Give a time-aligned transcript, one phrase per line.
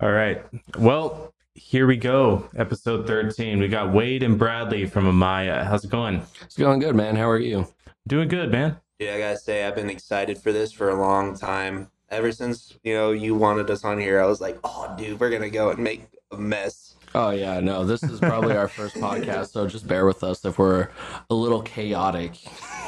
[0.00, 0.44] All right.
[0.78, 2.48] Well, here we go.
[2.56, 3.58] Episode 13.
[3.58, 5.64] We got Wade and Bradley from Amaya.
[5.64, 6.22] How's it going?
[6.42, 7.16] It's going good, man.
[7.16, 7.66] How are you?
[8.06, 8.76] Doing good, man.
[9.00, 11.90] Dude, I gotta say, I've been excited for this for a long time.
[12.10, 15.30] Ever since you know you wanted us on here, I was like, "Oh, dude, we're
[15.30, 19.50] gonna go and make a mess." Oh yeah, no, this is probably our first podcast,
[19.50, 20.88] so just bear with us if we're
[21.28, 22.32] a little chaotic.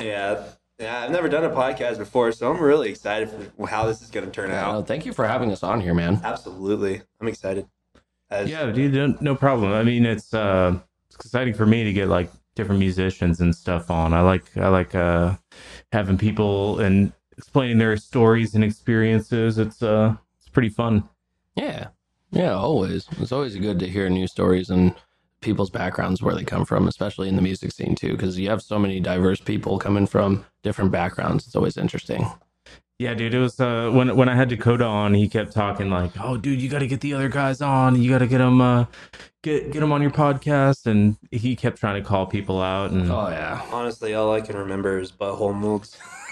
[0.00, 0.45] Yeah,
[0.80, 1.02] yeah.
[1.04, 4.30] I've never done a podcast before, so I'm really excited for how this is gonna
[4.30, 4.72] turn Yeah, out.
[4.72, 6.20] no, thank you for having us on here, man.
[6.24, 7.66] Absolutely, I'm excited.
[8.30, 9.72] As, Yeah, dude, no- no problem.
[9.72, 13.91] I mean, it's uh it's exciting for me to get like different musicians and stuff
[13.91, 14.12] on.
[14.14, 15.36] I like I like uh
[15.92, 19.58] having people and explaining their stories and experiences.
[19.58, 21.08] It's uh it's pretty fun.
[21.56, 21.88] Yeah,
[22.30, 23.06] yeah, always.
[23.19, 24.94] It's always good to hear new stories and
[25.40, 28.62] people's backgrounds where they come from, especially in the music scene too, because you have
[28.62, 31.46] so many diverse people coming from different backgrounds.
[31.46, 32.26] It's always interesting.
[32.98, 36.12] Yeah, dude, it was uh when when I had Dakota on, he kept talking like,
[36.20, 38.00] "Oh, dude, you got to get the other guys on.
[38.00, 38.84] You got to get them uh
[39.42, 43.10] get get them on your podcast." And he kept trying to call people out and
[43.10, 45.97] Oh yeah, honestly, all I can remember is butthole moves.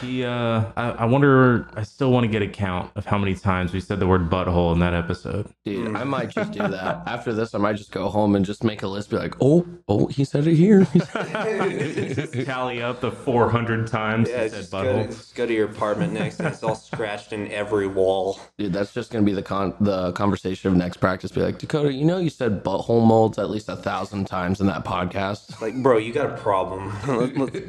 [0.00, 3.34] he uh I, I wonder I still want to get a count of how many
[3.34, 5.46] times we said the word butthole in that episode.
[5.64, 7.02] dude, I might just do that.
[7.06, 9.10] After this, I might just go home and just make a list.
[9.10, 10.86] Be like, oh, oh, he said it here.
[10.94, 11.12] Just
[12.46, 15.06] tally up the 400 times Yeah, he said just go, to, butthole.
[15.06, 18.38] just go to your apartment next, and it's all scratched in every wall.
[18.58, 21.30] Dude, that's just gonna be the con the conversation of next practice.
[21.32, 24.66] Be like, Dakota, you know, you said butthole molds at least a thousand times in
[24.68, 25.60] that podcast.
[25.60, 26.92] Like, bro, you got a problem.
[27.06, 27.64] Let- let-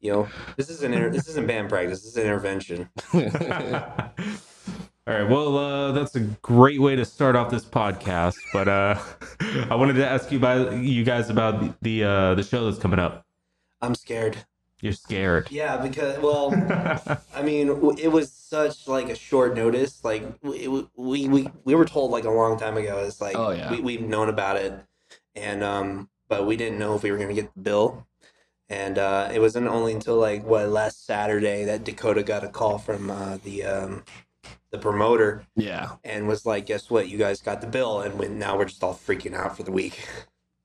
[0.00, 2.00] you know, this isn't inter- this isn't band practice.
[2.02, 2.88] This is an intervention.
[5.06, 8.36] All right, well, uh, that's a great way to start off this podcast.
[8.52, 9.00] But uh,
[9.70, 12.78] I wanted to ask you about you guys about the the, uh, the show that's
[12.78, 13.24] coming up.
[13.80, 14.36] I'm scared.
[14.80, 15.50] You're scared.
[15.50, 16.52] Yeah, because well,
[17.34, 20.04] I mean, it was such like a short notice.
[20.04, 22.98] Like we we we, we were told like a long time ago.
[22.98, 23.70] It's like Oh, yeah.
[23.70, 24.78] we we've known about it,
[25.34, 28.06] and um, but we didn't know if we were gonna get the bill.
[28.70, 32.78] And uh, it wasn't only until like what last Saturday that Dakota got a call
[32.78, 34.04] from uh, the um,
[34.70, 37.08] the promoter yeah, and was like, "Guess what?
[37.08, 40.06] You guys got the bill." And now we're just all freaking out for the week.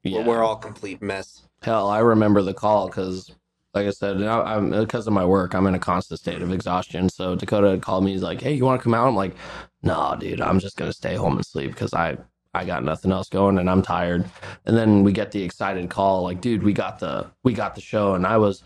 [0.04, 0.20] yeah.
[0.26, 1.44] We're, we're all complete mess.
[1.62, 3.32] Hell, I remember the call because,
[3.74, 6.52] like I said, now I'm because of my work, I'm in a constant state of
[6.52, 7.08] exhaustion.
[7.08, 8.12] So Dakota called me.
[8.12, 9.36] He's like, "Hey, you want to come out?" I'm like,
[9.82, 12.18] "No, dude, I'm just gonna stay home and sleep because I
[12.54, 14.30] I got nothing else going and I'm tired."
[14.66, 17.82] And then we get the excited call, like, "Dude, we got the we got the
[17.82, 18.64] show," and I was.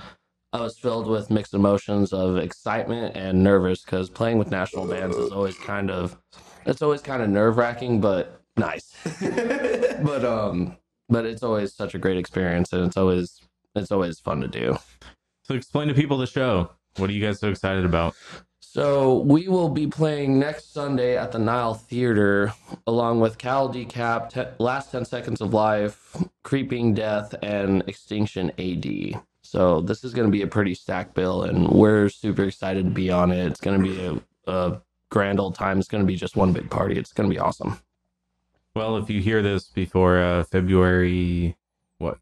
[0.54, 5.18] I was filled with mixed emotions of excitement and nervous because playing with national bands
[5.18, 6.18] is always kind of,
[6.66, 8.96] it's always kind of nerve wracking, but nice.
[9.22, 10.78] but um,
[11.10, 13.42] but it's always such a great experience and it's always
[13.76, 14.78] it's always fun to do
[15.44, 16.72] So explain to people the show.
[16.98, 18.16] What are you guys so excited about?
[18.78, 22.54] So we will be playing next sunday at the nile theater
[22.86, 29.18] along with cal decap te- last 10 seconds of life creeping death and Extinction A.D.
[29.42, 32.92] so this is going to be a pretty stacked bill and we're super excited to
[32.92, 33.48] be on it.
[33.48, 35.80] It's going to be a, a grand old time.
[35.80, 37.00] It's going to be just one big party.
[37.00, 37.80] It's going to be awesome.
[38.76, 41.58] Well, if you hear this before uh, February,
[41.98, 42.20] what,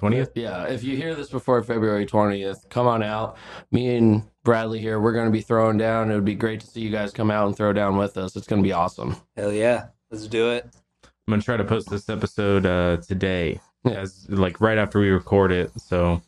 [0.00, 0.30] 20th?
[0.34, 3.36] Yeah, if you hear this before February 20th, come on out.
[3.70, 6.10] Me and Bradley here, we're going to be throwing down.
[6.10, 8.36] It would be great to see you guys come out and throw down with us.
[8.36, 9.16] It's going to be awesome.
[9.36, 10.66] Hell yeah, let's do it.
[11.04, 15.52] I'm gonna try to post this episode uh, today, as like right after we record
[15.52, 15.70] it.
[15.80, 16.20] So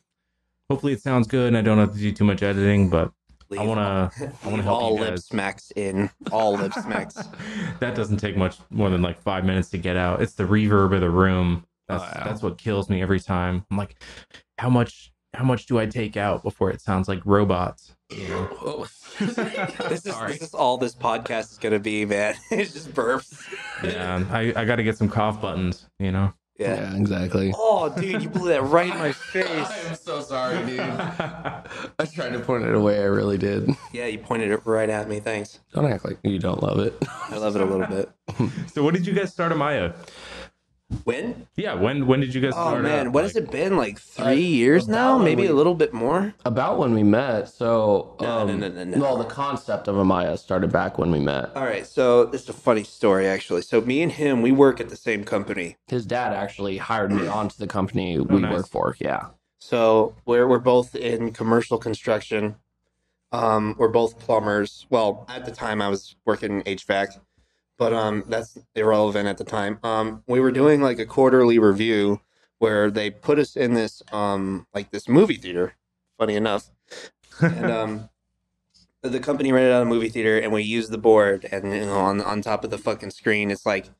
[0.70, 2.88] hopefully it sounds good, and I don't have to do too much editing.
[2.88, 3.10] But
[3.50, 4.12] I Leave- wanna,
[4.44, 5.24] I wanna help all you lip guys.
[5.24, 6.08] smacks in.
[6.30, 7.14] All lip smacks.
[7.80, 10.22] that doesn't take much more than like five minutes to get out.
[10.22, 11.66] It's the reverb of the room.
[11.88, 12.24] That's Oh, yeah.
[12.24, 13.66] that's what kills me every time.
[13.72, 13.96] I'm like,
[14.58, 17.96] how much how much do I take out before it sounds like robots?
[18.14, 18.48] You know?
[18.60, 18.86] Oh.
[19.18, 22.34] This is this is all this podcast is gonna be, man.
[22.50, 23.32] it's just burps.
[23.82, 25.86] Yeah, I, I got to get some cough buttons.
[25.98, 26.32] You know.
[26.58, 26.92] Yeah.
[26.92, 27.52] Yeah, exactly.
[27.56, 29.88] Oh, dude, you blew that right in my face.
[29.88, 30.80] I'm so sorry, dude.
[30.80, 33.00] I tried to point it away.
[33.00, 33.70] I really did.
[33.92, 35.18] Yeah, you pointed it right at me.
[35.18, 35.60] Thanks.
[35.72, 36.94] Don't act like you don't love it.
[37.30, 38.10] I love it a little bit.
[38.72, 39.94] so what did you guys start Amaya?
[41.04, 41.46] When?
[41.56, 42.82] Yeah, when when did you guys Oh start?
[42.82, 43.12] man, up?
[43.14, 43.76] what Like- has it been?
[43.76, 45.18] Like Uh, three years now?
[45.18, 46.34] Maybe we- a little bit more.
[46.44, 47.48] About when we met.
[47.48, 48.98] So, No, um, no, no, no, no.
[48.98, 51.50] well, the concept of Amaya started back when we met.
[51.56, 53.62] All right, so this is a funny story actually.
[53.62, 55.76] So me and him, we work at the same company.
[55.88, 58.52] His dad actually hired me onto the company we nice.
[58.52, 58.96] work for.
[59.00, 59.26] Yeah.
[59.58, 62.56] So we're we're both in commercial construction.
[63.32, 64.86] Um, we're both plumbers.
[64.90, 67.18] Well, at the time I was working in HVAC,
[67.82, 69.81] but um, that's irrelevant at the time.
[69.82, 72.20] Um, we were doing like a quarterly review
[72.58, 75.75] where they put us in this um like this movie theater.
[76.17, 76.70] Funny enough,
[77.40, 78.08] and um,
[79.02, 81.99] the company rented out a movie theater and we used the board and you know
[81.99, 83.90] on on top of the fucking screen it's like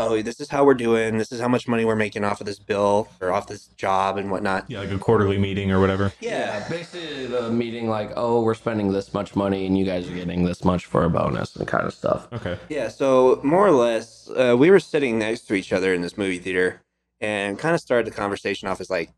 [0.00, 2.46] oh this is how we're doing this is how much money we're making off of
[2.46, 6.12] this bill or off this job and whatnot Yeah, like a quarterly meeting or whatever.
[6.20, 10.14] Yeah, basically the meeting like, oh, we're spending this much money and you guys are
[10.14, 12.28] getting this much for a bonus and kind of stuff.
[12.32, 12.58] Okay.
[12.68, 16.16] Yeah, so more or less, uh, we were sitting next to each other in this
[16.16, 16.82] movie theater
[17.20, 19.10] and kind of started the conversation off as like,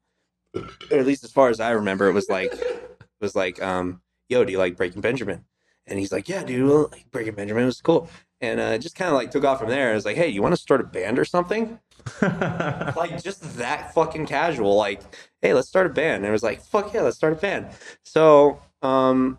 [0.54, 4.02] or at least as far as I remember, it was like, it was like, um,
[4.28, 5.44] yo, do you like Breaking Benjamin?
[5.86, 8.08] And he's like, yeah, dude, well, like Breaking Benjamin was cool.
[8.42, 9.92] And uh, just kind of like took off from there.
[9.92, 11.78] I was like, hey, you want to start a band or something?
[12.22, 14.74] like just that fucking casual.
[14.76, 15.00] Like,
[15.40, 16.16] hey, let's start a band.
[16.16, 17.68] And it was like, fuck yeah, let's start a band.
[18.02, 19.38] So, um,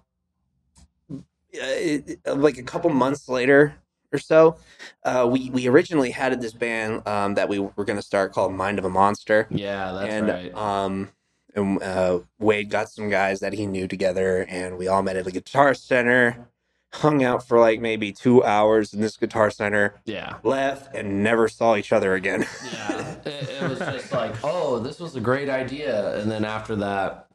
[1.51, 3.75] it- like a couple months later
[4.11, 4.55] or so,
[5.03, 8.53] uh, we we originally had this band um, that we were going to start called
[8.53, 10.55] Mind of a Monster, Yeah, that's and right.
[10.55, 11.09] um,
[11.55, 15.27] and uh, Wade got some guys that he knew together, and we all met at
[15.27, 16.47] a guitar center.
[16.93, 20.37] Hung out for like maybe two hours in this guitar center, yeah.
[20.43, 22.45] left, and never saw each other again.
[22.73, 23.15] Yeah.
[23.25, 26.19] It, it was just like, oh, this was a great idea.
[26.19, 27.27] And then after that,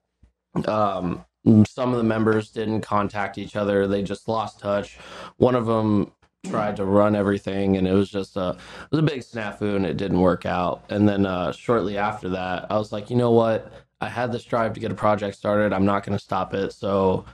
[0.66, 1.24] um,
[1.66, 3.86] some of the members didn't contact each other.
[3.86, 4.98] They just lost touch.
[5.38, 6.12] One of them
[6.46, 9.84] tried to run everything and it was just a it was a big snafu and
[9.84, 10.84] it didn't work out.
[10.88, 13.72] And then uh, shortly after that, I was like, you know what?
[14.00, 15.72] I had this drive to get a project started.
[15.72, 16.72] I'm not going to stop it.
[16.72, 17.24] So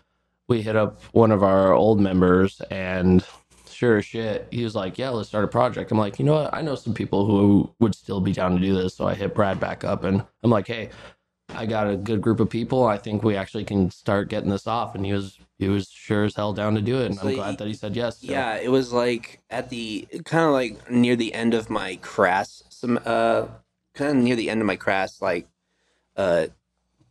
[0.49, 3.25] we hit up one of our old members and
[3.70, 5.91] sure as shit, he was like, Yeah, let's start a project.
[5.91, 6.55] I'm like, you know what?
[6.55, 8.94] I know some people who would still be down to do this.
[8.94, 10.91] So I hit Brad back up and I'm like, Hey,
[11.50, 12.85] I got a good group of people.
[12.87, 14.94] I think we actually can start getting this off.
[14.94, 17.06] And he was he was sure as hell down to do it.
[17.06, 18.20] And So I'm he- glad that he said yes.
[18.20, 21.97] So, Yeah, it was like at the kind of like near the end of my
[21.97, 23.47] crass, some uh,
[23.94, 25.49] kind of near the end of my crass, like
[26.17, 26.47] uh,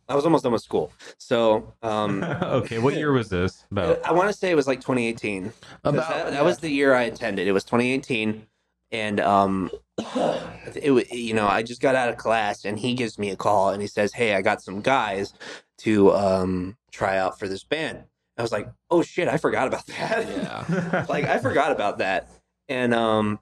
[0.08, 0.92] I was almost done with school.
[1.18, 3.64] So um, okay, what year was this?
[3.70, 5.52] About I want to say it was like 2018.
[5.84, 7.46] About that, that was the year I attended.
[7.46, 8.46] It was 2018,
[8.92, 13.18] and um, it wa- you know I just got out of class, and he gives
[13.18, 15.32] me a call, and he says, "Hey, I got some guys
[15.78, 18.04] to um try out for this band."
[18.36, 21.06] I was like, "Oh shit, I forgot about that." yeah.
[21.08, 22.28] like I forgot about that.
[22.68, 23.40] And um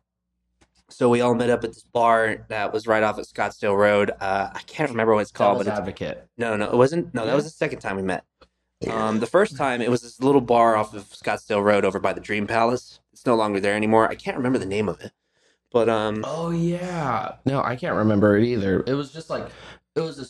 [0.92, 4.10] so we all met up at this bar that was right off at Scottsdale Road.
[4.20, 6.26] Uh I can't remember what it's called, but it's, advocate.
[6.36, 7.12] no, no, it wasn't.
[7.14, 8.24] No, that was the second time we met.
[8.90, 12.12] Um the first time it was this little bar off of Scottsdale Road over by
[12.12, 13.00] the Dream Palace.
[13.12, 14.08] It's no longer there anymore.
[14.08, 15.12] I can't remember the name of it.
[15.70, 17.36] But um Oh yeah.
[17.44, 18.82] No, I can't remember it either.
[18.86, 19.46] It was just like
[19.94, 20.24] it was a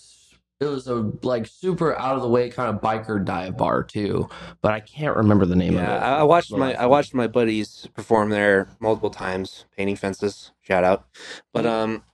[0.63, 4.29] it was a like super out of the way kind of biker dive bar too,
[4.61, 6.05] but I can't remember the name yeah, of it.
[6.05, 10.53] I, I watched my I watched my buddies perform there multiple times, painting fences.
[10.61, 11.07] Shout out.
[11.53, 12.05] But um,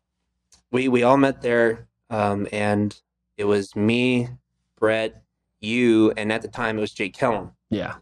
[0.70, 2.98] we we all met there, um, and
[3.36, 4.28] it was me,
[4.78, 5.22] Brett,
[5.60, 7.96] you, and at the time it was Jake Kellum, Yeah.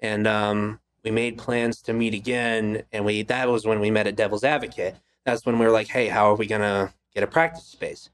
[0.00, 4.06] and um, we made plans to meet again, and we that was when we met
[4.06, 4.96] at Devil's Advocate.
[5.24, 8.10] That's when we were like, hey, how are we gonna get a practice space?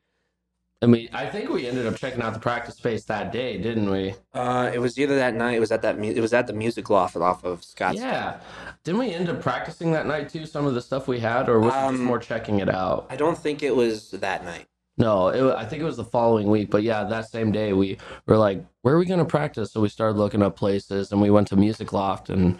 [0.81, 3.91] I mean, I think we ended up checking out the practice space that day, didn't
[3.91, 4.15] we?
[4.33, 5.55] Uh, it was either that night.
[5.57, 5.99] It was at that.
[5.99, 7.99] mu- It was at the music loft off of Scotts.
[7.99, 8.39] Yeah.
[8.85, 10.47] Didn't we end up practicing that night too?
[10.47, 13.07] Some of the stuff we had, or was it Um, more checking it out?
[13.11, 14.67] I don't think it was that night.
[14.97, 16.71] No, it, I think it was the following week.
[16.71, 19.73] But yeah, that same day we were like, where are we going to practice?
[19.73, 22.31] So we started looking up places and we went to Music Loft.
[22.31, 22.59] And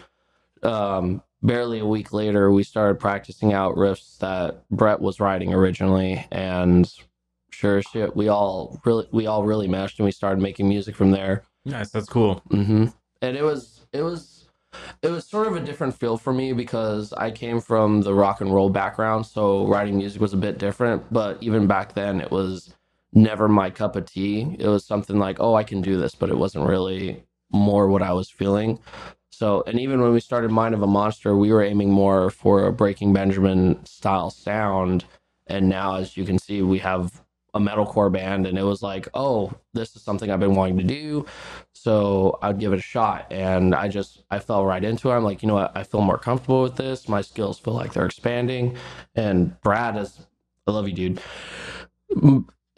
[0.63, 6.25] um, barely a week later, we started practicing out riffs that Brett was writing originally.
[6.31, 6.89] And
[7.59, 11.11] sure shit, we all really, we all really meshed and we started making music from
[11.11, 11.43] there.
[11.65, 12.41] nice, that's cool.
[12.49, 12.85] hmm
[13.21, 14.47] And it was it was
[15.01, 18.39] it was sort of a different feel for me because I came from the rock
[18.41, 21.11] and roll background, so writing music was a bit different.
[21.11, 22.73] But even back then, it was
[23.13, 24.55] never my cup of tea.
[24.59, 28.03] It was something like, oh, I can do this, but it wasn't really more what
[28.03, 28.79] I was feeling.
[29.31, 32.67] So, and even when we started Mind of a Monster, we were aiming more for
[32.67, 35.05] a Breaking Benjamin style sound.
[35.47, 39.07] And now, as you can see, we have a metalcore band, and it was like,
[39.13, 41.25] oh, this is something I've been wanting to do.
[41.73, 43.31] So I'd give it a shot.
[43.31, 45.13] And I just, I fell right into it.
[45.13, 45.75] I'm like, you know what?
[45.75, 47.07] I feel more comfortable with this.
[47.07, 48.77] My skills feel like they're expanding.
[49.15, 50.27] And Brad is,
[50.67, 51.21] I love you, dude.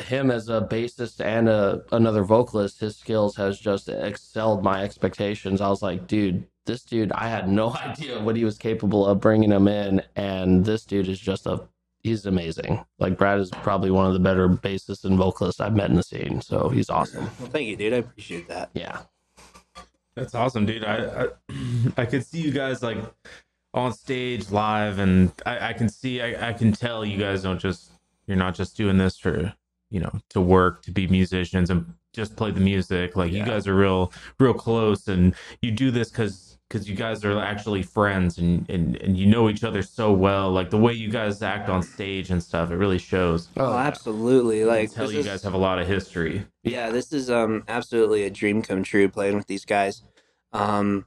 [0.02, 5.62] Him as a bassist and a, another vocalist, his skills has just excelled my expectations.
[5.62, 9.20] I was like, dude, this dude, I had no idea what he was capable of
[9.20, 10.02] bringing him in.
[10.16, 11.68] And this dude is just a,
[12.04, 12.84] he's amazing.
[13.00, 16.04] Like Brad is probably one of the better bassists and vocalists I've met in the
[16.04, 16.42] scene.
[16.42, 17.26] So he's awesome.
[17.40, 17.94] Well, thank you, dude.
[17.94, 18.70] I appreciate that.
[18.74, 19.02] Yeah.
[20.16, 20.84] That's awesome, dude.
[20.84, 21.28] I, I
[21.98, 22.98] I could see you guys like
[23.74, 27.60] on stage live, and I, I can see, I, I can tell you guys don't
[27.60, 27.92] just,
[28.28, 29.54] you're not just doing this for
[29.90, 33.16] you know to work to be musicians and just play the music.
[33.16, 37.26] Like you guys are real real close, and you do this because because you guys
[37.26, 40.50] are actually friends and, and and you know each other so well.
[40.52, 43.50] Like the way you guys act on stage and stuff, it really shows.
[43.58, 44.64] Oh, absolutely.
[44.64, 46.46] Like tell you is- guys have a lot of history.
[46.64, 50.04] yeah, this is um absolutely a dream come true playing with these guys.
[50.54, 51.06] Um,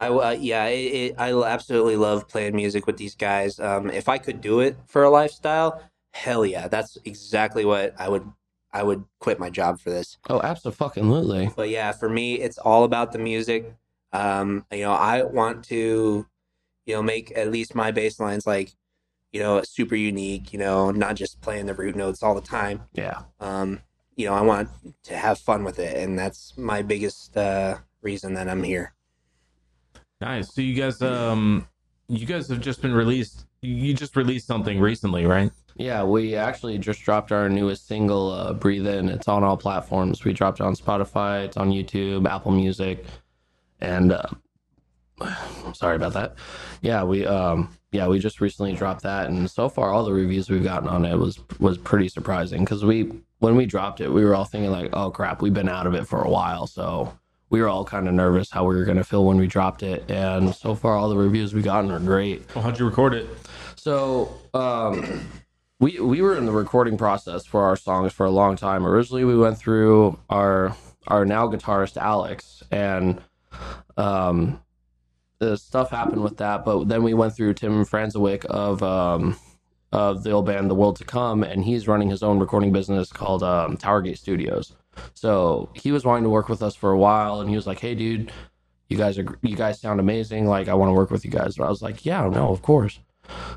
[0.00, 3.58] I uh, yeah, it, it, I absolutely love playing music with these guys.
[3.58, 8.08] Um, if I could do it for a lifestyle, hell yeah, that's exactly what I
[8.10, 8.30] would.
[8.72, 10.16] I would quit my job for this.
[10.28, 11.50] Oh, absolutely.
[11.56, 13.74] But yeah, for me, it's all about the music.
[14.12, 16.26] Um, you know, I want to,
[16.86, 18.72] you know, make at least my bass lines like,
[19.32, 20.52] you know, super unique.
[20.52, 23.22] You know, not just playing the root notes all the time Yeah.
[23.40, 23.80] um,
[24.16, 24.68] you know, I want
[25.04, 28.92] to have fun with it, and that's my biggest uh, reason that I'm here.
[30.20, 30.52] Nice.
[30.52, 31.66] So you guys um
[32.08, 33.46] you guys have just been released.
[33.62, 35.50] You just released something recently, right?
[35.76, 39.08] Yeah, we actually just dropped our newest single, uh, Breathe In.
[39.08, 40.24] It's on all platforms.
[40.24, 43.04] We dropped it on Spotify, it's on YouTube, Apple Music,
[43.80, 44.26] and uh,
[45.74, 46.34] sorry about that.
[46.82, 50.48] Yeah, we um yeah, we just recently dropped that and so far all the reviews
[50.48, 53.10] we've gotten on it was was pretty surprising cuz we
[53.40, 55.94] when we dropped it, we were all thinking like, "Oh crap, we've been out of
[55.94, 57.12] it for a while." So,
[57.48, 59.82] we were all kind of nervous how we were going to feel when we dropped
[59.82, 62.42] it, and so far all the reviews we've gotten are great.
[62.54, 63.26] Well, how'd you record it?
[63.76, 65.26] So, um,
[65.80, 68.86] we we were in the recording process for our songs for a long time.
[68.86, 70.76] Originally, we went through our
[71.08, 73.20] our now guitarist Alex, and
[73.96, 74.60] um,
[75.38, 76.64] the stuff happened with that.
[76.64, 79.36] But then we went through Tim Franzwick of um,
[79.92, 83.12] of the old band The World to Come, and he's running his own recording business
[83.12, 84.74] called um, Towergate Studios.
[85.14, 87.80] So he was wanting to work with us for a while, and he was like,
[87.80, 88.32] "Hey, dude."
[88.88, 90.46] You guys are you guys sound amazing.
[90.48, 91.56] Like I want to work with you guys.
[91.56, 92.98] And I was like, yeah, no, of course.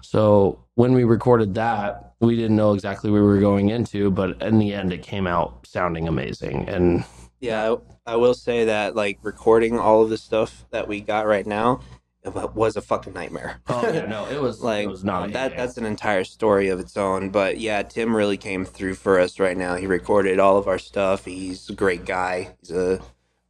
[0.02, 4.42] So when we recorded that, we didn't know exactly what we were going into, but
[4.42, 6.68] in the end, it came out sounding amazing.
[6.70, 7.04] And
[7.44, 11.28] Yeah, I, I will say that like recording all of the stuff that we got
[11.28, 11.82] right now
[12.26, 13.60] was a fucking nightmare.
[13.68, 15.58] oh yeah, no, it was like it was not that.
[15.58, 17.32] That's an entire story of its own.
[17.32, 19.76] But yeah, Tim really came through for us right now.
[19.76, 21.26] He recorded all of our stuff.
[21.26, 22.56] He's a great guy.
[22.62, 23.02] He's a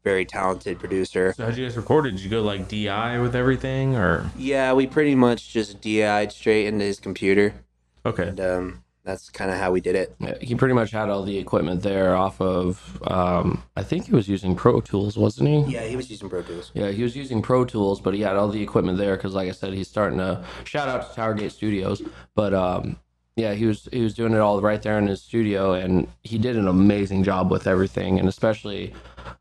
[0.03, 1.33] very talented producer.
[1.37, 2.11] So how'd you guys record it?
[2.11, 6.65] Did you go like DI with everything or Yeah, we pretty much just DI'd straight
[6.65, 7.53] into his computer,
[8.05, 8.29] okay?
[8.29, 10.15] and um, that's kind of how we did it.
[10.19, 13.01] Yeah, he pretty much had all the equipment there off of.
[13.05, 15.73] Um, I think he was using Pro Tools, wasn't he?
[15.73, 16.71] Yeah, he was using Pro Tools.
[16.73, 19.49] Yeah, he was using Pro Tools, but he had all the equipment there because, like
[19.49, 22.01] I said, he's starting to shout out to Towergate Studios.
[22.33, 22.97] But um,
[23.35, 26.37] yeah, he was he was doing it all right there in his studio, and he
[26.37, 28.19] did an amazing job with everything.
[28.19, 28.93] And especially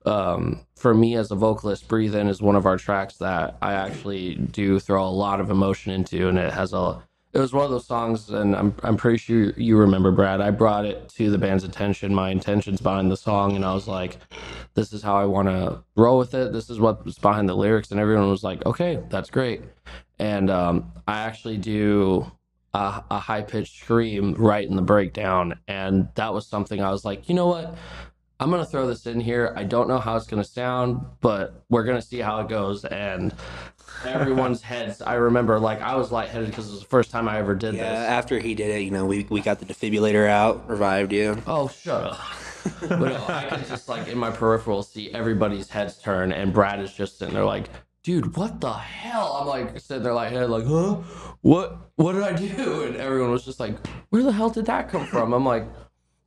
[0.07, 3.75] um, for me as a vocalist, "Breathe In" is one of our tracks that I
[3.75, 7.03] actually do throw a lot of emotion into, and it has a.
[7.33, 10.43] It was one of those songs, and I'm I'm pretty sure you remember, Brad.
[10.43, 13.89] I brought it to the band's attention, my intentions behind the song, and I was
[13.89, 14.19] like,
[14.75, 16.53] this is how I want to roll with it.
[16.53, 17.91] This is what's behind the lyrics.
[17.91, 19.63] And everyone was like, okay, that's great.
[20.19, 22.31] And um, I actually do
[22.75, 25.59] a, a high pitched scream right in the breakdown.
[25.69, 27.75] And that was something I was like, you know what?
[28.41, 29.53] I'm to throw this in here.
[29.57, 32.85] I don't know how it's to sound, but we're to see how it goes.
[32.85, 33.33] And
[34.07, 37.39] everyone's heads, I remember like I was lightheaded because it was the first time I
[37.39, 38.09] ever did Yeah, this.
[38.09, 41.41] after he did it, you know, we, we got the defibrillator out, revived you.
[41.47, 42.21] Oh, shut up.
[42.81, 46.81] but no, I can just like in my peripheral see everybody's heads turn, and Brad
[46.81, 47.69] is just sitting there like,
[48.05, 49.39] dude, what the hell?
[49.41, 50.95] I'm like sitting there like, like, huh?
[51.41, 51.77] What?
[51.97, 52.85] What did I do?
[52.85, 53.77] And everyone was just like,
[54.11, 55.33] where the hell did that come from?
[55.33, 55.65] I'm like,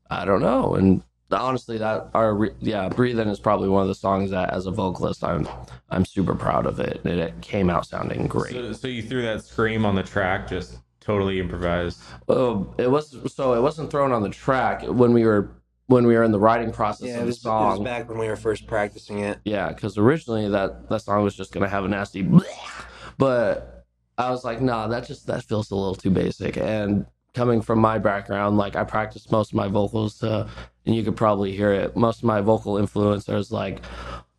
[0.10, 0.75] I don't know.
[0.75, 1.03] And
[1.36, 4.72] honestly, that our yeah, Breathe In is probably one of the songs that as a
[4.72, 5.48] vocalist, I'm
[5.89, 8.54] I'm super proud of it, and it came out sounding great.
[8.54, 12.00] So, so you threw that scream on the track, just totally improvised.
[12.27, 15.51] Oh, it was so it wasn't thrown on the track when we were
[15.88, 17.70] when we were in the writing process Yeah, of it the was, it song.
[17.77, 19.39] was back when we were first practicing it.
[19.46, 22.44] Yeah, because originally that that song was just gonna have a nasty, bleh,
[23.18, 23.86] but
[24.18, 26.58] I was like, nah, that just that feels a little too basic.
[26.58, 30.50] And coming from my background, like I practiced most of my vocals to,
[30.86, 31.96] and you could probably hear it.
[31.96, 33.84] Most of my vocal influencers like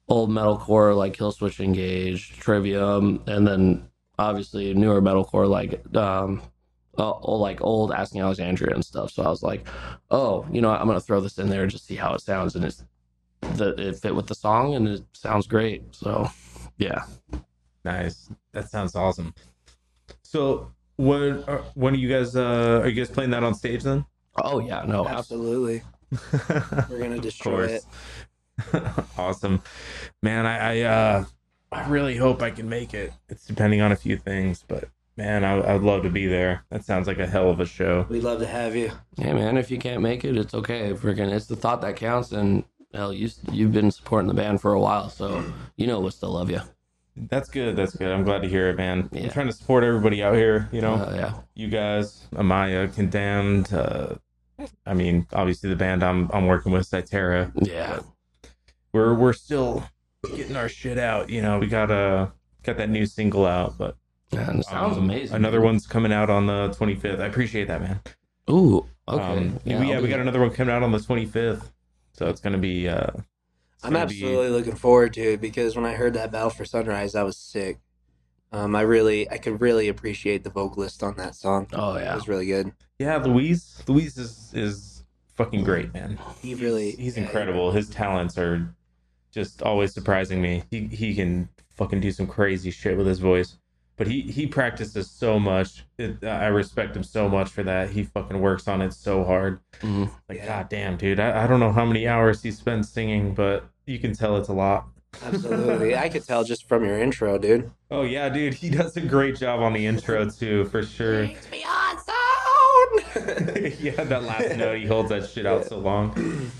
[0.08, 3.88] old metalcore, like Killswitch Engage, Trivium, and then
[4.18, 6.42] obviously newer metalcore like um
[6.98, 9.10] uh, like old Asking Alexandria and stuff.
[9.10, 9.66] So I was like,
[10.10, 12.56] oh, you know, I'm gonna throw this in there and just see how it sounds,
[12.56, 12.82] and it's
[13.42, 15.82] that it fit with the song and it sounds great.
[15.94, 16.28] So,
[16.78, 17.04] yeah.
[17.84, 18.28] Nice.
[18.52, 19.34] That sounds awesome.
[20.22, 23.82] So when uh, when are you guys uh are you guys playing that on stage
[23.82, 24.04] then?
[24.42, 25.82] Oh yeah, no, absolutely.
[26.12, 26.86] Absolutely.
[26.90, 27.84] We're going to destroy it.
[29.18, 29.62] awesome.
[30.22, 31.24] Man, I I uh
[31.72, 33.12] I really hope I can make it.
[33.28, 36.64] It's depending on a few things, but Man, I, I'd love to be there.
[36.70, 38.06] That sounds like a hell of a show.
[38.10, 38.92] We'd love to have you.
[39.16, 40.92] Hey man, if you can't make it, it's okay.
[40.92, 42.32] Freaking, it's the thought that counts.
[42.32, 45.42] And hell, you you've been supporting the band for a while, so
[45.76, 46.60] you know we still love you.
[47.16, 47.76] That's good.
[47.76, 48.12] That's good.
[48.12, 49.08] I'm glad to hear it, man.
[49.12, 49.24] Yeah.
[49.24, 50.68] I'm trying to support everybody out here.
[50.72, 51.34] You know, Uh, yeah.
[51.54, 53.72] you guys, Amaya, Condemned.
[53.72, 54.16] Uh,
[54.84, 57.50] I mean, obviously the band I'm I'm working with, Cytera.
[57.56, 58.00] Yeah.
[58.92, 59.84] We're we're still
[60.34, 61.30] getting our shit out.
[61.30, 62.28] You know, we got uh
[62.62, 63.96] got that new single out, but
[64.32, 65.36] Man, sounds um, amazing.
[65.36, 67.20] Another one's coming out on the 25th.
[67.20, 68.00] I appreciate that, man.
[68.50, 68.84] Ooh.
[69.08, 69.22] Okay.
[69.22, 71.70] Um, yeah, we, yeah, we got another one coming out on the 25th,
[72.12, 72.88] so it's gonna be.
[72.88, 73.08] uh
[73.86, 76.64] I'm gonna be- absolutely looking forward to it because when I heard that Battle for
[76.64, 77.78] Sunrise, I was sick.
[78.52, 81.66] Um, I really, I could really appreciate the vocalist on that song.
[81.72, 82.72] Oh yeah, It was really good.
[82.98, 83.82] Yeah, Louise.
[83.88, 86.18] Louise is is fucking great, man.
[86.40, 87.72] He really, he's yeah, incredible.
[87.72, 88.72] His talents are
[89.32, 90.62] just always surprising me.
[90.70, 93.58] He he can fucking do some crazy shit with his voice.
[93.96, 95.84] But he he practices so much.
[95.98, 97.90] It, I respect him so much for that.
[97.90, 99.58] He fucking works on it so hard.
[99.80, 100.10] Mhm.
[100.28, 100.46] Like Yeah.
[100.46, 101.18] god damn, dude.
[101.18, 104.48] I, I don't know how many hours he spends singing, but you can tell it's
[104.48, 104.88] a lot.
[105.22, 107.70] Absolutely, I could tell just from your intro, dude.
[107.90, 108.54] Oh yeah, dude.
[108.54, 111.26] He does a great job on the intro too, for sure.
[111.50, 113.74] beyond sound.
[113.80, 116.50] yeah, that last note he holds that shit out so long.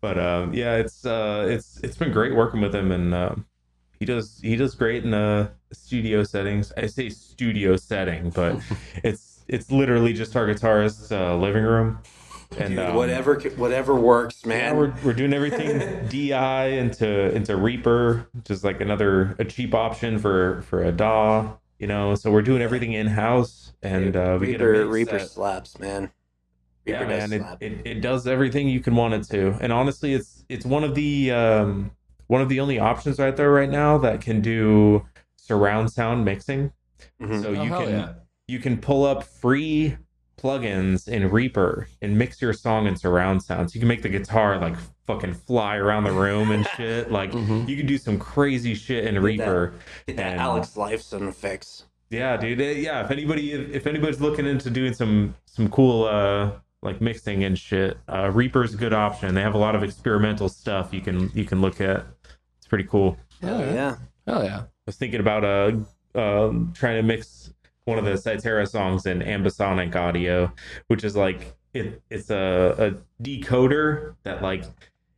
[0.00, 3.46] But um, yeah, it's uh, it's it's been great working with him, and um,
[3.98, 6.72] he does he does great in the studio settings.
[6.76, 8.60] I say studio setting, but
[9.04, 12.00] it's it's literally just our guitarist's uh, living room,
[12.58, 14.76] and Dude, um, whatever, whatever works, Yeah, man.
[14.76, 20.18] we're, we're doing everything DI into into Reaper, which is like another a cheap option
[20.18, 21.56] for for a DAW.
[21.78, 24.92] You know, so we're doing everything in house, and uh, we get a Reaper, mix
[24.92, 26.10] Reaper that- slaps, man.
[26.86, 27.62] yeah, Reaper does man, it, slap.
[27.62, 30.94] it, it does everything you can want it to, and honestly, it's it's one of
[30.94, 31.90] the um,
[32.28, 35.04] one of the only options right there right now that can do
[35.36, 36.72] surround sound mixing.
[37.20, 37.42] Mhm.
[37.42, 38.12] So Oh, you can yeah.
[38.46, 39.96] you can pull up free
[40.44, 43.74] plugins in Reaper and mix your song in surround sounds.
[43.74, 47.10] You can make the guitar like fucking fly around the room and shit.
[47.10, 47.66] Like Mhm.
[47.66, 49.74] you can do some crazy shit in Get that- Reaper.
[50.06, 51.84] Get that and- Alex Lifeson fix.
[52.10, 52.60] Yeah, dude.
[52.60, 56.50] Yeah, if anybody if, if anybody's looking into doing some some cool uh
[56.82, 59.34] like mixing and shit, uh Reaper's a good option.
[59.34, 62.04] They have a lot of experimental stuff you can you can look at.
[62.58, 63.16] It's pretty cool.
[63.42, 63.72] Oh yeah.
[63.72, 63.96] yeah.
[64.26, 64.58] Hell yeah.
[64.60, 65.72] I was thinking about uh
[66.14, 67.52] um trying to mix
[67.84, 70.52] one of the Cytera songs in ambisonic audio,
[70.88, 74.64] which is like it it's a, a decoder that like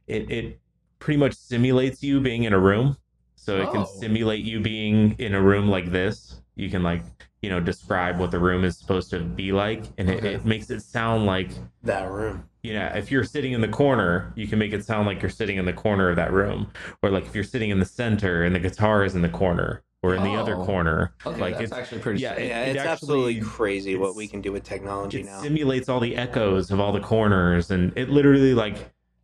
[0.06, 0.60] it it
[0.98, 2.96] pretty much simulates you being in a room.
[3.36, 3.84] So it can Oh.
[3.84, 6.40] simulate you being in a room like this.
[6.56, 7.02] You can like,
[7.42, 10.70] you know, describe what the room is supposed to be like and it, it makes
[10.70, 11.50] it sound like
[11.84, 12.48] That room.
[12.62, 15.30] you know, if you're sitting in the corner, you can make it sound like you're
[15.30, 16.68] sitting in the corner of that room.
[17.02, 19.82] Or like if you're sitting in the center and the guitar is in the corner
[20.06, 20.64] or in the other Oh.
[20.64, 21.12] corner.
[21.26, 24.26] Okay, like it's actually pretty yeah, it- yeah, it it's actually- absolutely crazy what we
[24.28, 25.40] can do with technology it now.
[25.42, 28.76] simulates all the echoes of all the corners and it literally like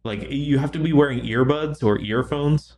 [0.05, 2.77] like you have to be wearing earbuds or earphones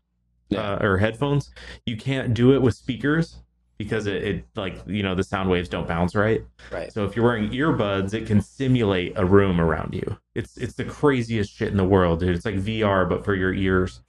[0.51, 0.73] Yeah.
[0.75, 1.51] uh, or headphones.
[1.87, 3.39] You can't do it with speakers
[3.79, 6.43] because it, it like you know the sound waves don't bounce right.
[6.71, 6.93] right.
[6.93, 10.17] So if you're wearing earbuds, it can simulate a room around you.
[10.35, 12.37] It's it's the craziest shit in the world, dude.
[12.37, 14.01] It's like VR but for your ears.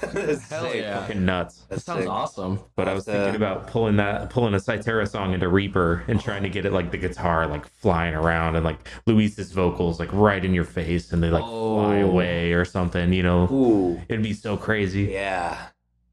[0.00, 0.76] That's Hell sick.
[0.76, 1.00] yeah.
[1.00, 1.60] Fucking nuts.
[1.62, 2.08] That That's sounds sick.
[2.10, 2.60] awesome.
[2.74, 6.04] But I was have to- thinking about pulling that pulling a Cytera song into Reaper
[6.08, 9.98] and trying to get it like the guitar like flying around and like Luis's vocals
[10.00, 12.10] like right in your face and they like fly Oh.
[12.10, 13.44] away or something, you know.
[13.50, 14.00] Ooh.
[14.08, 15.04] It'd be so crazy.
[15.04, 15.68] Yeah.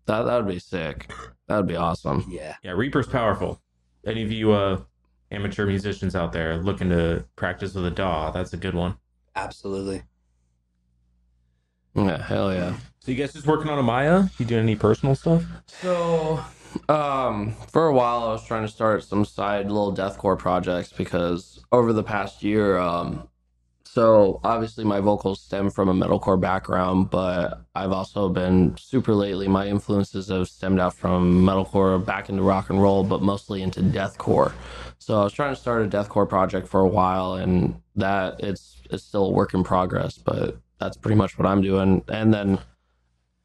[0.06, 1.12] That that would be sick.
[1.48, 2.26] That would be awesome.
[2.30, 2.56] Yeah.
[2.64, 3.62] Yeah, Reaper's powerful.
[4.06, 4.82] Any of you uh
[5.32, 8.96] amateur musicians out there looking to practice with a DAW, that's a good one.
[9.36, 10.04] Absolutely.
[11.96, 12.76] Yeah, hell yeah.
[13.00, 14.30] So you guys just working on Amaya?
[14.40, 15.44] You doing any personal stuff?
[15.68, 16.44] So,
[16.90, 21.64] um, for a while, I was trying to start some side little deathcore projects because
[21.72, 23.28] over the past year, um,
[23.84, 29.48] so obviously my vocals stem from a metalcore background, but I've also been super lately.
[29.48, 33.82] My influences have stemmed out from metalcore back into rock and roll, but mostly into
[33.82, 34.52] deathcore.
[34.98, 38.82] So I was trying to start a deathcore project for a while, and that it's
[38.90, 42.04] it's still a work in progress, but that's pretty much what I'm doing.
[42.10, 42.60] And then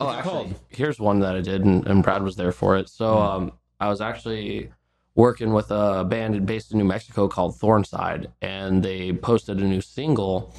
[0.01, 2.88] Oh, actually, here's one that I did, and, and Brad was there for it.
[2.88, 3.23] So, Hmm.
[3.23, 4.71] um, I was actually
[5.17, 9.81] working with a band based in New Mexico called Thornside, and they posted a new
[9.81, 10.55] single.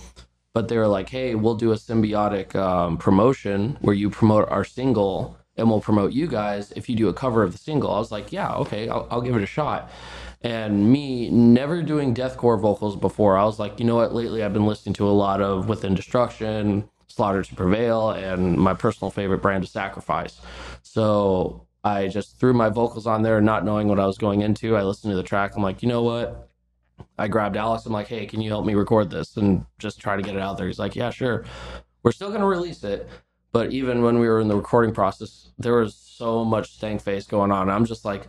[0.54, 4.66] But they were like, "Hey, we'll do a symbiotic um, promotion where you promote our
[4.66, 8.00] single, and we'll promote you guys if you do a cover of the single." I
[8.00, 9.90] was like, "Yeah, okay, I'll, I'll give it a shot."
[10.42, 14.14] And me never doing deathcore vocals before, I was like, you know what?
[14.14, 18.74] Lately, I've been listening to a lot of Within Destruction, Slaughter to Prevail, and my
[18.74, 20.40] personal favorite brand of Sacrifice.
[20.82, 24.78] So I just threw my vocals on there, not knowing what I was going into.
[24.78, 25.58] I listened to the track.
[25.58, 26.50] I'm like, you know what?
[27.18, 27.86] I grabbed Alex.
[27.86, 30.42] I'm like, hey, can you help me record this and just try to get it
[30.42, 30.68] out there?
[30.68, 31.46] He's like, yeah, sure.
[32.04, 33.10] We're still going to release it.
[33.52, 37.26] But even when we were in the recording process, there was so much stank face
[37.26, 37.70] going on.
[37.70, 38.28] I'm just like,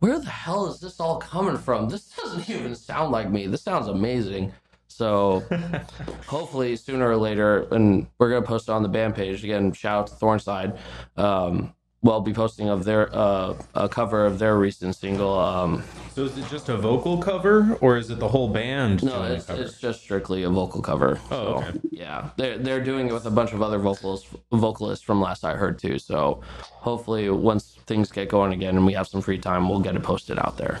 [0.00, 1.88] where the hell is this all coming from?
[1.88, 3.46] This doesn't even sound like me.
[3.46, 4.52] This sounds amazing.
[4.86, 5.44] So
[6.26, 9.72] hopefully sooner or later, and we're gonna post it on the band page again.
[9.72, 10.78] Shout out to Thornside.
[11.16, 15.38] Um, we'll be posting of their uh, a cover of their recent single.
[15.38, 15.82] Um,
[16.14, 19.02] So is it just a vocal cover, or is it the whole band?
[19.04, 21.18] no, it's, it's just strictly a vocal cover.
[21.30, 21.80] Oh, So, okay.
[21.90, 25.54] Yeah, they're they're doing it with a bunch of other vocals vocalists from last I
[25.54, 25.98] heard too.
[25.98, 29.94] So hopefully, once things get going again and we have some free time, we'll get
[29.96, 30.80] it posted out there.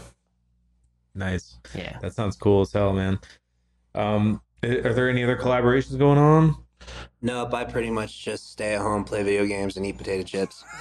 [1.14, 1.56] nice.
[1.74, 1.98] Yeah.
[2.00, 3.18] That sounds cool as hell, man.
[3.94, 6.56] Um, are there any other collaborations going on?
[7.22, 10.64] Nope, I pretty much just stay at home, play video games, and eat potato chips.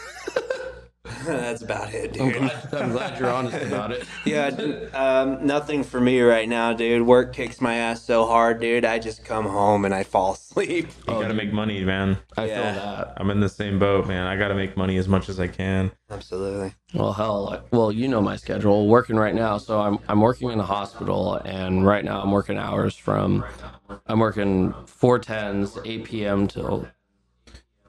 [1.26, 2.38] That's about it, I'm dude.
[2.42, 4.06] glad, I'm glad you're honest about it.
[4.26, 4.48] Yeah,
[4.94, 7.08] um, nothing for me right now, dude.
[7.08, 8.84] Work kicks my ass so hard, dude.
[8.84, 10.88] I just come home and I fall asleep.
[11.08, 11.38] You Oh, gotta dude.
[11.38, 12.18] make money, man.
[12.36, 12.74] I Yeah.
[12.74, 13.14] feel that.
[13.18, 14.28] I'm in the same boat, man.
[14.28, 15.92] I gotta make money as much as I can.
[16.12, 16.74] Absolutely.
[16.94, 18.88] Well, hell, well, you know my schedule.
[18.88, 22.58] Working right now, so I'm I'm working in a hospital, and right now I'm working
[22.58, 23.46] hours from,
[24.06, 26.48] I'm working four tens, eight p.m.
[26.48, 26.88] till.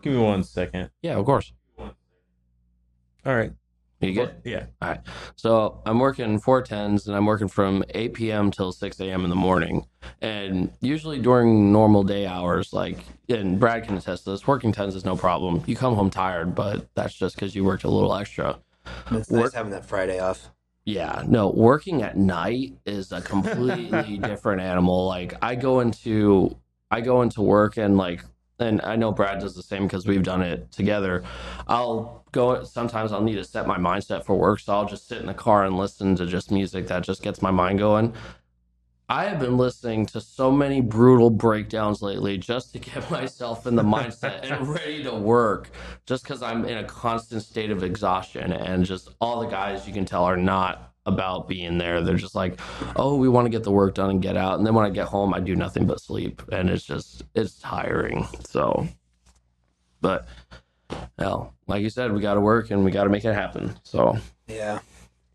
[0.02, 0.90] Give me one second.
[1.02, 1.52] Yeah, of course.
[1.78, 3.52] All right.
[4.00, 4.36] You good?
[4.44, 4.66] Yeah.
[4.80, 5.00] All right.
[5.34, 8.52] So I'm working four tens, and I'm working from eight p.m.
[8.52, 9.24] till six a.m.
[9.24, 9.86] in the morning,
[10.22, 14.94] and usually during normal day hours, like and Brad can attest to this, working tens
[14.94, 15.64] is no problem.
[15.66, 18.60] You come home tired, but that's just because you worked a little extra.
[19.10, 20.48] It's Work- nice having that Friday off.
[20.88, 25.06] Yeah, no, working at night is a completely different animal.
[25.06, 26.56] Like I go into
[26.90, 28.24] I go into work and like
[28.58, 31.24] and I know Brad does the same because we've done it together.
[31.66, 35.18] I'll go sometimes I'll need to set my mindset for work, so I'll just sit
[35.20, 38.14] in the car and listen to just music that just gets my mind going.
[39.10, 43.74] I have been listening to so many brutal breakdowns lately just to get myself in
[43.74, 45.70] the mindset and ready to work
[46.04, 49.94] just because I'm in a constant state of exhaustion and just all the guys you
[49.94, 52.02] can tell are not about being there.
[52.02, 52.60] They're just like,
[52.96, 54.58] oh, we want to get the work done and get out.
[54.58, 56.42] And then when I get home, I do nothing but sleep.
[56.52, 58.28] And it's just, it's tiring.
[58.46, 58.86] So,
[60.02, 60.28] but
[61.18, 63.74] hell, like you said, we got to work and we got to make it happen.
[63.84, 64.80] So, Yeah.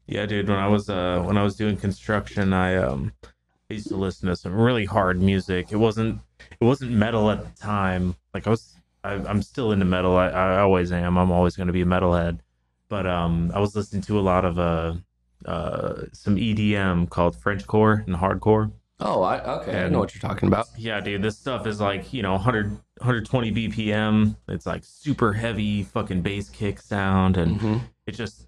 [0.05, 0.49] Yeah, dude.
[0.49, 3.13] When I was uh when I was doing construction, I um
[3.73, 5.71] I used to listen to some really hard music.
[5.71, 6.21] It wasn't
[6.61, 8.15] it wasn't metal at the time.
[8.31, 10.15] Like I was I, I'm still into metal.
[10.15, 11.17] I, I always am.
[11.17, 12.37] I'm always going to be a metalhead.
[12.87, 14.93] But um I was listening to a lot of uh
[15.47, 18.71] uh some EDM called Frenchcore and hardcore.
[18.99, 19.85] oh, I, okay.
[19.85, 20.67] I know what you're talking about.
[20.77, 24.35] Yeah, dude, this stuff is like, you know, 100 120 BPM.
[24.49, 28.45] It's like super heavy fucking bass kick sound and hmm it just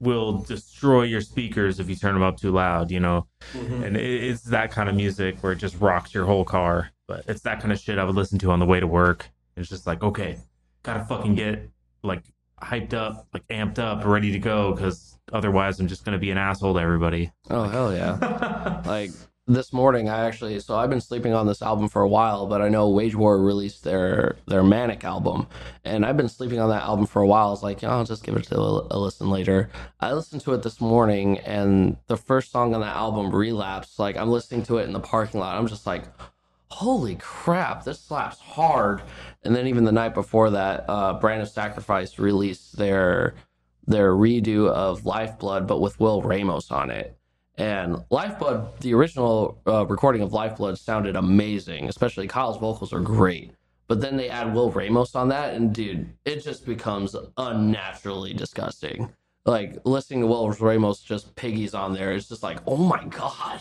[0.00, 3.26] will destroy your speakers if you turn them up too loud, you know.
[3.52, 3.84] Mm-hmm.
[3.84, 6.90] And it, it's that kind of music where it just rocks your whole car.
[7.06, 9.28] But it's that kind of shit I would listen to on the way to work.
[9.56, 10.38] It's just like, okay,
[10.82, 11.68] gotta fucking get
[12.02, 12.22] like
[12.62, 16.38] hyped up, like amped up, ready to go, because otherwise I'm just gonna be an
[16.38, 17.32] asshole to everybody.
[17.50, 18.82] Oh, hell yeah.
[18.86, 19.10] like
[19.54, 22.62] this morning i actually so i've been sleeping on this album for a while but
[22.62, 25.46] i know wage war released their their manic album.
[25.84, 27.48] And i've been sleeping on that album for a while.
[27.48, 29.70] I was like oh, i'll just give it a, a listen later.
[29.98, 34.16] I listened to it this morning and the first song on that album relapse like
[34.16, 35.56] i'm listening to it in the parking lot.
[35.56, 36.04] I'm just like
[36.70, 39.02] holy crap this slaps hard.
[39.42, 43.34] And then even the night before that uh brand of sacrifice released their
[43.86, 47.16] their redo of lifeblood but with will ramos on it
[47.60, 53.52] and Lifeblood, the original uh, recording of Lifeblood sounded amazing, especially Kyle's vocals are great.
[53.86, 59.10] But then they add Will Ramos on that, and dude, it just becomes unnaturally disgusting.
[59.44, 63.60] Like listening to Will Ramos just piggies on there is just like, oh my god.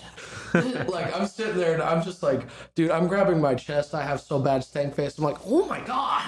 [0.87, 3.93] like I'm sitting there and I'm just like, dude, I'm grabbing my chest.
[3.93, 5.17] I have so bad stank face.
[5.17, 6.23] I'm like, oh my god.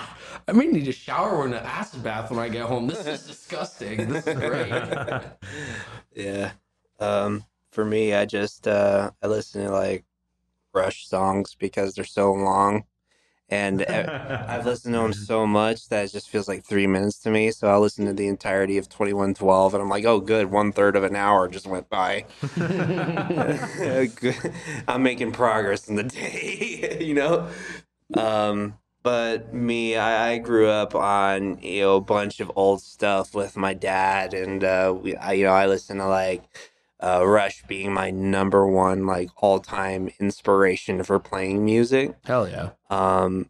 [0.45, 2.87] I may need a shower or an acid bath when I get home.
[2.87, 4.09] This is disgusting.
[4.09, 4.73] This is great.
[6.13, 6.51] Yeah.
[6.99, 10.05] Um, for me, I just uh, I listen to like
[10.73, 12.85] Rush songs because they're so long,
[13.49, 17.29] and I've listened to them so much that it just feels like three minutes to
[17.29, 17.51] me.
[17.51, 20.51] So I listen to the entirety of Twenty One Twelve, and I'm like, oh, good,
[20.51, 22.25] one third of an hour just went by.
[24.87, 27.49] I'm making progress in the day, you know.
[28.13, 33.33] Um, but me, I, I grew up on you know a bunch of old stuff
[33.33, 36.43] with my dad, and uh, we, I, you know, I listen to like
[37.01, 42.15] uh, Rush being my number one like all time inspiration for playing music.
[42.25, 42.71] Hell yeah.
[42.89, 43.49] Um,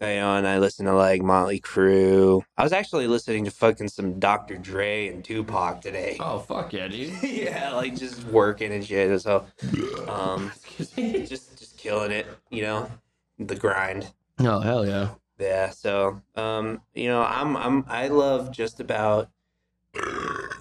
[0.00, 2.42] You know, and I listen to like Motley Crue.
[2.58, 4.56] I was actually listening to fucking some Dr.
[4.58, 6.16] Dre and Tupac today.
[6.20, 7.14] Oh fuck yeah, dude.
[7.22, 9.20] yeah, like just working and shit.
[9.22, 9.46] So,
[10.08, 10.52] um,
[10.96, 12.26] just just killing it.
[12.50, 12.90] You know,
[13.38, 14.12] the grind.
[14.40, 15.10] oh hell yeah.
[15.38, 15.70] Yeah.
[15.70, 19.30] So, um, you know, I'm I'm I love just about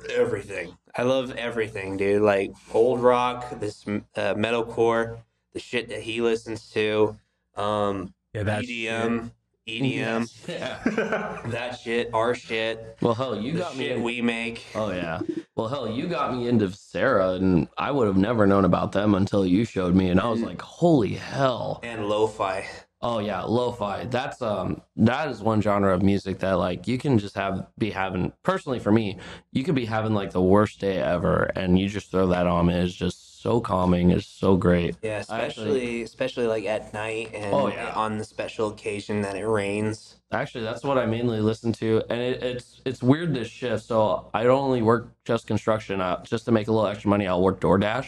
[0.09, 0.77] everything.
[0.95, 2.21] I love everything, dude.
[2.21, 5.17] Like old rock, this uh, metalcore,
[5.53, 7.17] the shit that he listens to,
[7.55, 9.31] um, Yeah, that EDM,
[9.67, 11.41] EDM, Yeah.
[11.47, 14.63] that shit, our shit, Well hell, you the got me shit in- we make.
[14.75, 15.21] Oh yeah.
[15.55, 19.13] Well, hell, you got me into Sarah, and I would have never known about them
[19.13, 22.65] until you showed me, and I was like, "Holy hell!" and lo-fi.
[23.03, 24.05] Oh yeah, lo-fi.
[24.05, 27.91] That's um, that is one genre of music that like you can just have be
[27.91, 28.31] having.
[28.43, 29.17] Personally, for me,
[29.51, 32.69] you could be having like the worst day ever, and you just throw that on,
[32.69, 34.11] it's just so calming.
[34.11, 34.95] It's so great.
[35.01, 37.91] Yeah, especially especially like at night and Oh, yeah.
[37.93, 40.15] on the special occasion that it rains.
[40.31, 43.83] Actually, that's what I mainly listen to, and it, it's it's weird this shift.
[43.83, 45.99] So I don't only work just construction.
[45.99, 48.07] Uh, just to make a little extra money, I'll work DoorDash.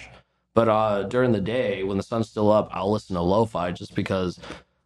[0.54, 3.94] But uh, during the day, when the sun's still up, I'll listen to lo-fi just
[3.94, 4.40] because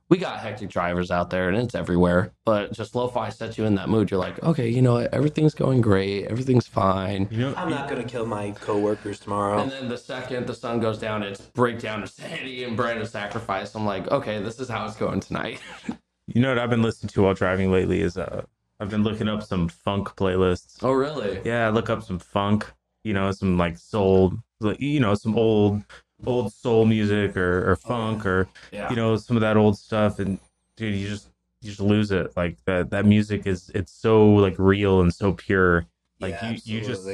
[0.09, 2.33] we got hectic drivers out there and it's everywhere.
[2.45, 4.09] But just lo-fi sets you in that mood.
[4.09, 5.13] You're like, okay, you know what?
[5.13, 6.25] Everything's going great.
[6.25, 7.27] Everything's fine.
[7.29, 9.61] You know, I'm not gonna kill my coworkers tomorrow.
[9.61, 13.75] And then the second the sun goes down, it's breakdown insanity and brand of sacrifice.
[13.75, 15.61] I'm like, okay, this is how it's going tonight.
[16.27, 18.43] you know what I've been listening to while driving lately is uh,
[18.79, 20.77] I've been looking up some funk playlists.
[20.81, 21.39] oh, really?
[21.43, 22.71] Yeah, I look up some funk.
[23.03, 24.33] You know, some like soul,
[24.77, 25.83] you know, some old,
[26.25, 28.89] old soul music or, or oh, funk or Yeah.
[28.89, 30.19] you know some of that old stuff.
[30.19, 30.39] And
[30.75, 31.29] dude, you just
[31.61, 32.35] you just lose it.
[32.35, 35.85] Like that that music is it's so like real and so pure.
[36.19, 37.07] Like Yeah, you you just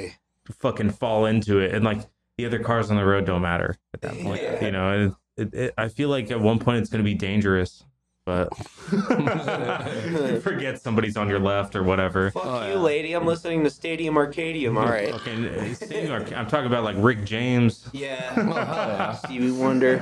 [0.59, 2.01] fucking fall into it, and like
[2.37, 4.41] the other cars on the road don't matter at that point.
[4.41, 4.65] Yeah.
[4.65, 7.13] You know, and it, it, I feel like at one point it's going to be
[7.15, 7.83] dangerous,
[8.25, 8.55] but
[10.41, 12.31] forget somebody's on your left or whatever.
[12.31, 12.79] Fuck Oh, you, yeah.
[12.79, 13.13] lady.
[13.13, 14.77] I'm listening to Stadium Arcadium.
[14.77, 15.13] All right.
[15.13, 17.87] Okay, uh, Stadium Arc- I'm talking about like Rick James.
[17.93, 18.15] Yeah.
[18.33, 19.11] hell yeah.
[19.13, 19.97] Stevie Wonder.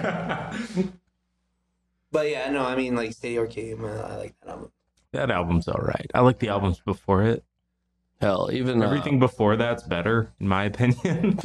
[2.11, 3.83] But yeah, no, I mean like Stadium Arcadium.
[3.83, 4.71] uh, I like that album.
[5.11, 6.09] that album's all right.
[6.13, 7.43] I like the albums before it.
[8.21, 11.37] Hell, even uh, Everything before that's better, in my opinion.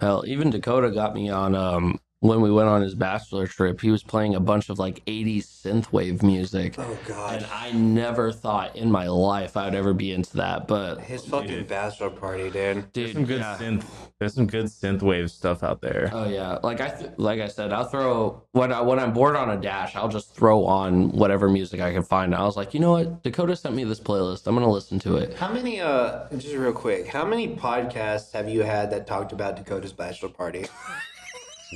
[0.00, 3.80] Hell, even Dakota got me on um when we went on his bachelor trip.
[3.80, 6.74] He was playing a bunch of like 80s synthwave music.
[6.78, 7.36] Oh God.
[7.42, 10.66] And I never thought in my life I'd ever be into that.
[10.66, 11.68] But His fucking Dude.
[11.68, 12.90] bachelor party, dude.
[12.92, 13.56] dude, There's some good yeah.
[13.60, 13.84] synth.
[14.18, 16.08] There's some good synthwave stuff out there.
[16.10, 19.36] Oh yeah, like I th- like I said, I'll throw when I when I'm bored
[19.36, 22.34] on a dash, I'll just throw on whatever music I can find.
[22.34, 24.46] I was like, you know what, Dakota sent me this playlist.
[24.46, 25.34] I'm gonna listen to it.
[25.34, 25.80] How many?
[25.82, 27.08] Uh, just real quick.
[27.08, 30.64] How many podcasts have you had that talked about Dakota's bachelor party?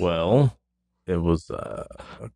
[0.01, 0.57] Well,
[1.07, 1.87] it was uh,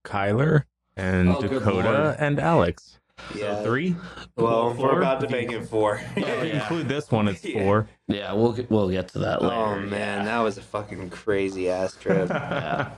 [0.04, 0.64] Kyler
[0.96, 2.98] and Oh, Dakota and Alex.
[3.34, 3.56] Yeah.
[3.58, 3.94] So three.
[4.36, 4.86] Well, Four?
[4.94, 6.00] we're about to make it four.
[6.16, 6.60] If you yeah.
[6.62, 7.62] include this one, it's Yeah.
[7.62, 7.88] four.
[8.08, 9.54] Yeah, we'll get, we'll get to that later.
[9.54, 12.28] oh man, that was a fucking crazy ass trip.
[12.28, 12.90] yeah.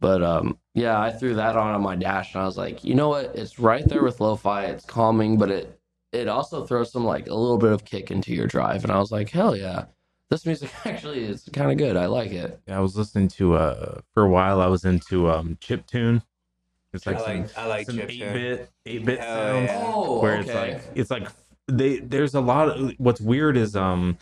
[0.00, 2.94] But um, yeah, I threw that on on my dash, and I was like, you
[2.94, 3.34] know what?
[3.34, 4.66] It's right there with lo-fi.
[4.66, 5.80] It's calming, but it
[6.12, 8.84] it also throws some like a little bit of kick into your drive.
[8.84, 9.86] And I was like, hell yeah,
[10.30, 11.96] this music actually is kind of good.
[11.96, 12.60] I like it.
[12.66, 14.60] Yeah, I was listening to uh for a while.
[14.60, 16.22] I was into um chip tune.
[16.92, 19.82] It's like I some, like I like some eight bit eight bit sounds yeah.
[19.84, 20.40] Oh, where okay.
[20.40, 21.28] it's like it's like
[21.68, 24.18] they there's a lot of what's weird is um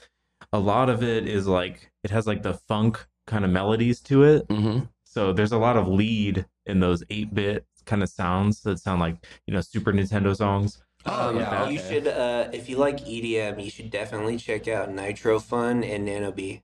[0.52, 4.22] a lot of it is like it has like the funk kind of melodies to
[4.24, 4.46] it.
[4.50, 8.78] hmm So there's a lot of lead in those eight bit kind of sounds that
[8.78, 10.82] sound like you know Super Nintendo songs.
[11.06, 11.88] Oh Um, yeah, You okay.
[11.94, 16.62] should, uh, if you like EDM, you should definitely check out Nitro Fun and Nanobii.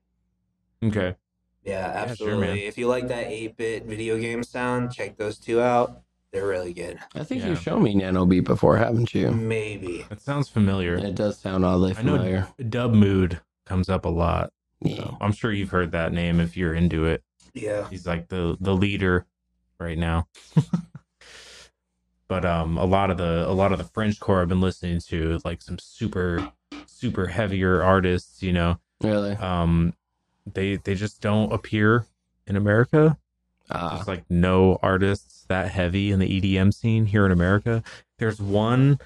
[0.84, 1.16] Okay.
[1.64, 2.46] Yeah, sure, absolutely.
[2.46, 2.56] man.
[2.58, 6.02] if you like that 8 bit video game sound, check those two out.
[6.32, 6.98] They're really good.
[7.14, 7.48] I think Yeah.
[7.50, 9.30] you've shown me Nanobii before, haven't you?
[9.32, 10.04] Maybe.
[10.08, 10.94] That sounds familiar.
[10.94, 12.48] It does sound oddly I know familiar.
[12.60, 14.52] Dubmood comes up a lot.
[14.80, 14.96] Yeah.
[14.96, 17.22] So I'm sure you've heard that name if you're into it.
[17.54, 17.88] Yeah.
[17.88, 19.26] He's like the the leader
[19.80, 20.28] right now.
[22.28, 25.00] but um a lot of the a lot of the French core I've been listening
[25.08, 26.52] to like some super
[26.86, 28.78] super heavier artists, you know.
[29.02, 29.32] Really?
[29.36, 29.94] Um
[30.46, 32.06] they they just don't appear
[32.46, 33.16] in America.
[33.70, 37.82] Ah, There's like no artists that heavy in the EDM scene here in America.
[38.18, 38.98] There's one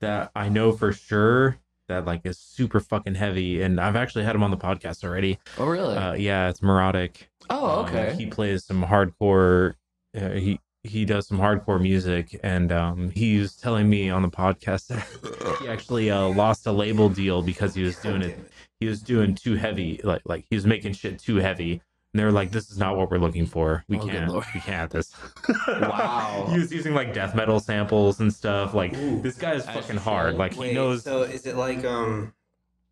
[0.00, 1.58] that I know for sure
[1.88, 5.38] that like is super fucking heavy, and I've actually had him on the podcast already.
[5.58, 5.96] oh really?
[5.96, 7.28] Uh, yeah, it's Neurotic.
[7.50, 8.14] oh Um, okay.
[8.16, 9.74] he plays some hardcore.
[10.16, 14.28] Uh, he he does some hardcore music, and um, he was telling me on the
[14.28, 18.38] podcast that he actually uh, lost a label deal because he was doing it.
[18.80, 21.72] He was doing too heavy, like like he was making shit too heavy
[22.12, 23.82] And they're like, "This is not what we're looking for.
[23.88, 24.32] We Oh, can't.
[24.32, 25.14] We can't this."
[25.68, 26.46] Wow.
[26.50, 28.74] he was using like death metal samples and stuff.
[28.74, 29.22] Like Ooh.
[29.22, 30.36] this guy is fucking hard.
[30.36, 31.02] Like he knows.
[31.02, 32.34] So is it like um,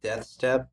[0.02, 0.70] Death Step,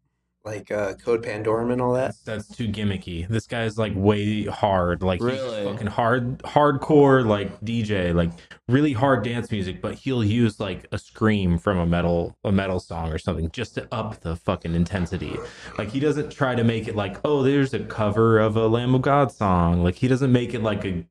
[0.50, 2.16] like uh, Code Pandorum and all that?
[2.26, 3.28] That's, that's too gimmicky.
[3.28, 5.04] This guy's like way hard.
[5.04, 5.62] Like Really?
[5.64, 8.32] he's fucking hard, hardcore like DJ, like
[8.68, 9.82] really hard dance music.
[9.82, 13.76] But he'll use like a scream from a metal a metal song or something just
[13.76, 15.38] to up the fucking intensity.
[15.78, 18.96] Like he doesn't try to make it like oh there's a cover of a Lamb
[18.96, 19.84] of God song.
[19.84, 21.06] Like he doesn't make it like a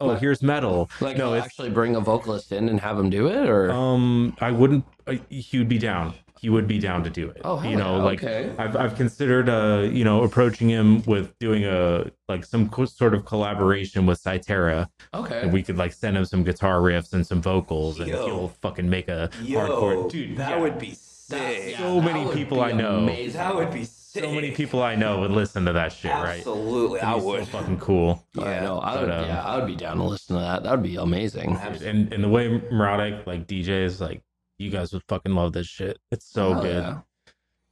[0.00, 0.90] oh Like- here's metal.
[1.00, 4.36] Like, no, no, actually bring a vocalist in and have him do it, or um
[4.40, 4.84] I wouldn't.
[5.06, 6.14] Uh, he would be down.
[6.38, 7.40] He would be down to do it.
[7.44, 8.52] Oh, you know, yeah, like okay.
[8.58, 13.14] I've I've considered uh you know approaching him with doing a like some co- sort
[13.14, 17.26] of collaboration with Cytera, okay, and we could like send him some guitar riffs and
[17.26, 18.24] some vocals, and Yo.
[18.26, 20.36] he'll fucking make a Yo, hardcore dude.
[20.36, 20.60] that yeah.
[20.60, 21.70] would be sick.
[21.72, 22.98] yeah, So many people I know.
[22.98, 23.38] amazing.
[23.38, 24.22] That would be sick.
[24.24, 26.38] so many people I know would listen to that shit, right?
[26.38, 27.48] Absolutely, I so would.
[27.48, 28.24] fucking cool.
[28.38, 28.78] I Yeah, know.
[28.78, 30.62] I would, but, um, yeah, I would be down to listen to that.
[30.62, 31.56] That would be amazing.
[31.56, 34.22] And and the way Muradic like DJs, like
[34.58, 35.98] you guys would fucking love this shit.
[36.10, 36.82] It's so Hell good.
[36.82, 36.98] yeah.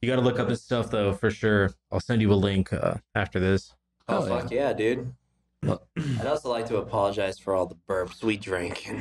[0.01, 1.71] You got to look up his stuff though for sure.
[1.91, 3.73] I'll send you a link uh, after this.
[4.07, 5.13] Oh Hell fuck yeah, dude.
[5.67, 8.89] I'd also like to apologize for all the burps we drank.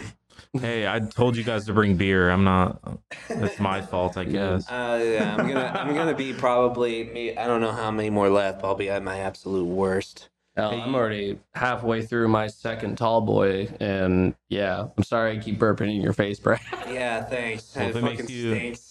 [0.60, 2.28] Hey, I told you guys to bring beer.
[2.28, 2.98] I'm not.
[3.28, 4.68] That's my fault, I guess.
[4.68, 8.28] Uh, yeah, I'm gonna I'm gonna be probably me- I don't know how many more
[8.28, 8.60] left.
[8.60, 10.30] but I'll be at my absolute worst.
[10.56, 15.58] Hell, I'm already halfway through my second tall boy, and yeah, I'm sorry I keep
[15.58, 16.60] burping in your face, Brad.
[16.88, 17.74] Yeah, thanks.
[17.74, 18.83] Well, it if it makes you- stinks.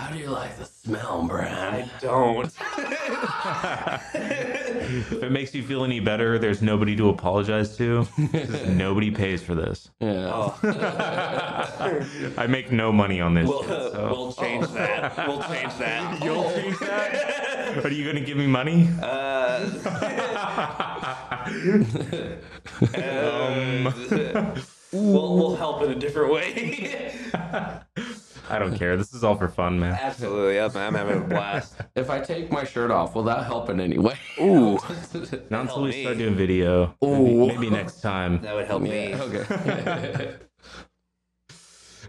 [0.00, 1.74] How do you like the smell, Brad?
[1.74, 2.46] I don't.
[4.14, 8.08] if it makes you feel any better, there's nobody to apologize to.
[8.66, 9.90] nobody pays for this.
[10.00, 10.30] Yeah.
[10.32, 10.58] Oh.
[12.38, 13.46] I make no money on this.
[13.46, 14.08] We'll, shit, so.
[14.10, 15.28] we'll change that.
[15.28, 16.24] We'll change that.
[16.24, 17.84] You'll change that?
[17.84, 18.88] Are you gonna give me money?
[19.02, 19.70] Uh,
[22.94, 23.84] Um.
[24.92, 27.12] we'll, we'll help in a different way.
[28.50, 28.96] I don't care.
[28.96, 29.98] This is all for fun, man.
[30.00, 31.74] Absolutely, I'm, I'm having a blast.
[31.94, 34.16] If I take my shirt off, will that help in any way?
[34.40, 34.78] Ooh,
[35.50, 36.02] Not until we me.
[36.02, 36.94] start doing video.
[37.02, 37.46] Maybe, Ooh.
[37.46, 38.40] maybe next time.
[38.42, 39.14] that would help me.
[39.14, 40.34] Okay.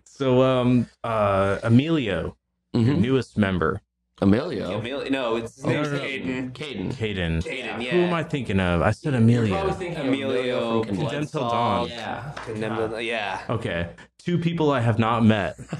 [0.05, 2.37] So, um, uh, Emilio,
[2.73, 2.99] your Mhm.
[2.99, 3.81] newest member,
[4.21, 4.77] Emilio.
[4.79, 6.03] Emilio- No, it's his Oh, name's no, no.
[6.03, 6.51] Caden.
[6.53, 6.93] Caden.
[6.93, 7.43] Caden.
[7.43, 8.13] Caden, Who am.
[8.13, 8.81] I thinking of?
[8.81, 9.53] I said You're Emilio.
[9.55, 11.87] probably thinking Emilio of Emilio from Condensed Condensed Dawn.
[11.89, 12.31] Yeah.
[12.45, 13.41] Condemned- Yeah.
[13.49, 15.55] Okay, two people I have not met.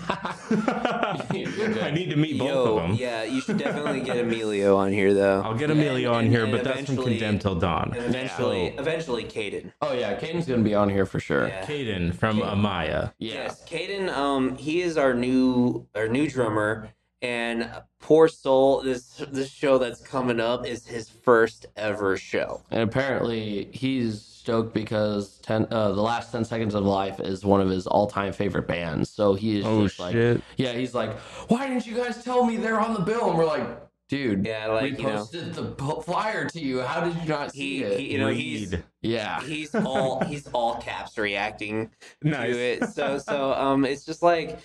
[0.51, 2.93] I need to meet both Yo, of them.
[2.99, 5.41] yeah, you should definitely get Emilio on here though.
[5.41, 7.93] I'll get And- on and- here, and but that's from Condemned Till Dawn.
[7.95, 9.71] and Eventually, So, eventually, Caden.
[9.81, 11.47] Oh yeah, Caden's gonna be on here for sure.
[11.47, 11.63] Yeah.
[11.65, 13.13] Caden from Amaya.
[13.19, 13.33] Yeah.
[13.43, 14.09] Yes, Caden.
[14.11, 16.89] Um, he is our new our new drummer,
[17.21, 18.81] and poor soul.
[18.81, 22.61] This this show that's coming up is his first ever show.
[22.71, 27.61] And apparently he's stoked because ten uh, the last ten seconds of life is one
[27.61, 29.09] of his all time favorite bands.
[29.09, 30.41] So he is Oh just like shit!
[30.57, 31.11] Yeah, he's like,
[31.47, 33.29] Why didn't you guys tell me they're on the bill?
[33.29, 33.67] And we're like,
[34.09, 36.81] dude, Yeah, like we you know, posted the po- flyer to you.
[36.81, 37.99] How did you not see he, it?
[37.99, 38.83] he you know he's Read.
[39.01, 39.41] yeah.
[39.43, 41.91] he's all he's all caps reacting
[42.23, 42.51] Nice.
[42.53, 42.89] to it.
[42.89, 44.57] So so um, it's just like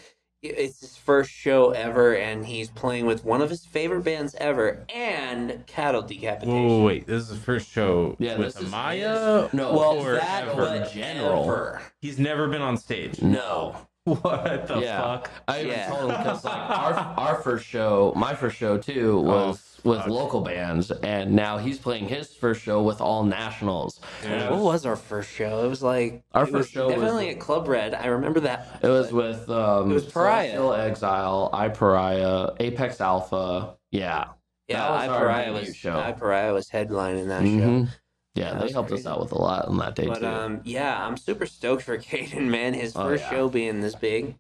[0.48, 4.85] it's his first show ever, and he's playing with one of his favorite bands ever,
[4.94, 6.68] and cattle decapitation.
[6.68, 9.52] Whoa, wait, this is the first show Yeah, with this Amaya.
[9.52, 10.74] No, Well, or that ever.
[10.74, 11.44] in general.
[11.44, 11.82] ever.
[12.00, 13.20] He's never been on stage.
[13.22, 13.76] No.
[14.06, 15.00] What the Yeah.
[15.02, 15.30] fuck?
[15.48, 15.88] I even Yeah.
[15.90, 20.01] told him because like our our first show, my first show too oh, was with
[20.01, 20.09] fuck.
[20.09, 24.01] local bands, and now he's playing his first show with all nationals.
[24.22, 24.51] Yeah.
[24.51, 25.64] What was our first show?
[25.64, 27.94] It was like Our first was show was- definitely at Club Red.
[27.94, 28.81] I remember that.
[28.83, 30.51] It was with um, It was Pariah.
[30.53, 33.77] Celestial Exile, I Pariah, Apex Alpha.
[33.90, 34.29] Yeah,
[34.68, 35.99] Yeah, was I Pariah was show.
[35.99, 37.49] I Pariah was headlining that show.
[37.49, 37.88] Mhm.
[38.35, 39.05] yeah, That they helped crazy.
[39.07, 40.27] us out with a lot on that day But too.
[40.27, 42.75] um, yeah, I'm super stoked for Caden, man.
[42.75, 43.31] His Oh, first yeah.
[43.31, 44.35] show being this big.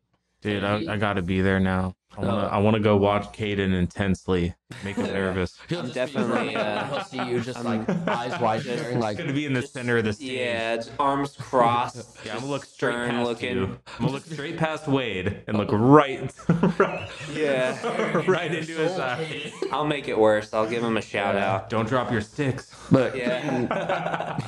[0.46, 1.96] Dude, I, I gotta be there now.
[2.16, 2.48] I wanna, No.
[2.48, 4.54] I wanna go watch Caden intensely.
[4.84, 5.58] Make him nervous.
[5.68, 8.78] He'll I'm just definitely, running uh, he'll see you just I'm- like eyes wide Just-
[8.78, 10.30] staring, like He's gonna be in the Just- center of the stage.
[10.38, 11.96] Yeah, it's arms crossed.
[12.24, 13.56] Yeah, I'm gonna look straight stern past looking.
[13.56, 13.64] you.
[13.64, 16.32] I'm gonna look straight past Wade and look right,
[16.78, 19.52] right, Yeah, right into his eye.
[19.72, 20.54] I'll make it worse.
[20.54, 21.68] I'll give him a shout out.
[21.70, 22.72] Don't drop your sticks.
[22.92, 24.38] But Yeah.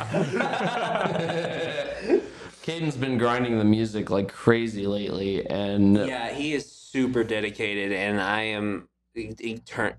[2.68, 8.20] Caden's been grinding the music like crazy lately, and Yeah, he is super dedicated, and
[8.20, 8.90] I am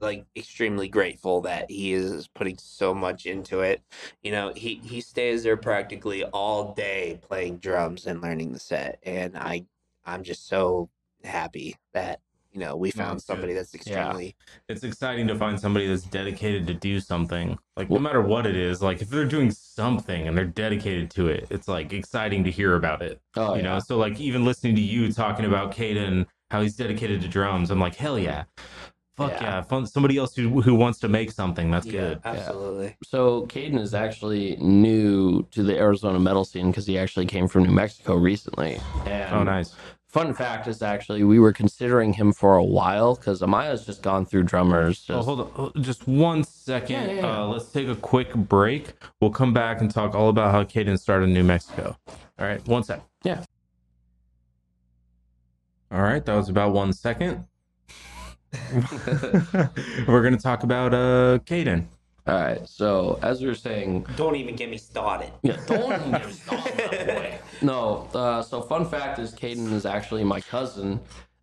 [0.01, 3.81] like extremely grateful that he is putting so much into it.
[4.21, 8.99] You know, he he stays there practically all day playing drums and learning the set,
[9.01, 9.65] and I
[10.05, 10.91] I'm just so
[11.23, 12.19] happy that
[12.51, 13.33] you know we found That's good.
[13.33, 14.35] somebody that's extremely
[14.67, 18.55] it's exciting to find somebody that's dedicated to do something like no matter what it
[18.55, 22.51] is like if they're doing something and they're dedicated to it it's like exciting to
[22.51, 23.73] hear about it Oh, you yeah.
[23.73, 27.69] know so like even listening to you talking about Caden how he's dedicated to drums
[27.69, 28.45] i'm like hell yeah
[29.15, 29.43] fuck Yeah.
[29.43, 32.95] yeah, Fun, somebody else who, who wants to make something that's yeah, good absolutely.
[33.03, 37.63] So Caden is actually new to the Arizona metal scene because he actually came from
[37.63, 38.79] New Mexico recently.
[38.79, 39.75] Oh, and oh nice
[40.09, 44.25] Fun fact is actually we were considering him for a while because Amaya's just gone
[44.25, 45.05] through drummers.
[45.09, 47.41] oh hold on just one second Yeah, yeah, yeah.
[47.43, 50.97] Uh, let's take a quick break we'll come back and talk all about how Caden
[50.99, 51.95] started in new mexico
[52.39, 53.43] all right one sec Yeah.
[55.91, 57.45] all right that was about one second
[60.07, 61.85] We're gonna talk about uh Caden.
[62.25, 62.67] All right.
[62.67, 65.31] So as we were saying, Don't even get me started.
[65.43, 67.39] yeah, don't even get me started, my boy.
[67.61, 68.07] No.
[68.13, 70.99] Uh, so fun fact is Caden is actually my cousin.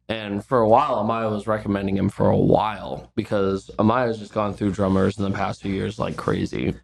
[0.09, 4.55] And for a while, Amaya was recommending him for a while because Amaya's just gone
[4.55, 6.75] through drummers in the past few years like crazy.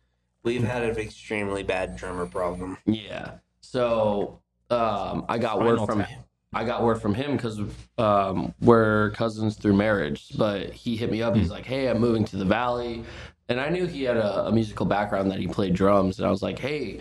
[0.42, 2.78] We've had an extremely bad drummer problem.
[2.84, 3.34] Yeah.
[3.60, 6.08] So um, I got Spinal word from Tap.
[6.54, 7.60] I got word from him because
[7.96, 10.36] um, we're cousins through marriage.
[10.36, 11.34] But he hit me up.
[11.34, 13.04] He's like, "Hey, I'm moving to the valley,"
[13.48, 16.18] and I knew he had a, a musical background that he played drums.
[16.18, 17.00] And I was like, "Hey,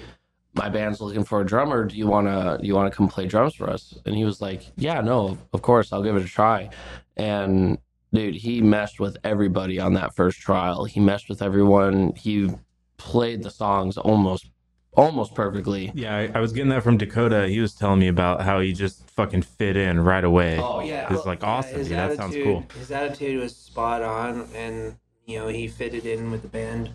[0.53, 1.85] my band's looking for a drummer.
[1.85, 4.63] Do you wanna do you wanna come play drums for us?" And he was like,
[4.75, 6.69] "Yeah, no, of course, I'll give it a try."
[7.17, 7.77] And
[8.13, 10.85] dude, he meshed with everybody on that first trial.
[10.85, 12.13] He meshed with everyone.
[12.15, 12.49] He
[12.97, 14.49] played the songs almost
[14.93, 15.91] almost perfectly.
[15.95, 17.47] Yeah, I, I was getting that from Dakota.
[17.47, 20.59] He was telling me about how he just fucking fit in right away.
[20.59, 21.97] Oh Yeah, It's like awesome, his dude.
[21.97, 22.65] That sounds cool.
[22.77, 26.91] His attitude was spot on, and you know he fitted in with the band.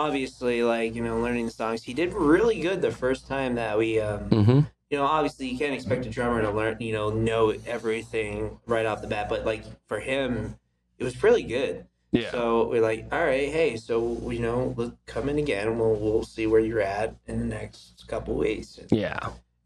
[0.00, 3.76] Obviously, like you know, learning the songs, he did really good the first time that
[3.78, 4.00] we.
[4.00, 4.60] Um, Mm-hmm.
[4.90, 8.86] you know, obviously you can't expect a drummer to learn, you know, know everything right
[8.86, 10.56] off the bat, but like for him,
[10.98, 11.86] it was really good.
[12.12, 12.30] Yeah.
[12.32, 15.94] So we're like, all right, hey, so you know, let's come in again, and we'll
[15.94, 18.80] we'll see where you're at in the next couple weeks.
[18.90, 19.18] Yeah.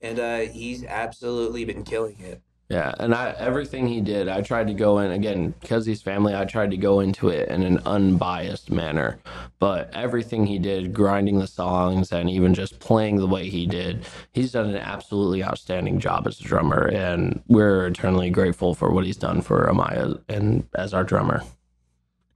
[0.03, 2.43] And uh, he's absolutely been killing it.
[2.75, 2.93] Yeah.
[2.99, 6.35] And I everything he did, I tried to go in again because he's family.
[6.35, 9.20] I tried to go into it in an unbiased manner,
[9.61, 14.05] but everything he did, grinding the songs and even just playing the way he did,
[14.33, 19.05] he's done an absolutely outstanding job as a drummer, and we're eternally grateful for what
[19.07, 21.45] he's done for Amaya and as our drummer.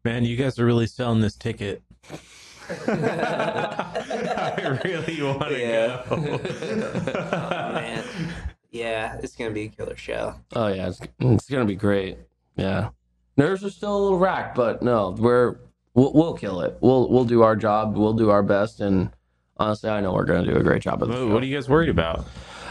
[0.04, 1.82] Man, you guys are really selling this ticket.
[2.86, 6.04] I really want to Yeah.
[6.08, 6.16] go.
[7.32, 8.04] Oh, man,
[8.70, 10.34] yeah, it's gonna be a killer show.
[10.54, 12.18] Oh yeah, it's, it's gonna be great.
[12.56, 12.90] Yeah,
[13.36, 15.56] nerves are still a little racked, but no, we're
[15.94, 16.76] we'll, we'll kill it.
[16.80, 17.96] We'll we'll do our job.
[17.96, 19.10] We'll do our best, and
[19.56, 21.56] honestly, I know we're gonna do a great job of the What, what are you
[21.56, 22.26] guys worried about?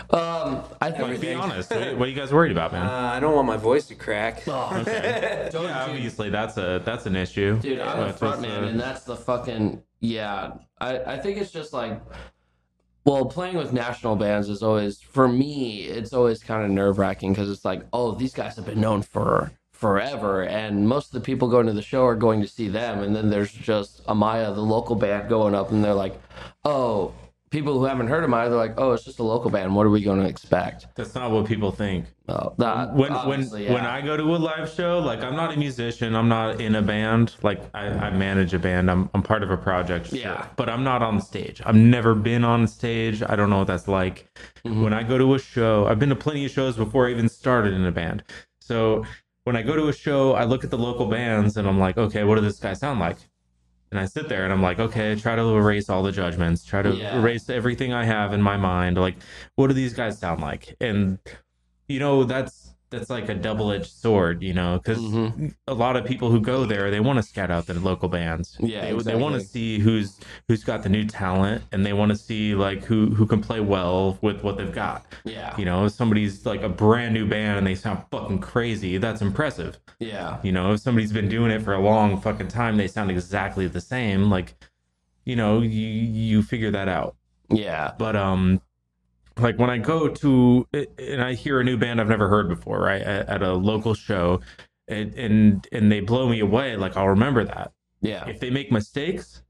[0.09, 1.69] Um, I Like, think be honest.
[1.69, 2.85] What what are you guys worried about, Uh, man?
[2.89, 4.43] I don't want my voice to crack.
[4.47, 5.49] Oh, Okay.
[5.53, 7.59] Yeah, obviously that's a that's an issue.
[7.59, 10.53] Dude, I'm a front man, uh, and that's the fucking yeah.
[10.79, 11.99] I I think it's just like,
[13.07, 15.83] well, playing with national bands is always for me.
[15.83, 19.01] It's always kind of nerve wracking because it's like, oh, these guys have been known
[19.01, 22.67] for forever, and most of the people going to the show are going to see
[22.67, 26.21] them, and then there's just Amaya, the local band, going up, and they're like,
[26.65, 27.13] oh.
[27.49, 29.73] People who haven't heard of Amaya, they're like, "Oh, it's just a local band.
[29.73, 32.05] What are we going to expect?" That's not what people think.
[32.27, 33.73] Oh, that, when when yeah.
[33.73, 36.75] when I go to a live show, like I'm not a musician, I'm not in
[36.75, 37.35] a band.
[37.43, 38.91] Like I, I manage a band.
[38.91, 40.07] I'm I'm part of a project.
[40.07, 40.19] sure.
[40.19, 40.47] Yeah.
[40.57, 41.61] But I'm not on stage.
[41.65, 43.23] I've never been on stage.
[43.23, 44.27] I don't know what that's like.
[44.65, 44.83] Mhm.
[44.83, 47.29] When I go to a show, I've been to plenty of shows before I even
[47.29, 48.23] started in a band.
[48.59, 49.05] So
[49.45, 51.97] when I go to a show, I look at the local bands and I'm like,
[51.97, 53.15] okay, what does this guy sound like?
[53.91, 56.81] And I sit there and I'm like, okay, try to erase all the judgments, try
[56.81, 57.19] to Yeah.
[57.19, 58.97] erase everything I have in my mind.
[58.97, 59.15] Like,
[59.55, 60.75] what do these guys sound like?
[60.81, 61.19] And
[61.87, 65.53] you know, that's that's like a double-edged sword, you know, because Mhm.
[65.67, 68.57] a lot of people who go there, they want to scout out the local bands.
[68.61, 72.11] Yeah, they, they want to see who's who's got the new talent, and they want
[72.11, 75.05] to see like who who can play well with what they've got.
[75.25, 78.97] yeah, You know, if somebody's like a brand new band and they sound fucking crazy,
[78.97, 79.77] that's impressive.
[79.99, 83.11] yeah, You know, if somebody's been doing it for a long fucking time, they sound
[83.11, 84.29] exactly the same.
[84.29, 84.53] Like,
[85.25, 87.15] you know, you you figure that out.
[87.49, 88.61] yeah, But um,
[89.39, 92.79] like when I go to and I hear a new band I've never heard before,
[92.81, 94.41] right, at, at a local show,
[94.87, 97.71] and, and and they blow me away, like I'll remember that.
[98.01, 98.27] yeah.
[98.27, 99.43] If they make mistakes,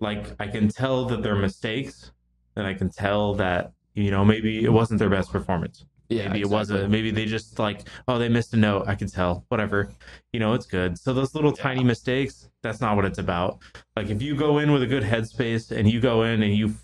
[0.00, 2.12] like I can tell that they're mistakes,
[2.56, 5.84] and I can tell that you know maybe it wasn't their best performance.
[6.08, 6.90] Yeah, maybe it wasn't.
[6.90, 8.84] Maybe they just like, oh, they missed a note.
[8.86, 9.46] I can tell.
[9.48, 9.90] Whatever.
[10.34, 10.98] You know, it's good.
[10.98, 11.62] So those little Yeah.
[11.62, 13.60] tiny mistakes, that's not what it's about.
[13.96, 16.74] Like if you go in with a good headspace and you go in and you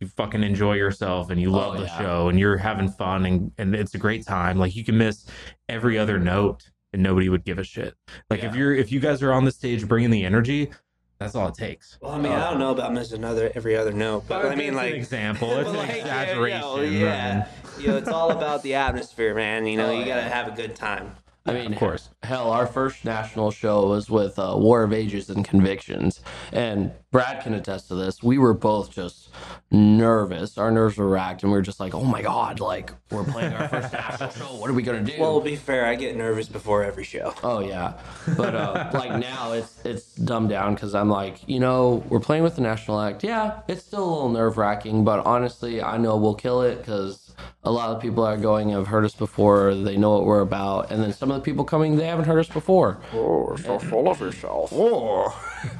[0.00, 1.98] you fucking enjoy yourself and you oh, love Oh, the yeah.
[1.98, 4.58] show and you're having fun and, and it's a great time.
[4.58, 5.26] Like you can miss
[5.68, 7.94] every other note and nobody would give a shit.
[8.30, 10.70] Like if you're if you guys are on the stage bringing the energy,
[11.18, 11.98] that's all it takes.
[12.00, 14.74] Well, I mean, I don't know about missing another every other note, but I mean,
[14.74, 15.50] like an example.
[15.58, 16.92] It's an like, yeah, exaggeration.
[16.92, 17.48] Yeah, yeah.
[17.80, 19.66] You know, it's all about the atmosphere, man.
[19.66, 20.28] You oh, know, Oh, you gotta yeah.
[20.28, 21.16] have a good time.
[21.48, 22.10] I mean, Of course.
[22.22, 26.20] Hell, our first national show was with uh, War of Ages and Convictions,
[26.52, 28.22] and Brad can attest to this.
[28.22, 29.30] We were both just
[29.70, 30.58] nervous.
[30.58, 32.60] Our nerves were racked, and we were just like, "Oh my god!
[32.60, 34.44] Like we're playing our first national show.
[34.56, 37.34] What are we gonna do?" Well, to be fair, I get nervous before every show.
[37.42, 37.94] Oh yeah,
[38.36, 42.42] but uh, like now it's it's dumbed down because I'm like, you know, we're playing
[42.42, 43.24] with the national act.
[43.24, 47.27] Yeah, it's still a little nerve wracking, but honestly, I know we'll kill it because
[47.62, 49.74] a lot of people are going have heard us before.
[49.74, 52.38] They know what we're about, and then some of the people coming they haven't heard
[52.38, 53.00] us before.
[53.12, 54.70] Oh, so full of yourself.
[54.72, 55.34] oh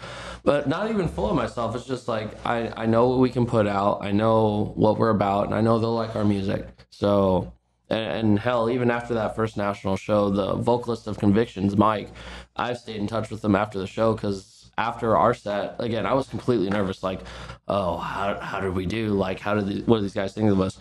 [0.44, 1.74] But not even full of myself.
[1.74, 3.98] It's just like I I know what we can put out.
[4.02, 6.66] I know what we're about, and I know they'll like our music.
[6.90, 7.52] So.
[7.90, 12.10] And, and hell, even after that first national show, the vocalist of Convictions, Mike,
[12.54, 16.14] I've stayed in touch with him after the show because after our set, again, I
[16.14, 17.02] was completely nervous.
[17.02, 17.20] Like,
[17.66, 19.08] oh, how, how did we do?
[19.08, 20.78] Like, how did the, what do these guys think of us?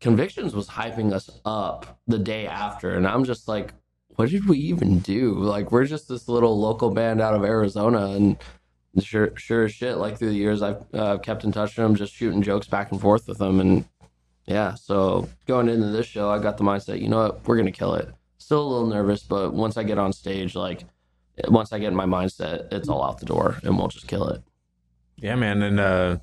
[0.00, 3.74] Convictions was hyping us up the day after, and I'm just like,
[4.16, 5.34] what did we even do?
[5.34, 8.36] Like, we're just this little local band out of Arizona, and
[8.98, 9.98] sure, sure as shit.
[9.98, 12.90] Like through the years, I've uh, kept in touch with them, just shooting jokes back
[12.92, 13.84] and forth with them, and
[14.46, 14.74] yeah.
[14.74, 17.94] So going into this show, I got the mindset, you know what, we're gonna kill
[17.94, 18.08] it.
[18.38, 20.84] Still a little nervous, but once I get on stage, like
[21.48, 24.28] once I get in my mindset, it's all out the door, and we'll just kill
[24.28, 24.42] it.
[25.16, 26.18] Yeah, man, and uh,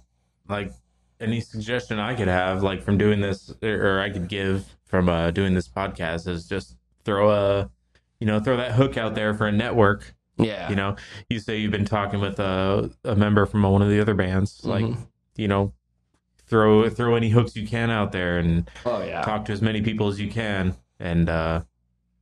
[0.49, 0.71] like
[1.19, 5.31] any suggestion I could have, like from doing this, or I could give from uh
[5.31, 7.69] doing this podcast, is just throw a,
[8.19, 10.13] you know, throw that hook out there for a network.
[10.37, 10.69] Yeah.
[10.69, 10.95] You know,
[11.29, 14.61] you say you've been talking with a a member from one of the other bands,
[14.63, 15.07] like Mhm.
[15.35, 15.73] you know,
[16.47, 19.21] throw throw any hooks you can out there and Oh yeah.
[19.23, 21.61] talk to as many people as you can, and uh,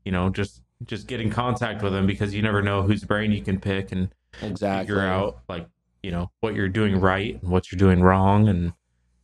[0.04, 3.32] you know, just just get in contact with them because you never know whose brain
[3.32, 4.10] you can pick and
[4.42, 4.88] Exactly.
[4.88, 5.68] figure out like
[6.04, 8.74] you know what you're doing right and what you're doing wrong and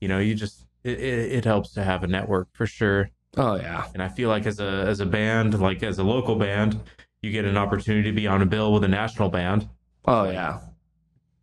[0.02, 3.56] you know you just it, it, it helps to have a network for sure Oh
[3.56, 3.86] yeah.
[3.94, 6.80] and i feel like as a as a band like as a local band
[7.22, 9.70] you get an opportunity to be on a bill with a national band
[10.06, 10.60] Oh yeah.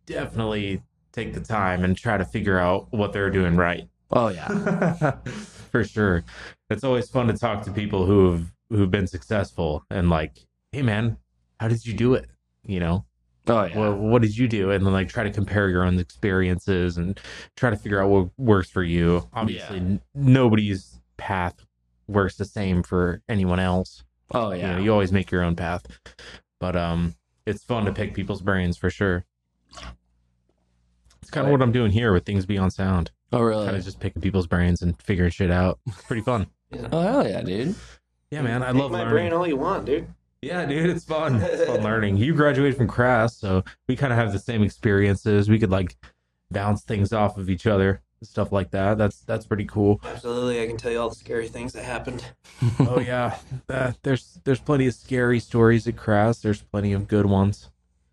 [0.05, 4.47] definitely take the time and try to figure out what they're doing right Oh yeah.
[5.71, 6.23] for sure
[6.69, 11.17] it's always fun to talk to people who've who've been successful and like hey man
[11.59, 12.27] how did you do it
[12.65, 13.05] you know
[13.49, 13.77] Oh yeah.
[13.77, 14.71] well, what did you do?
[14.71, 17.19] And then like try to compare your own experiences and
[17.57, 19.27] try to figure out what works for you.
[19.33, 19.83] Obviously, Yeah.
[19.83, 21.65] n- nobody's path
[22.07, 24.03] works the same for anyone else.
[24.31, 24.75] oh You yeah.
[24.75, 25.85] know, you always make your own path.
[26.59, 29.25] But um, it's fun to pick people's brains for sure.
[31.21, 33.11] It's kind of what I'm doing here with things beyond sound.
[33.31, 35.79] oh really Kind of just picking people's brains and figuring shit out.
[35.87, 36.47] It's pretty fun.
[36.91, 37.75] Oh hell yeah, dude.
[38.31, 39.13] Yeah, man, I Pick love my learning.
[39.13, 40.07] brain all you want, dude.
[40.41, 41.35] Yeah, dude, it's fun.
[41.35, 42.17] It's fun learning.
[42.17, 45.49] You graduated from CRAS, so we kind of have the same experiences.
[45.49, 45.97] We could like
[46.49, 48.97] bounce things off of each other, stuff like that.
[48.97, 49.99] That's that's pretty cool.
[50.03, 52.23] Absolutely, I can tell you all the scary things that happened.
[52.79, 53.37] Oh yeah,
[53.69, 56.41] uh, there's there's plenty of scary stories at CRAS.
[56.41, 57.69] There's plenty of good ones.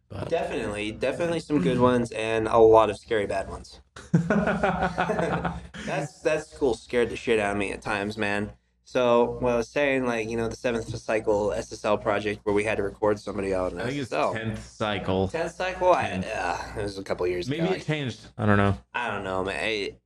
[0.09, 3.81] But Definitely, definitely some good ones and a lot of scary bad ones.
[4.13, 8.53] That's that school scared the shit out of me at times, man.
[8.89, 12.63] So what I was saying, like you know, the seventh cycle SSL project where we
[12.63, 14.33] had to record somebody on an I think it's SSL.
[14.33, 15.27] tenth cycle.
[15.27, 17.57] Tenth cycle, I, uh, it was a couple years ago.
[17.57, 17.77] Maybe ago.
[17.77, 18.21] it changed.
[18.39, 18.79] I don't know.
[18.95, 19.65] I don't know, man.
[19.65, 20.01] It,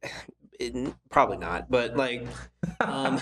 [0.59, 2.27] it, probably not, but like,
[2.81, 3.21] um,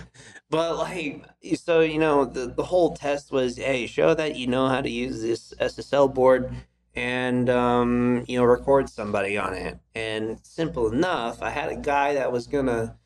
[0.50, 4.66] but like, so you know, the the whole test was, hey, show that you know
[4.66, 6.52] how to use this SSL board,
[6.96, 9.78] and um, you know, record somebody on it.
[9.94, 12.96] And simple enough, I had a guy that was gonna,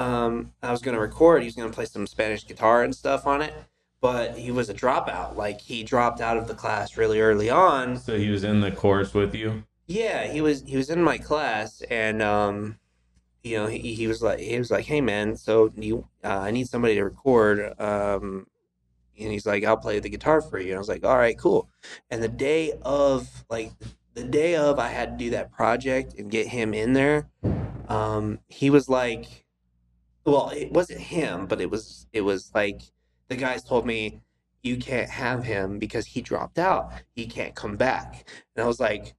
[0.00, 1.42] um, I was gonna record.
[1.42, 3.54] He was gonna play some Spanish guitar and stuff on it.
[4.00, 5.36] But he was a dropout.
[5.36, 7.98] Like he dropped out of the class really early on.
[7.98, 9.64] so he was in the course with you.
[9.86, 12.78] Yeah, he was he was in my class and um
[13.42, 16.50] you know, he, he was like he was like, "Hey man, so you uh, I
[16.50, 18.46] need somebody to record um
[19.18, 21.36] and he's like, "I'll play the guitar for you." And I was like, "All right,
[21.36, 21.68] cool."
[22.10, 23.72] And the day of like
[24.14, 27.28] the day of I had to do that project and get him in there,
[27.88, 29.44] um he was like
[30.24, 32.82] well, it wasn't him, but it was it was like
[33.28, 34.20] the guys told me
[34.62, 36.92] you can't have him because he dropped out.
[37.14, 38.28] He can't come back.
[38.54, 39.14] And I was like,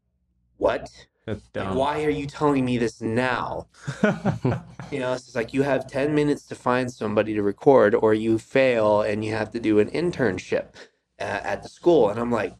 [0.57, 0.89] "What?"
[1.27, 3.67] Like, why are you telling me this now?
[4.91, 8.13] You know, it's just like you have 10 minutes to find somebody to record, or
[8.13, 10.75] you fail and you have to do an internship
[11.17, 12.09] uh, at the school.
[12.09, 12.55] And I'm like,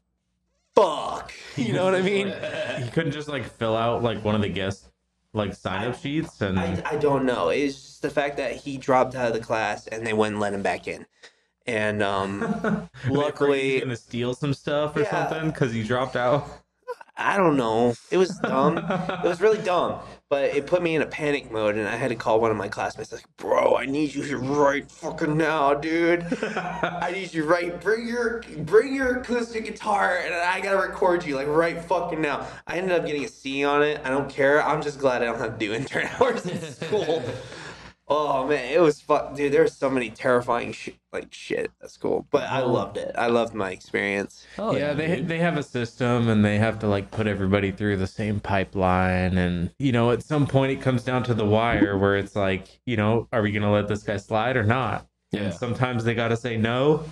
[0.73, 1.33] fuck.
[1.57, 2.27] You know what I mean?
[2.81, 4.90] he couldn't just like fill out like one of the guest
[5.33, 7.49] like sign up sheets and I, I don't know.
[7.49, 10.53] It's just the fact that he dropped out of the class and they wouldn't let
[10.53, 11.05] him back in.
[11.65, 15.27] and um, Luckily, he's gonna steal some stuff or Yeah.
[15.29, 16.47] something because he dropped out.
[17.15, 17.93] I don't know.
[18.09, 18.77] It was dumb.
[18.89, 19.99] it was really dumb,
[20.31, 22.57] but it put me in a panic mode, and I had to call one of
[22.57, 23.11] my classmates.
[23.11, 26.25] Like, bro, I need you here right fucking now, dude.
[26.41, 27.77] I need you right.
[27.81, 32.47] Bring your bring your acoustic guitar, and I gotta record you like right fucking now.
[32.65, 33.99] I ended up getting a C on it.
[34.05, 34.63] I don't care.
[34.63, 37.21] I'm just glad I don't have to do intern hours in school.
[38.07, 39.53] Oh man, it was fun, dude.
[39.53, 43.15] There was so many terrifying sh- like shit at school, but I loved it.
[43.17, 44.45] I loved my experience.
[44.57, 45.27] Oh, yeah, they dude.
[45.29, 49.37] they have a system and they have to like put everybody through the same pipeline
[49.37, 52.81] and you know at some point it comes down to the wire where it's like
[52.85, 55.07] you know are we gonna let this guy slide or not?
[55.31, 55.43] Yeah.
[55.43, 57.05] And sometimes they gotta say no.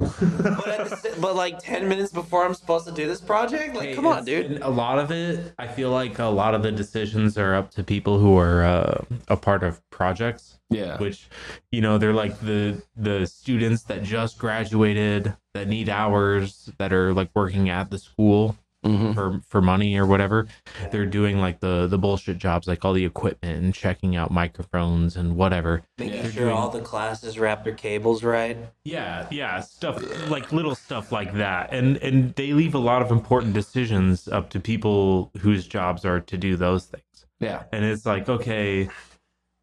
[0.00, 3.94] But the, but like ten minutes before I'm supposed to do this project, like Hey,
[3.94, 4.60] come on, dude.
[4.62, 7.84] A lot of it, I feel like a lot of the decisions are up to
[7.84, 10.56] people who are uh, a part of projects.
[10.72, 10.98] Yeah.
[10.98, 11.26] which
[11.72, 17.12] you know they're like the the students that just graduated that need hours that are
[17.12, 19.14] like working at the school Mhm.
[19.14, 20.46] for for money or whatever
[20.90, 25.16] they're doing like the the bullshit jobs like all the equipment and checking out microphones
[25.16, 28.56] and whatever Making They're sure doing- all the classes wrap their cables right.
[28.84, 33.10] yeah yeah stuff like little stuff like that and and they leave a lot of
[33.10, 37.64] important decisions up to people whose jobs are to do those things Yeah.
[37.72, 38.88] and it's like okay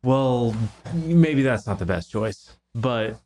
[0.03, 0.55] well
[0.93, 3.19] maybe that's not the best choice but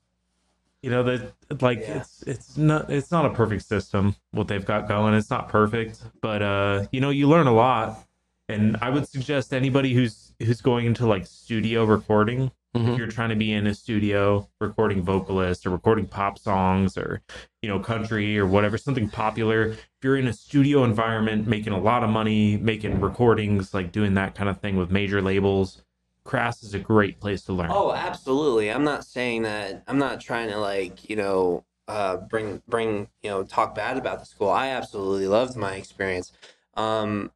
[0.81, 1.97] you know that like Yeah.
[1.99, 6.01] it's it's not it's not a perfect system what they've got going it's not perfect
[6.21, 8.03] but uh you know you learn a lot
[8.49, 12.93] and i would suggest anybody who's who's going into like studio recording Mhm.
[12.93, 17.21] if you're trying to be in a studio recording vocalists or recording pop songs or
[17.61, 21.77] you know country or whatever something popular if you're in a studio environment making a
[21.79, 25.83] lot of money making recordings like doing that kind of thing with major labels
[26.23, 28.71] CRAS is a great place to learn Oh, absolutely.
[28.71, 29.83] I'm not saying that.
[29.87, 34.19] I'm not trying to like you know uh, bring bring you know talk bad about
[34.19, 34.49] the school.
[34.49, 36.31] I absolutely loved my experience.
[36.75, 37.31] Um,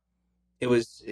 [0.62, 1.04] it was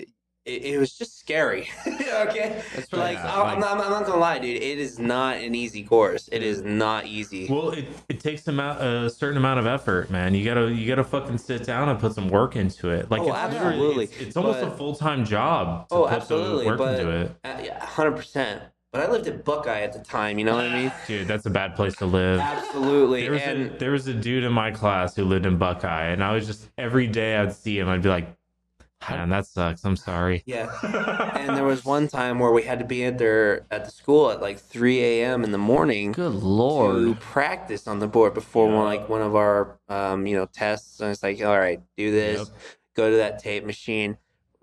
[0.46, 1.70] it, it was just scary.
[1.88, 4.62] okay, like, I'm, not, I'm not gonna lie, dude.
[4.62, 6.28] It is not an easy course.
[6.32, 7.48] It is not easy.
[7.50, 11.04] well it, it takes amount, a certain amount of effort man you gotta you gotta
[11.04, 14.04] fucking sit down and put some work into it like Oh, it's absolutely.
[14.06, 16.66] it's, it's almost But- a full-time job to oh, put absolutely.
[16.66, 17.12] work But into
[17.44, 18.64] it hundred percent.
[18.92, 20.38] But I lived at Buckeye at the time.
[20.38, 20.92] You know what I mean?
[21.08, 23.24] dude that's a bad place to live Absolutely.
[23.24, 26.08] There was, and a, there was a dude in my class who lived in Buckeye,
[26.08, 28.28] and I was just every day I'd see him, I'd be like,
[29.10, 29.84] "Man, that sucks.
[29.86, 30.70] I'm sorry." yeah.
[31.36, 34.30] and there was one time where we had to be at there at the school
[34.32, 35.44] at like 3 a.m.
[35.44, 36.96] in the morning Good lord.
[36.96, 41.00] to practice on the board before one like one of our um, you know tests.
[41.00, 42.58] And it's like, all right, do this, Yep.
[42.96, 44.18] go to that tape machine,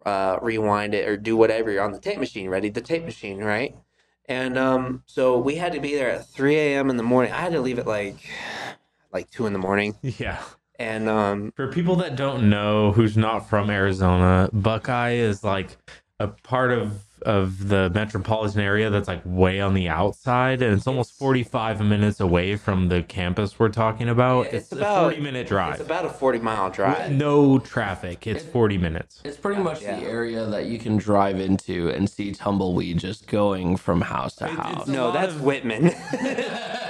[0.07, 2.49] uh, rewind it, or do whatever you're on the tape machine.
[2.49, 3.77] Ready the tape machine, right?
[4.27, 6.89] And um, so we had to be there at 3 a.m.
[6.89, 7.33] in the morning.
[7.33, 8.17] I had to leave at like
[9.13, 10.41] like two in the morning, Yeah.
[10.81, 15.77] And um, For people that don't know, who's not from Arizona, Buckeye is like
[16.19, 20.87] a part of of the metropolitan area that's like way on the outside, and it's
[20.87, 24.47] almost 45 minutes away from the campus we're talking about.
[24.47, 25.75] Yeah, it's, it's a about- 40 minute drive.
[25.75, 27.13] it's about a 40 mile drive.
[27.13, 28.27] No traffic.
[28.27, 29.21] It's 40 minutes.
[29.23, 30.01] It's pretty much Yeah.
[30.01, 34.47] the area that you can drive into and see tumbleweed just going from house to
[34.47, 34.89] It- house.
[34.89, 35.95] a No, that's of- Wittmann.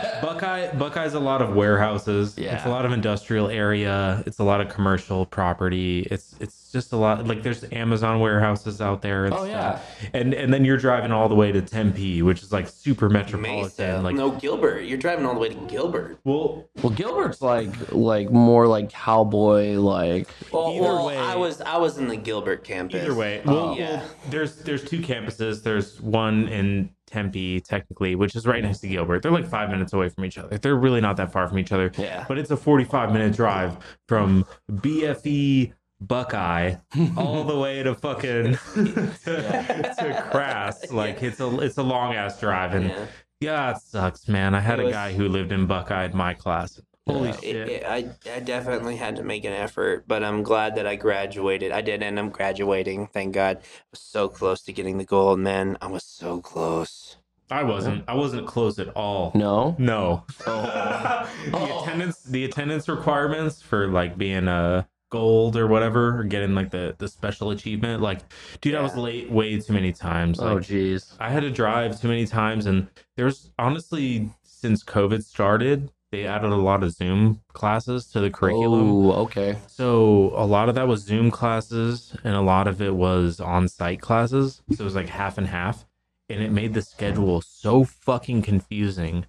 [0.23, 2.37] Buckeye Buckeye's a lot of warehouses.
[2.39, 2.57] Yeah.
[2.57, 4.23] It's a lot of industrial area.
[4.27, 6.07] It's a lot of commercial property.
[6.11, 9.85] It's it's just a lot like there's Amazon warehouses out there and Oh, stuff.
[10.13, 13.63] And and then you're driving all the way to Tempe, which is like super metropolitan.
[13.63, 14.01] Mesa.
[14.03, 14.81] Like no, Gilbert.
[14.85, 16.19] You're driving all the way to Gilbert.
[16.25, 21.61] well Well, Gilbert's like like more like cowboy like Well, Either well, way- I was
[21.61, 23.03] I was in the Gilbert campus.
[23.03, 23.43] either way.
[23.47, 23.77] Oh.
[23.77, 23.97] Yeah.
[24.01, 25.63] well, there's there's two campuses.
[25.63, 29.23] There's one in Tempe technically, which is right next to Gilbert.
[29.23, 30.57] They're like 5 minutes away from each other.
[30.59, 31.91] They're really not that far from each other.
[31.99, 32.25] Yeah.
[32.29, 33.77] But it's a 45 minute drive
[34.09, 36.77] from BFE Buckeye
[37.17, 40.87] all the way to fucking to, to CRAS.
[40.93, 43.07] Like it's a it's a long ass drive and Yeah.
[43.41, 44.55] yeah, it sucks, man.
[44.55, 46.81] I had a guy who lived in Buckeye in my class.
[47.13, 47.35] Holy Yeah.
[47.35, 47.69] It, shit.
[47.69, 51.73] it, I I definitely had to make an effort, but I'm glad that I graduated.
[51.73, 53.09] I did end up graduating.
[53.09, 53.59] Thank God.
[53.59, 55.77] I was so close to getting the gold, man.
[55.81, 57.17] I was so close.
[57.51, 59.33] I wasn't I wasn't close at all.
[59.35, 59.75] no.
[59.79, 60.25] No.
[60.47, 61.29] Oh.
[61.51, 61.83] the Oh.
[61.83, 66.95] attendance the attendance requirements for like being a gold or whatever or getting like the
[66.99, 68.21] the special achievement like
[68.61, 71.15] dude I was late way too many times oh, like Oh jeez.
[71.19, 72.87] I had to drive too many times, and
[73.17, 79.07] there's honestly since COVID started, they added a lot of Zoom classes to the curriculum.
[79.07, 79.59] Oh, okay.
[79.69, 84.01] So a lot of that was Zoom classes, and a lot of it was on-site
[84.01, 84.63] classes.
[84.75, 85.87] So it was like half and half,
[86.29, 89.27] and it made the schedule so fucking confusing.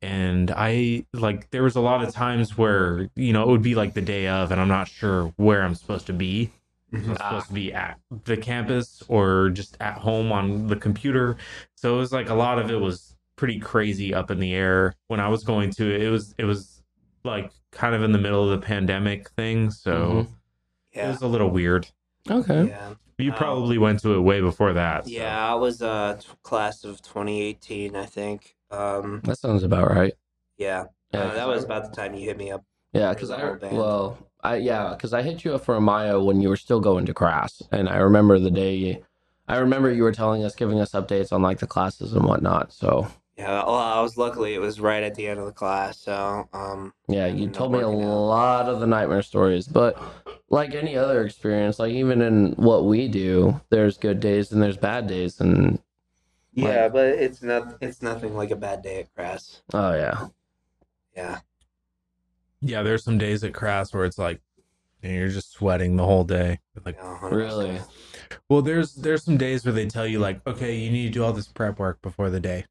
[0.00, 3.74] and I like there was a lot of times where you know it would be
[3.74, 6.52] like the day of, and I'm not sure where I'm supposed to be.
[6.92, 7.12] I'm mm-hmm.
[7.14, 11.36] supposed to be at the campus or just at home on the computer.
[11.74, 14.94] So it was like a lot of it was pretty crazy up in the air
[15.06, 16.02] when I was going to it.
[16.02, 16.82] It was it was
[17.24, 20.28] like kind of in the middle of the pandemic thing, so Mhm.
[20.92, 21.88] it was a little weird.
[22.30, 22.68] Okay.
[22.68, 22.94] Yeah.
[23.18, 25.04] You Um, probably went to it way before that.
[25.06, 25.10] so.
[25.10, 28.54] Yeah, I was uh t- class of 2018, I think.
[28.70, 30.12] Um That sounds about right.
[30.56, 30.84] yeah.
[31.14, 32.64] Yeah, Uh, 'cause that was about the time you hit me up.
[32.92, 33.76] Yeah, because I whole band.
[33.76, 37.06] well, I yeah, because I hit you up for Amaya when you were still going
[37.06, 39.02] to class, and I remember the day.
[39.50, 42.70] I remember you were telling us, giving us updates on like the classes and whatnot.
[42.72, 43.08] So
[43.38, 46.48] Yeah, well, I was luckily it was right at the end of the class, so
[46.52, 47.94] um yeah, you told me a out.
[47.94, 49.96] lot of the nightmare stories, but
[50.50, 54.76] like any other experience, like even in what we do, there's good days and there's
[54.76, 55.78] bad days, and
[56.52, 59.62] yeah, Like- but it's not it's nothing like a bad day at CRAS.
[59.72, 60.26] oh yeah,
[61.16, 61.38] Yeah.
[62.60, 64.40] Yeah, there's some days at CRAS where it's like
[65.00, 66.58] you know, you're just sweating the whole day.
[66.84, 67.78] Like, yeah really.
[68.48, 71.22] well, there's there's some days where they tell you like, okay, you need to do
[71.24, 72.64] all this prep work before the day.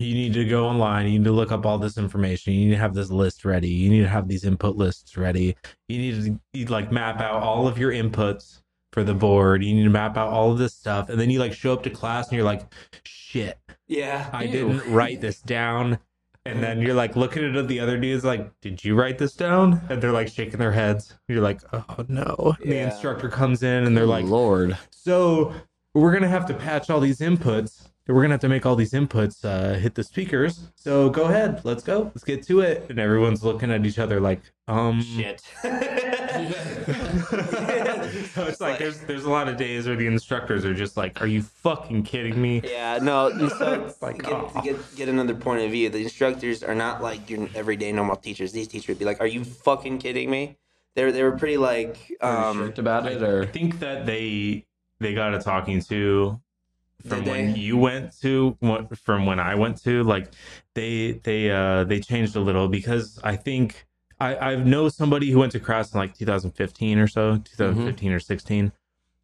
[0.00, 1.06] You need to go online.
[1.08, 2.54] You need to look up all this information.
[2.54, 3.68] You need to have this list ready.
[3.68, 5.54] You need to have these input lists ready.
[5.88, 8.62] You need to you, like map out all of your inputs
[8.94, 9.62] for the board.
[9.62, 11.82] You need to map out all of this stuff, and then you like show up
[11.82, 12.62] to class and you're like,
[13.04, 14.30] shit, Yeah.
[14.32, 14.52] I Ew.
[14.52, 15.98] didn't write this down.
[16.46, 19.82] And then you're like looking at the other dudes, like, did you write this down?
[19.90, 21.14] And they're like shaking their heads.
[21.28, 22.56] You're like, oh no.
[22.62, 25.52] And the instructor comes in and they're like, Lord, so
[25.92, 27.89] we're gonna have to patch all these inputs.
[28.12, 30.68] We're gonna have to make all these inputs uh, hit the speakers.
[30.74, 32.86] So go ahead, let's go, let's get to it.
[32.90, 35.40] And everyone's looking at each other like, um, Shit.
[38.32, 41.20] so it's like there's there's a lot of days where the instructors are just like,
[41.20, 42.62] are you fucking kidding me?
[42.64, 43.30] Yeah, no.
[43.60, 44.48] So It's like, get, aw.
[44.48, 48.16] to get get another point of view, the instructors are not like your everyday normal
[48.16, 48.52] teachers.
[48.52, 50.56] These teachers would be like, "Are you fucking kidding me?"
[50.94, 54.66] They were they were pretty like um about it or I think that they
[54.98, 56.40] they got a talking to
[57.06, 57.58] from Did when they?
[57.60, 58.56] you went to
[59.02, 60.32] from when I went to like
[60.74, 63.86] they they uh they changed a little because I think
[64.18, 68.20] I I know somebody who went to CRAS in like 2015 or so 2015 or
[68.20, 68.72] 16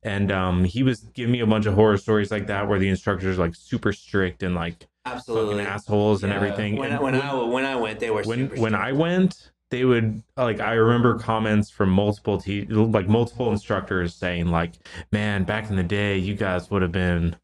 [0.03, 2.89] and um he was giving me a bunch of horror stories like that where the
[2.89, 5.65] instructors like super strict and like absolutely.
[5.65, 6.37] assholes and Yeah.
[6.37, 8.75] everything When, And when I when I went, they were when super when.
[8.75, 14.47] I went, they would like I remember comments from multiple te- like multiple instructors saying
[14.49, 14.75] like,
[15.13, 17.35] "Man, back in the day, you guys would have been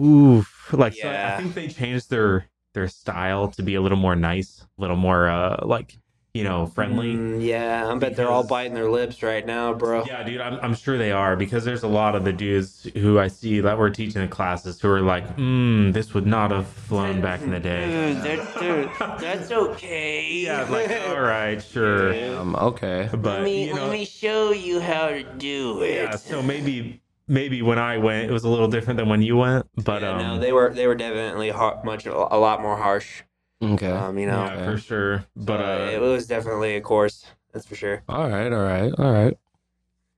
[0.00, 4.16] oof." Like so I think they changed their their style to be a little more
[4.16, 5.96] nice, a little more uh like
[6.34, 7.14] you know friendly.
[7.14, 10.04] Mm, yeah, I bet they're all biting their lips right now, bro.
[10.04, 13.18] Yeah, dude, I'm, I'm sure they are because there's a lot of the dudes who
[13.18, 16.68] I see that were teaching the classes who are like, mm, this would not have
[16.68, 18.12] flown back in the day.
[18.14, 18.90] Dude, that, dude,
[19.20, 20.32] that's okay.
[20.32, 22.14] Yeah, like, all right, sure.
[22.38, 23.08] um okay?
[23.10, 25.94] But, let me you know, let me show you how to do it.
[25.96, 27.02] yeah so maybe
[27.38, 30.10] maybe when i went it was a little different than when you went but yeah,
[30.10, 33.22] um no, they were they were definitely har- much a lot more harsh.
[33.62, 33.90] Okay.
[33.90, 37.24] Um, you know, yeah for sure but uh, it was definitely a course.
[37.52, 38.02] That's for sure.
[38.08, 38.50] all right.
[38.52, 38.92] All right.
[38.98, 39.36] All right.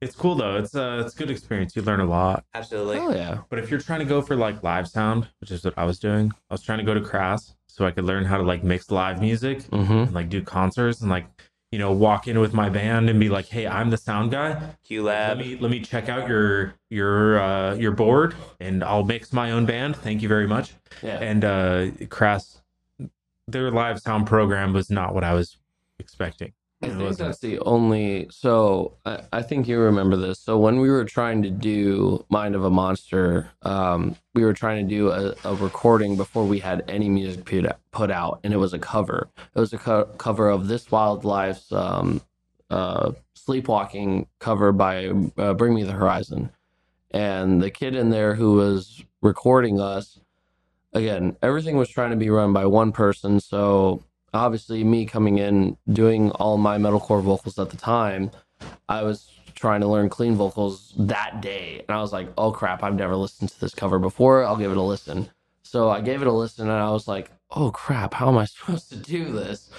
[0.00, 2.98] it's cool though it's uh it's a good experience you learn a lot Absolutely.
[2.98, 3.38] Oh yeah.
[3.50, 5.98] but if you're trying to go for like live sound which is what i was
[5.98, 8.62] doing i was trying to go to CRAS so i could learn how to like
[8.64, 9.92] mix live music Mm-hmm.
[9.92, 11.26] and like do concerts and like
[11.72, 14.74] you know walk in with my band and be like hey i'm the sound guy.
[14.84, 19.32] Q let me let me check out your your uh your board and i'll mix
[19.32, 19.96] my own band.
[19.96, 20.74] Thank you very much.
[21.02, 21.18] Yeah.
[21.18, 22.60] and uh CRAS
[23.48, 25.58] their live sound program was not what i was
[25.98, 26.52] expecting
[26.82, 28.28] I think that's the only.
[28.30, 30.40] So I, I think you remember this.
[30.40, 34.88] So when we were trying to do Mind of a Monster, um, we were trying
[34.88, 38.52] to do a, a recording before we had any music put out, put out, and
[38.52, 39.28] it was a cover.
[39.54, 42.20] It was a co- cover of This Wild Life's um,
[42.70, 45.08] uh, Sleepwalking cover by
[45.38, 46.50] uh, Bring Me the Horizon,
[47.10, 50.18] and the kid in there who was recording us.
[50.94, 54.02] Again, everything was trying to be run by one person, so
[54.34, 58.30] obviously me coming in doing all my metalcore vocals at the time
[58.88, 59.28] i was
[59.62, 61.84] trying to learn clean vocals that day.
[61.88, 64.44] And i was like oh crap i've never listened to this cover before.
[64.44, 65.30] I'll give it a listen.
[65.62, 68.44] So i gave it a listen and i was like oh crap how am i
[68.56, 69.70] supposed to do this?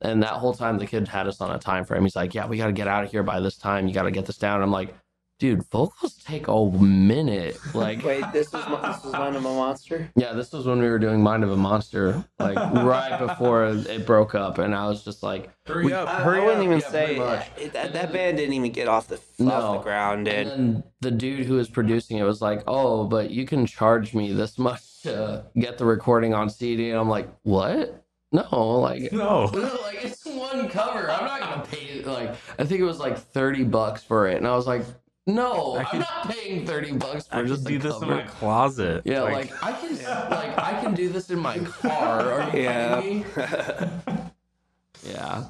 [0.00, 2.02] And that whole time the kid had us on a time frame.
[2.04, 3.88] He's like yeah we got to get out of here by this time.
[3.88, 4.62] You got to get this down.
[4.62, 4.94] I'm like
[5.42, 9.48] dude vocals take a minute like Wait, this was my, this was Mind of a
[9.48, 10.08] Monster.
[10.14, 14.06] yeah, this was when we were doing Mind of a Monster, like right before it
[14.06, 16.88] broke up, and I was just like, hurry up I, I wouldn't up even Yeah,
[16.90, 17.50] say much.
[17.58, 19.16] it, that, that band didn't even get off the
[19.50, 20.58] off the ground, and dude.
[20.58, 24.32] then the dude who was producing it was like, "Oh, but you can charge me
[24.32, 29.50] this much to get the recording on CD," and I'm like, "What?" No, like No.
[29.52, 31.10] No, like it's one cover.
[31.10, 32.30] I'm not gonna pay like
[32.60, 34.84] I think it was like thirty bucks for it, and I was like,
[35.26, 38.08] no, I I'm could- not paying thirty bucks for I just just do this in
[38.08, 39.02] my closet.
[39.04, 39.96] yeah, like, I can
[40.30, 42.32] like I can do this in my car.
[42.32, 43.00] Are you Yeah.
[43.00, 43.24] kidding me?
[45.04, 45.44] Yeah,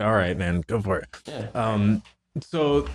[0.00, 1.06] all right, man, go for it.
[1.26, 1.46] yeah.
[1.54, 2.02] Um,
[2.40, 2.88] so,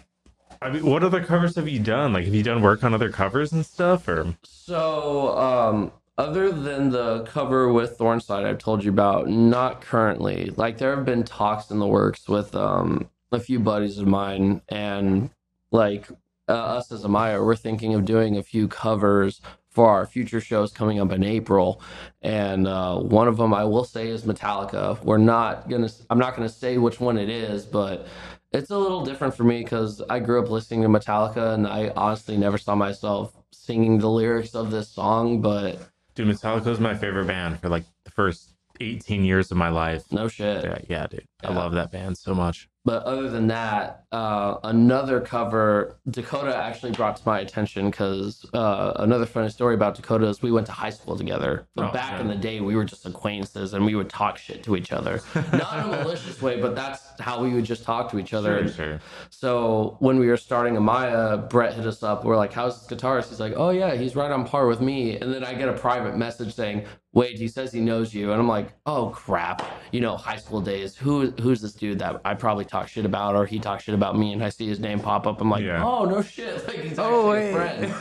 [0.61, 2.11] I mean, what other covers have you done?
[2.11, 6.89] Like, have you done work on other covers and stuff, or So, um, other than
[6.89, 10.51] the cover with Thornside I've told you about, not currently.
[10.57, 14.61] Like there have been talks in the works with um a few buddies of mine,
[14.69, 15.29] and
[15.71, 16.07] like
[16.47, 20.71] uh, us as Amaya, we're thinking of doing a few covers for our future shows
[20.71, 21.81] coming up in April.
[22.21, 25.03] And uh, one of them I will say is Metallica.
[25.03, 25.89] We're not gonna.
[26.09, 28.07] I'm not gonna say which one it is, but
[28.51, 31.91] it's a little different for me because I grew up listening to Metallica, and I
[31.95, 35.41] honestly never saw myself singing the lyrics of this song.
[35.41, 35.79] But
[36.15, 40.11] dude, Metallica is my favorite band for like the first 18 years of my life.
[40.11, 40.63] no shit.
[40.63, 42.69] Yeah, yeah, dude, I love that band so much.
[42.85, 48.93] But other than that, uh, another cover Dakota actually brought to my attention because uh,
[48.97, 51.65] another funny story about Dakota is we went to high school together.
[51.75, 54.63] But Oh, back in the day, we were just acquaintances and we would talk shit
[54.63, 55.21] to each other.
[55.53, 58.67] Not in a malicious way, but that's how we would just talk to each other.
[58.67, 58.99] Sure, sure.
[59.29, 62.25] So when we were starting Amaya, Brett hit us up.
[62.25, 65.17] We're like, "How's this guitarist?" He's like, "Oh yeah, he's right on par with me."
[65.17, 68.39] And then I get a private message saying, "Wait, he says he knows you," and
[68.41, 69.61] I'm like, "Oh crap!"
[69.91, 70.95] You know, high school days.
[70.95, 74.17] Who who's this dude that I probably talk shit about, or he talks shit about
[74.17, 75.39] me, and I see his name pop up.
[75.41, 75.83] I'm like, Yeah.
[75.83, 77.93] "Oh no shit!" Like he's actually Oh, a friend.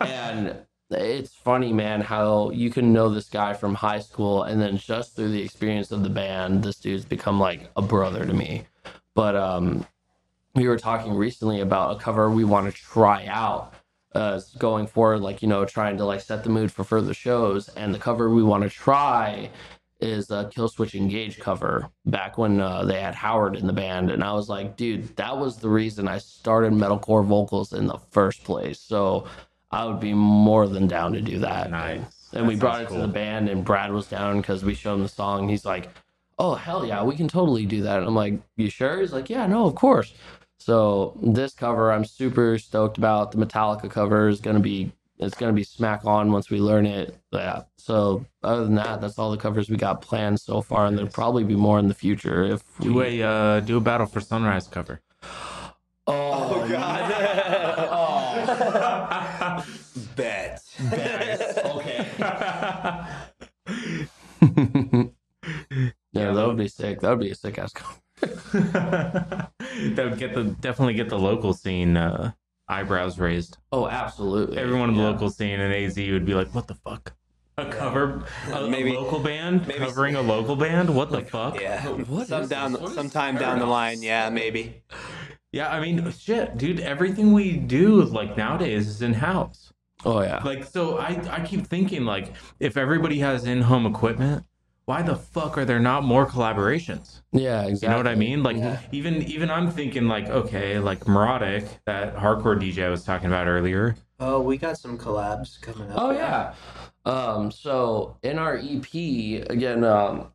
[0.02, 0.56] and
[0.90, 5.16] it's funny, man, how you can know this guy from high school, and then just
[5.16, 8.66] through the experience of the band, this dude's become like a brother to me.
[9.14, 9.86] But um,
[10.54, 13.71] we were talking recently about a cover we want to try out
[14.14, 17.68] uh, going forward, like you know, trying to like set the mood for further shows.
[17.70, 19.50] And the cover we want to try
[20.00, 24.22] is a Killswitch Engage cover back when uh, they had Howard in the band, and
[24.24, 28.42] I was like, dude, that was the reason I started metalcore vocals in the first
[28.42, 28.80] place.
[28.80, 29.26] So
[29.70, 31.70] I would be more than down to do that.
[31.70, 32.00] Nice.
[32.34, 32.96] And we That brought it cool.
[32.96, 35.48] to the band, and Brad was down because we showed him the song.
[35.48, 35.88] He's like,
[36.38, 39.30] "Oh hell yeah, we can totally do that." And I'm like, "You sure?" He's like,
[39.30, 40.12] "Yeah, no, of course."
[40.62, 43.32] So this cover, I'm super stoked about.
[43.32, 47.18] The Metallica cover is gonna be it's gonna be smack on once we learn it.
[47.32, 47.62] Yeah.
[47.78, 51.10] So other than that, that's all the covers we got planned so far, and there'll
[51.10, 52.86] probably be more in the future if we.
[52.86, 55.00] Do a uh, do a Battle for Sunrise cover.
[56.04, 57.12] Oh, God.
[57.92, 59.64] oh,
[60.16, 60.60] Bet.
[61.72, 62.08] okay.
[66.12, 66.98] yeah, that would be sick.
[66.98, 68.01] That would be a sick ass cover.
[68.52, 69.50] that
[69.96, 72.32] would get the definitely get the local scene uh,
[72.68, 73.58] eyebrows raised.
[73.72, 74.58] Oh, absolutely.
[74.58, 75.08] Everyone in the Yeah.
[75.10, 77.14] local scene in AZ would be like, "What the fuck?
[77.58, 78.24] A cover?
[78.52, 80.94] A, Maybe- a local band maybe- covering a local band?
[80.94, 81.86] What the fuck?" Yeah.
[81.88, 82.86] What Some down?
[82.94, 84.82] Sometime down the line, yeah, maybe.
[85.52, 86.80] Yeah, I mean, shit, dude.
[86.80, 89.70] Everything we do like nowadays is in house.
[90.04, 90.42] Oh yeah.
[90.44, 94.44] Like, so I I keep thinking like, if everybody has in home equipment,
[94.84, 97.20] why the fuck are there not more collaborations?
[97.32, 97.86] Yeah, exactly.
[97.86, 98.42] You know what I mean?
[98.42, 98.80] Like Yeah.
[98.90, 103.46] even even I'm thinking like, okay, like Morodic, that hardcore DJ I was talking about
[103.46, 103.96] earlier.
[104.20, 105.96] Oh, we got some collabs coming up.
[106.00, 106.54] Oh yeah.
[107.04, 108.92] Um, so in our EP,
[109.50, 110.28] again, um,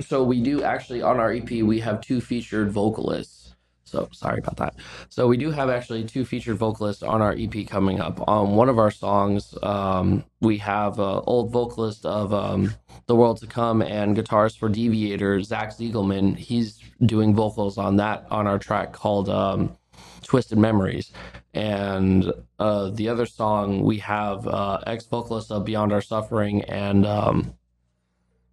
[0.00, 3.55] so we do actually on our EP we have two featured vocalists.
[3.86, 4.74] So sorry about that.
[5.08, 8.20] So we do have actually two featured vocalists on our EP coming up.
[8.28, 12.74] On one of our songs, um, we have uh, old vocalist of um,
[13.06, 16.36] The World to Come and guitarist for Deviator, Zach Ziegelman.
[16.36, 19.76] He's doing vocals on that on our track called um,
[20.24, 21.12] Twisted Memories.
[21.54, 27.06] And uh, the other song we have uh, ex vocalist of Beyond Our Suffering, and
[27.06, 27.54] um,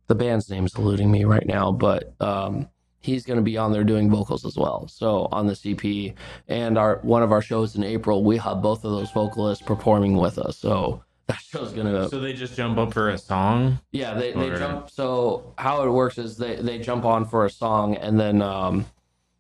[0.08, 2.70] the band's name's eluding me right now, but um,
[3.04, 4.88] he's going to be on there doing vocals as well.
[4.88, 6.16] So on the EP
[6.48, 10.18] and our one of our shows in April, we have both of those vocalists performing
[10.18, 10.58] with us.
[10.58, 13.80] So that show's going to So they just jump up for a song.
[13.92, 14.90] yeah, they, they Or- jump.
[14.90, 18.86] So how it works is they, they jump on for a song, and then um,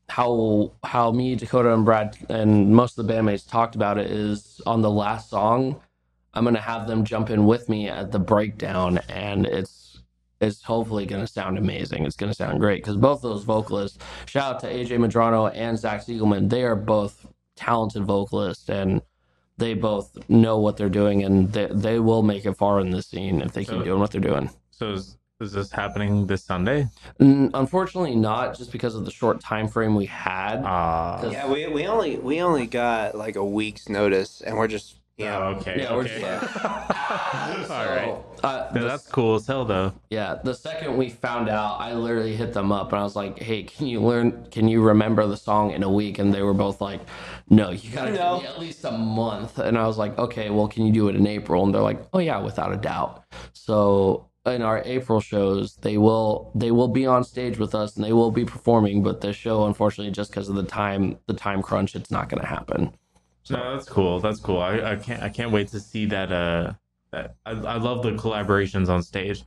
[0.09, 4.61] how how me, Dakota, and Brad, and most of the bandmates talked about it is
[4.66, 5.80] on the last song.
[6.36, 9.82] I'm gonna have them jump in with me at the breakdown, and it's
[10.43, 12.05] it's hopefully gonna sound amazing.
[12.05, 13.97] It's gonna sound great because both those vocalists.
[14.25, 16.49] Shout out to AJ Madrano and Zach Siegelman.
[16.49, 17.25] They are both
[17.55, 19.01] talented vocalists and
[19.57, 23.01] they both know what they're doing and they, they will make it far in the
[23.01, 24.49] scene if they keep doing what they're doing.
[24.71, 26.87] So is, is this happening this Sunday?
[27.19, 30.57] N- Unfortunately, not just because of the short time frame we had.
[30.63, 34.95] Uh, Yeah, we, we only we only got like a week's notice, and we're just
[35.18, 35.38] Yeah.
[35.38, 35.76] Oh, okay.
[35.80, 36.20] Yeah, we're okay.
[36.22, 36.66] just-
[37.72, 38.18] All right.
[38.43, 39.93] Uh, No, the- that's cool as hell, though.
[40.09, 43.38] Yeah, the second we found out, I literally hit them up and I was like,
[43.39, 44.47] "Hey, can you learn?
[44.51, 47.01] Can you remember the song in a week?" And they were both like,
[47.49, 48.39] "No, you gotta give No.
[48.41, 51.16] me at least a month." And I was like, "Okay, well, can you do it
[51.16, 55.76] in April?" And they're like, "Oh yeah, without a doubt." So in our April shows,
[55.78, 59.03] they will they will be on stage with us and they will be performing.
[59.03, 62.41] But the show, unfortunately, just because of the time the time crunch, it's not going
[62.41, 62.93] to happen.
[63.49, 64.19] No, that's cool.
[64.19, 64.59] That's cool.
[64.59, 66.31] I, I can't I can't wait to see that.
[66.31, 66.73] Uh,
[67.11, 69.43] that I, I love the collaborations on stage.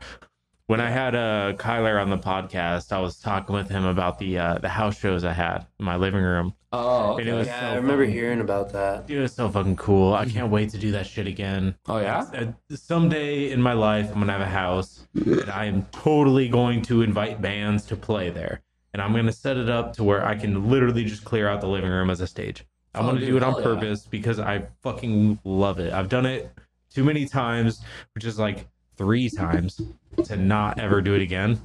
[0.69, 4.39] When I had uh Kyler on the podcast, I was talking with him about the
[4.39, 6.55] uh, the house shows I had in my living room.
[6.73, 9.07] Oh, And it was Yeah, so I remember fucking- hearing about that.
[9.07, 10.13] Dude, it's so fucking cool.
[10.13, 11.77] I can't wait to do that shit again.
[11.89, 12.25] oh yeah.
[12.35, 16.83] Uh, someday in my life, I'm gonna have a house, and I am totally going
[16.83, 18.61] to invite bands to play there,
[18.93, 21.69] and I'm gonna set it up to where I can literally just clear out the
[21.69, 22.67] living room as a stage.
[22.97, 23.67] I'm Oh, gonna dude, do it on hell yeah.
[23.67, 25.93] purpose because I fucking love it.
[25.93, 26.51] I've done it
[26.93, 27.83] too many times,
[28.15, 28.67] which is like
[28.97, 29.81] three times
[30.25, 31.61] to not ever do it again.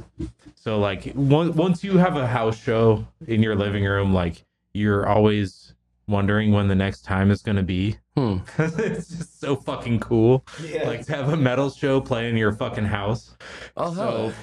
[0.56, 5.08] So like once once you have a house show in your living room, like you're
[5.08, 5.74] always
[6.08, 7.98] wondering when the next time is gonna be.
[8.18, 8.40] Hmm.
[8.58, 10.86] it's just so fucking cool Yeah.
[10.86, 13.38] like to have a metal show play in your fucking house.
[13.78, 14.34] Oh So,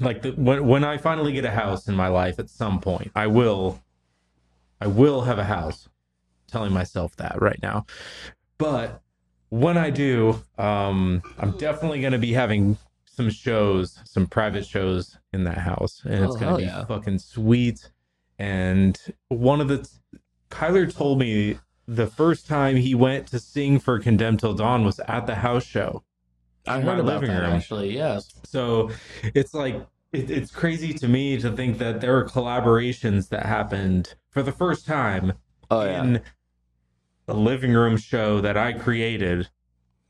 [0.00, 3.10] like the, when when I finally get a house in my life at some point,
[3.16, 3.82] I will,
[4.80, 5.88] I will have a house.
[6.48, 7.86] telling myself that right now,
[8.58, 9.00] but
[9.50, 15.16] when I do, um, I'm definitely going to be having some shows, some private shows
[15.32, 16.84] in that house, and it's Oh, going to be yeah.
[16.86, 17.90] fucking sweet.
[18.38, 19.88] And one of the
[20.50, 24.98] Kyler told me the first time he went to sing for Condemned Till Dawn was
[25.06, 26.02] at the house show.
[26.66, 27.52] I heard about that room.
[27.52, 27.94] actually.
[27.94, 28.32] Yes.
[28.44, 28.90] So
[29.22, 29.76] it's like
[30.12, 34.52] it, it's crazy to me to think that there are collaborations that happened for the
[34.52, 35.32] first time
[35.70, 36.02] Oh yeah.
[36.02, 36.20] in
[37.26, 39.48] the living room show that I created.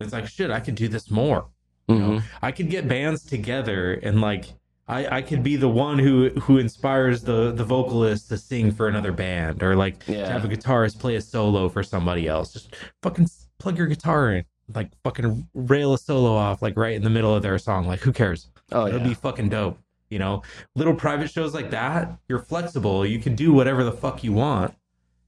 [0.01, 1.46] It's like shit, I could do this more.
[1.88, 2.22] You know, Mhm.
[2.40, 4.55] I could get bands together and like
[4.88, 8.88] I, I could be the one who who inspires the the vocalist to sing for
[8.88, 10.32] another band or like to Yeah.
[10.32, 12.53] have a guitarist play a solo for somebody else.
[12.53, 13.28] Just fucking
[13.59, 14.44] plug your guitar in,
[14.74, 17.86] like fucking rail a solo off like right in the middle of their song.
[17.86, 18.48] Like who cares?
[18.72, 19.09] Oh It'll yeah.
[19.09, 19.78] be fucking dope.
[20.11, 20.42] You know,
[20.74, 23.06] little private shows like that, you're flexible.
[23.06, 24.74] You can do whatever the fuck you want,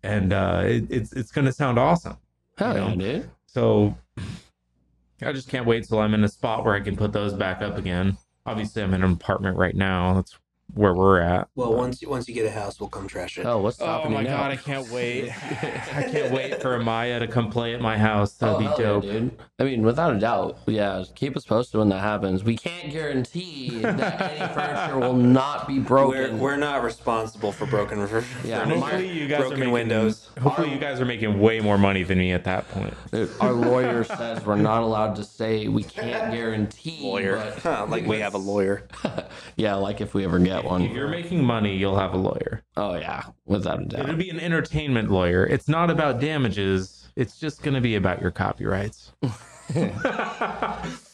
[0.02, 2.18] and uh, it, it's it's gonna sound awesome.
[2.58, 2.96] Hell you yeah, know?
[2.96, 3.30] dude.
[3.46, 3.96] So
[5.22, 7.62] I just can't wait till I'm in a spot where I can put those back
[7.62, 8.16] up again.
[8.44, 10.14] Obviously, I'm in an apartment right now.
[10.14, 10.36] That's
[10.74, 11.48] where we're at.
[11.54, 13.46] Well, once you, once you get a house, we'll come trash it.
[13.46, 14.38] Oh, what's Oh stopping my you now?
[14.38, 15.30] god, I can't wait!
[15.92, 18.32] I can't wait for Amaya to come play at my house.
[18.34, 19.02] That'd oh, be hell yeah, dope.
[19.02, 19.38] dude.
[19.58, 21.04] I mean, without a doubt, yeah.
[21.14, 22.42] Keep us posted when that happens.
[22.44, 26.38] We can't guarantee that any furniture will not be We're, broken.
[26.38, 28.26] we're not responsible for broken furniture.
[28.44, 30.30] Yeah, Hopefully, you guys are broken making, windows.
[30.40, 32.94] Hopefully, you guys are making way more money than me at that point.
[33.12, 37.00] Dude, our lawyer says we're not allowed to say we can't guarantee.
[37.02, 37.36] Lawyer.
[37.36, 38.88] but- Huh, like we have a lawyer.
[39.56, 40.82] yeah, like if we ever get If one.
[40.82, 42.62] you're making money, you'll have a lawyer.
[42.76, 44.04] Oh yeah, without a doubt.
[44.04, 45.46] It'll be an entertainment lawyer.
[45.46, 47.08] It's not about damages.
[47.16, 49.12] It's just going to be about your copyrights.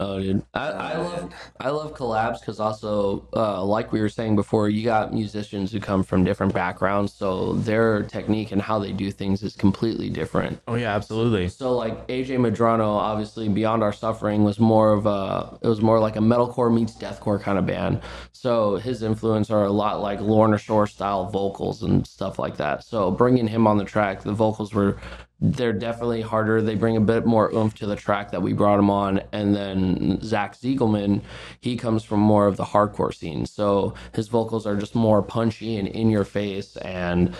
[0.00, 4.36] Oh, dude, I, I love I love collabs because also, uh, like we were saying
[4.36, 8.92] before, you got musicians who come from different backgrounds, so their technique and how they
[8.92, 10.60] do things is completely different.
[10.68, 11.48] Oh yeah, absolutely.
[11.48, 15.98] So like AJ Madrano, obviously Beyond Our Suffering was more of a it was more
[15.98, 18.00] like a metalcore meets deathcore kind of band.
[18.30, 22.84] So his influence are a lot like Lorna Shore style vocals and stuff like that.
[22.84, 24.96] So bringing him on the track, the vocals were
[25.40, 26.60] they're definitely harder.
[26.60, 29.20] They bring a bit more oomph to the track that we brought him on.
[29.32, 31.22] And then Zach Ziegelman,
[31.60, 33.46] he comes from more of the hardcore scene.
[33.46, 37.36] So his vocals are just more punchy and in your face and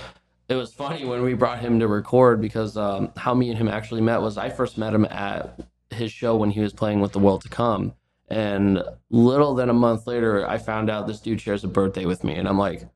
[0.49, 3.69] it was funny when we brought him to record because um, how me and him
[3.69, 7.13] actually met was I first met him at his show when he was playing with
[7.13, 7.95] the World to Come,
[8.29, 12.25] and little than a month later, I found out this dude shares a birthday with
[12.25, 12.89] me, and I'm like,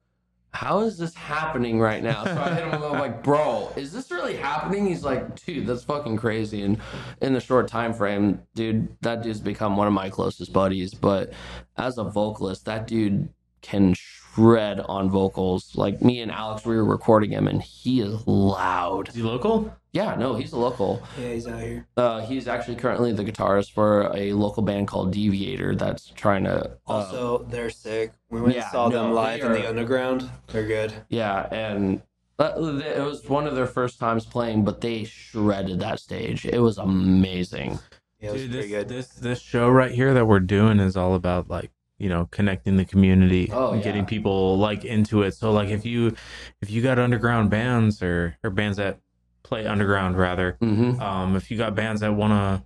[0.52, 4.10] "How is this happening right now?" So I hit him up like, "Bro, is this
[4.10, 6.78] really happening?" He's like, "Dude, that's fucking crazy." And
[7.20, 10.94] in the short time frame, dude, that dude's become one of my closest buddies.
[10.94, 11.32] But
[11.76, 13.28] as a vocalist, that dude
[13.62, 15.76] can shred on vocals.
[15.76, 19.08] Like me and Alex, we were recording him, and he is loud.
[19.08, 19.74] Is he local?
[19.92, 21.02] Yeah, no, he's a local.
[21.20, 21.86] Yeah, he's out here.
[21.98, 26.70] Uh, he's actually currently the guitarist for a local band called Deviator that's trying to.
[26.70, 28.12] Uh, Also, they're sick.
[28.30, 30.30] We went yeah, and saw them live they in the underground.
[30.46, 30.94] They're good.
[31.10, 32.00] yeah, and
[32.38, 36.46] uh, it was one of their first times playing, but they shredded that stage.
[36.46, 37.78] It was amazing.
[38.18, 38.88] Yeah, it was Dude, pretty this, good.
[38.88, 42.76] this this show right here that we're doing is all about like you know connecting
[42.78, 43.84] the community Oh, and yeah.
[43.84, 45.34] getting people like into it.
[45.34, 46.14] So like if you
[46.62, 48.98] if you got underground bands or or bands that
[49.42, 50.56] play underground rather.
[50.60, 51.00] Mm-hmm.
[51.00, 52.64] Um, if you got bands that want to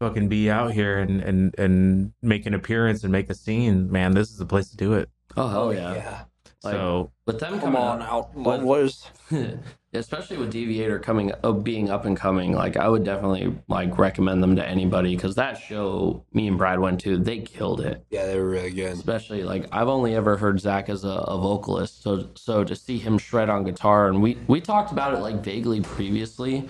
[0.00, 4.12] fucking be out here and and and make an appearance and make a scene, man,
[4.14, 5.08] this is the place to do it.
[5.36, 6.24] Oh hell yeah!
[6.62, 9.06] Like, so With them Come coming on up, out, What- boys.
[9.94, 14.42] especially with Deviator coming, uh, being up and coming, like I would definitely like recommend
[14.42, 18.04] them to anybody because that show me and Brad went to, they killed it.
[18.10, 18.92] Yeah, they were really good.
[18.92, 22.98] Especially like I've only ever heard Zach as a, a vocalist, so so to see
[22.98, 26.68] him shred on guitar, and we we talked about it like vaguely previously,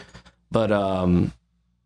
[0.50, 1.32] but um.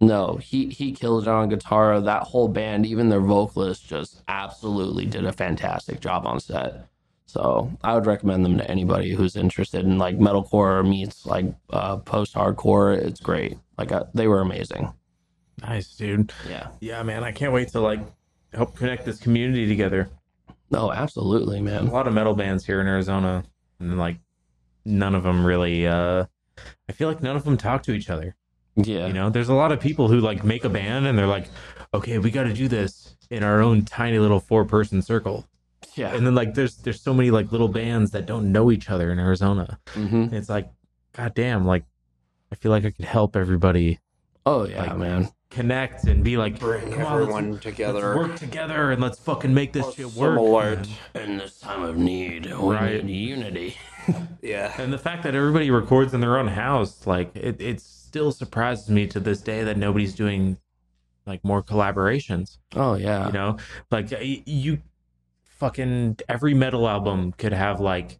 [0.00, 2.00] No, he he killed it on guitar.
[2.00, 6.86] That whole band, even their vocalist, just absolutely did a fantastic job on set.
[7.28, 11.98] So I would recommend them to anybody who's interested in like metalcore meets like uh,
[11.98, 12.96] post hardcore.
[12.96, 13.58] It's great.
[13.76, 14.92] Like uh, they were amazing.
[15.60, 16.32] nice, dude.
[16.48, 16.68] Yeah.
[16.80, 18.00] Yeah, man, I can't wait to like
[18.54, 20.08] help connect this community together.
[20.70, 21.88] No, absolutely, man.
[21.88, 23.44] A lot of metal bands here in Arizona,
[23.78, 24.16] and like
[24.86, 25.86] none of them really.
[25.86, 26.24] uh
[26.88, 28.34] I feel like none of them talk to each other.
[28.76, 29.06] Yeah.
[29.06, 31.48] You know, there's a lot of people who like make a band and they're like,
[31.92, 35.46] okay, we got to do this in our own tiny little four person circle.
[35.98, 36.14] Yeah.
[36.14, 39.10] And then like there's there's so many like little bands that don't know each other
[39.12, 39.78] in Arizona.
[39.92, 40.70] hmm it's like,
[41.12, 41.84] god damn, like
[42.52, 43.98] I feel like I could help everybody
[44.46, 45.28] Oh yeah, Like, man.
[45.50, 48.14] connect and be like, Bring come on, everyone let's, together.
[48.16, 50.36] let's work together and let's fucking make this shit work.
[50.38, 50.82] Similar.
[51.16, 53.04] In this time of need, we Right.
[53.04, 53.76] need unity.
[54.40, 54.72] Yeah.
[54.80, 58.88] And the fact that everybody records in their own house, like it, it still surprises
[58.88, 60.56] me to this day that nobody's doing
[61.26, 62.56] like more collaborations.
[62.74, 63.26] Oh yeah.
[63.26, 63.56] You know,
[63.90, 64.06] like
[64.46, 64.78] you
[65.58, 68.18] fucking every metal album could have like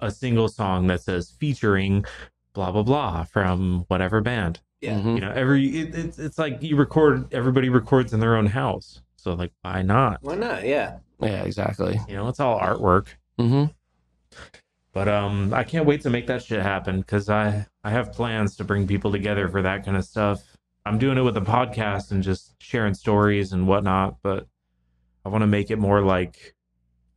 [0.00, 2.04] a single song that says featuring
[2.52, 4.60] blah blah blah from whatever band.
[4.80, 4.98] Yeah.
[4.98, 5.14] Mhm.
[5.14, 9.00] You know, every it, it's it's like you record everybody records in their own house.
[9.16, 10.18] So like why not?
[10.22, 10.64] Why not?
[10.64, 10.98] Yeah.
[11.20, 11.98] Yeah, exactly.
[12.08, 13.06] You know, it's all artwork.
[13.38, 13.64] hmm
[14.92, 18.56] But um, I can't wait to make that shit happen because I I have plans
[18.56, 20.42] to bring people together for that kind of stuff.
[20.84, 24.46] I'm doing it with a podcast and just sharing stories and whatnot, but
[25.24, 26.54] I want to make it more like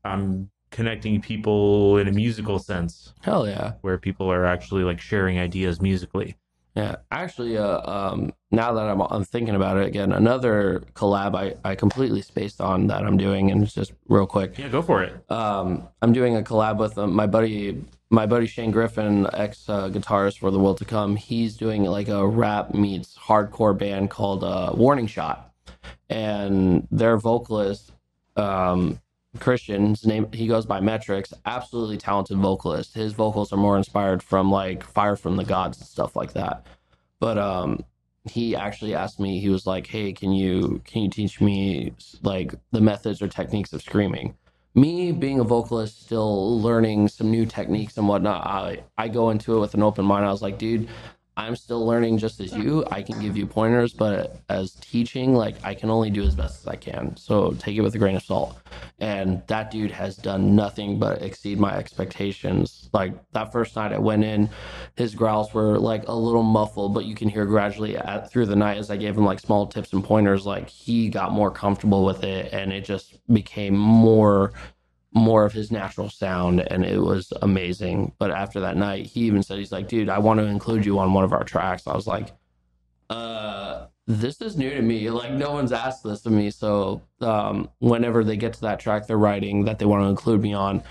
[0.04, 3.74] I'm connecting people in a musical sense, Hell yeah.
[3.82, 6.36] where people are actually like sharing ideas musically.
[6.76, 11.56] Yeah, actually, uh, um, now that I'm, I'm thinking about it again, another collab I,
[11.70, 14.58] I completely spaced on that I'm doing, and it's just real quick.
[14.58, 15.30] Yeah, go for it.
[15.32, 19.89] Um, I'm doing a collab with uh, my buddy, my buddy Shane Griffin, ex uh,
[19.89, 21.16] guitarist for The World to Come.
[21.16, 25.52] He's doing like a rap meets hardcore band called uh, Warning Shot,
[26.10, 27.91] and their vocalist,
[28.38, 29.02] um,
[29.38, 32.95] Christian, his name he goes by Metrics, absolutely talented vocalist.
[32.95, 36.65] His vocals are more inspired from like Fire from the Gods and stuff like that.
[37.19, 37.84] But um,
[38.25, 39.39] he actually asked me.
[39.39, 43.71] He was like, "Hey, can you can you teach me like the methods or techniques
[43.73, 44.36] of screaming?"
[44.75, 49.55] me being a vocalist still learning some new techniques and whatnot i i go into
[49.55, 50.88] it with an open mind i was like dude
[51.39, 52.85] i'm still learning just as you.
[52.91, 56.61] I can give you pointers but as teaching like i can only do as best
[56.61, 57.15] as i can.
[57.17, 58.57] So take it with a grain of salt.
[58.99, 62.89] And that dude has done nothing but exceed my expectations.
[62.93, 64.49] Like that first night i went in
[64.95, 68.55] his growls were like a little muffled but you can hear gradually at, through the
[68.55, 72.05] night as i gave him like small tips and pointers like he got more comfortable
[72.05, 74.51] with it and it just became more
[75.14, 78.14] more of his natural sound and it was amazing.
[78.20, 80.99] But after that night he even said he's like dude i want to include you
[80.99, 81.88] on one of our tracks.
[81.88, 82.32] I was like
[83.10, 85.10] uh this is new to me.
[85.10, 86.51] Like no one's asked this of me.
[86.51, 90.41] So um whenever they get to that track they're writing that they want to include
[90.41, 90.84] me on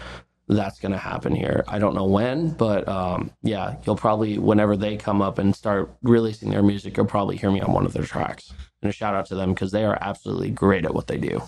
[0.51, 1.63] that's going to happen here.
[1.69, 5.95] I don't know when but um yeah you'll probably whenever they come up and start
[6.03, 8.53] releasing their music you'll probably hear me on one of their tracks.
[8.83, 11.41] And a shout out to them because they are absolutely great at what they do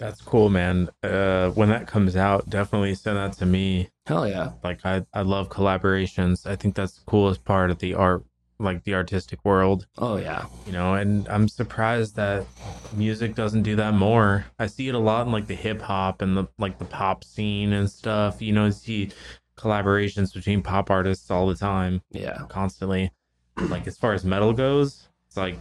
[0.00, 0.88] That's cool, man.
[1.02, 3.90] Uh, when that comes out, definitely send that to me.
[4.06, 6.46] hell yeah Like I, I love collaborations.
[6.46, 8.24] I think that's the coolest part of the art,
[8.58, 9.86] like the artistic world.
[9.98, 12.44] oh yeah you know and i'm surprised that
[12.94, 16.20] music doesn't do that more i see it a lot in like the hip hop
[16.20, 19.10] and the like the pop scene and stuff you know see
[19.56, 23.10] collaborations between pop artists all the time yeah constantly
[23.68, 25.58] like as far as metal goes it's like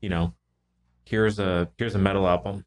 [0.00, 0.32] you know
[1.04, 2.64] here's a here's a metal album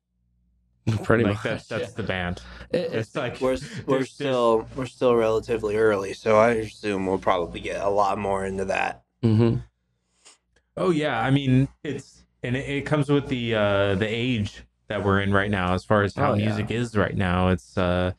[1.03, 1.95] pretty like much that's that's yeah.
[1.95, 2.41] the band
[2.71, 3.57] It- it's it's like We're
[3.87, 8.17] we're there's- still we're still relatively early, so I assume we'll probably get a lot
[8.17, 9.03] more into that.
[9.23, 9.63] Mhm.
[10.75, 15.03] Oh yeah, I mean it's and it, it comes with the uh the age that
[15.03, 16.45] we're in right now as far as how Oh, yeah.
[16.47, 17.49] music is right now.
[17.49, 18.11] It's uh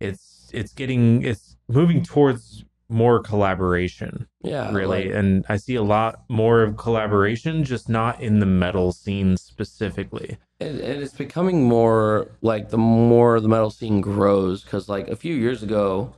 [0.00, 5.82] it's it's getting it's moving towards more collaboration yeah really like- and I see a
[5.82, 10.38] lot more of collaboration just not in the metal scene specifically.
[10.60, 15.16] And, and it's becoming more like the more the metal scene grows because like a
[15.16, 16.14] few years ago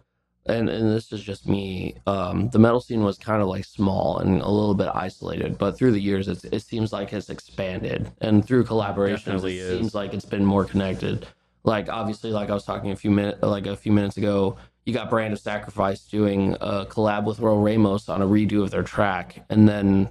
[0.46, 1.96] and and this is just me.
[2.06, 5.76] Um, the metal scene was kind of like small and a little bit isolated, but
[5.76, 10.14] through the years, it's, it seems like it's expanded, and through collaborations, it seems like
[10.14, 11.26] it's been more connected.
[11.64, 14.56] Like obviously, like I was talking a few minutes, like a few minutes ago,
[14.86, 18.70] you got Brand of Sacrifice doing a collab with Royal Ramos on a redo of
[18.70, 20.10] their track, and then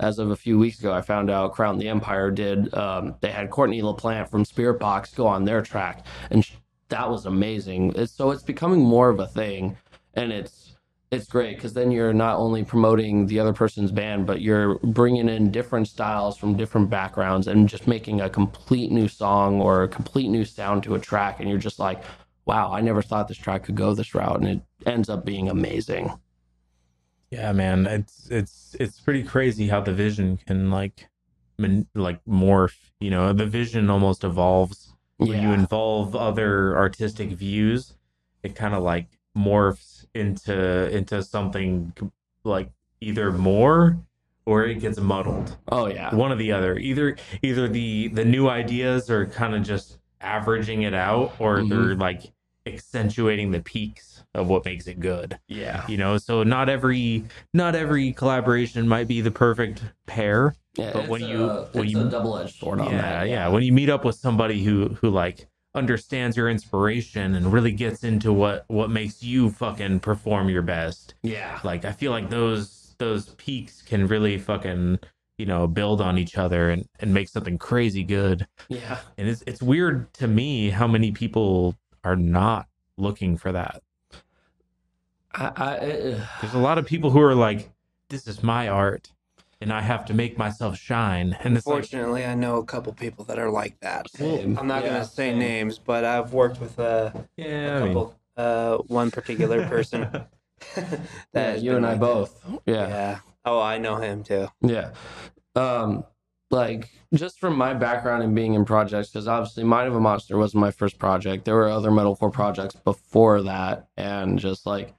[0.00, 2.72] as of a few weeks ago, I found out Crown the Empire did.
[2.74, 6.52] Um, they had Courtney LaPlante from Spiritbox go on their track, and sh-
[6.88, 7.92] that was amazing.
[7.96, 9.76] It's, so it's becoming more of a thing,
[10.14, 10.76] and it's
[11.10, 15.28] it's great because then you're not only promoting the other person's band, but you're bringing
[15.28, 19.88] in different styles from different backgrounds and just making a complete new song or a
[19.88, 22.02] complete new sound to a track, and you're just like,
[22.44, 25.48] wow, I never thought this track could go this route, and it ends up being
[25.48, 26.12] amazing.
[27.30, 31.08] Yeah, man, it's it's it's pretty crazy how the vision can like
[31.58, 32.76] man, like morph.
[33.00, 37.94] You know, the vision almost evolves when you involve other artistic views.
[38.42, 41.92] It kind of like morphs into into something
[42.44, 43.98] like either more
[44.46, 45.56] or it gets muddled.
[45.68, 46.78] oh yeah, One or the other.
[46.78, 51.68] Either either the the new ideas are kind of just averaging it out, or Mhm.
[51.68, 52.32] they're like
[52.66, 54.07] accentuating the peaks
[54.38, 59.08] of what makes it good yeah, you know so not every not every collaboration might
[59.08, 60.92] be the perfect pair yeah.
[60.92, 63.26] But when a, you- when you- double edged sword on that.
[63.26, 67.52] yeah, yeah when you meet up with somebody who who like understands your inspiration and
[67.52, 72.10] really gets into what what makes you fucking perform your best yeah, like i feel
[72.10, 74.98] like those those peaks can really fucking
[75.36, 78.98] you know build on each other and and make something crazy good yeah.
[79.18, 82.66] and it's it's weird to me how many people are not
[82.96, 83.82] looking for that
[85.34, 87.70] I, I, uh, There's a lot of people who are like,
[88.08, 89.12] "This is my art,
[89.60, 93.24] and I have to make myself shine." And it's like, I know a couple people
[93.26, 94.10] that are like that.
[94.10, 94.58] Same.
[94.58, 95.38] I'm not Yeah, gonna say same.
[95.38, 100.08] names, but I've worked with uh, yeah, a I mean, couple, uh, one particular person.
[100.74, 102.42] that yeah, you been and I like both.
[102.42, 102.60] that.
[102.66, 103.18] Yeah, Yeah.
[103.44, 104.48] Oh, I know him too.
[104.60, 104.90] yeah.
[105.54, 106.04] Um,
[106.50, 110.36] like just from my background and being in projects, because obviously Mind of a Monster
[110.36, 111.44] was my first project.
[111.44, 114.94] There were other metalcore projects before that, and just like,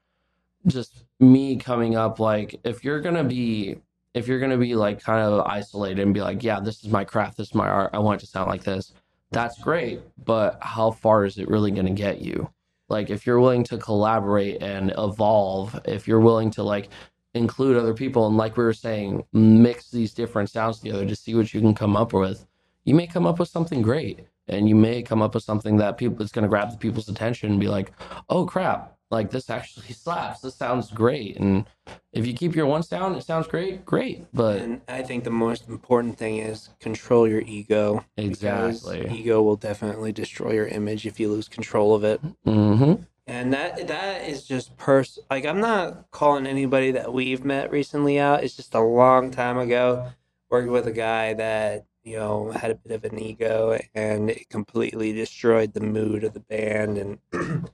[0.67, 3.77] just me coming up, like if you're gonna be,
[4.13, 7.03] if you're gonna be like kind of isolated and be like, yeah, this is my
[7.03, 8.93] craft, this is my art, I want it to sound like this.
[9.31, 12.49] That's great, but how far is it really gonna get you?
[12.89, 16.89] Like if you're willing to collaborate and evolve, if you're willing to like
[17.33, 21.35] include other people and like we were saying mix these different sounds together to see
[21.35, 22.47] what you can come up with
[22.85, 25.97] you may come up with something great and you may come up with something that
[25.97, 27.91] people it's going to grab the people's attention and be like
[28.29, 31.65] oh crap like this actually slaps this sounds great and
[32.13, 35.31] if you keep your one sound it sounds great great but And I think the
[35.31, 38.05] most important thing is control your ego.
[38.17, 42.19] exactly Ego will definitely destroy your image if you lose control of it.
[42.45, 42.93] hmm
[43.27, 48.19] And that that is just pers like I'm not calling anybody that we've met recently
[48.19, 48.43] out.
[48.43, 50.11] It's just a long time ago.
[50.49, 54.49] Worked with a guy that, you know, had a bit of an ego and it
[54.49, 57.19] completely destroyed the mood of the band and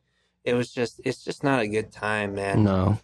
[0.45, 2.63] it was just it's just not a good time, man.
[2.63, 2.99] no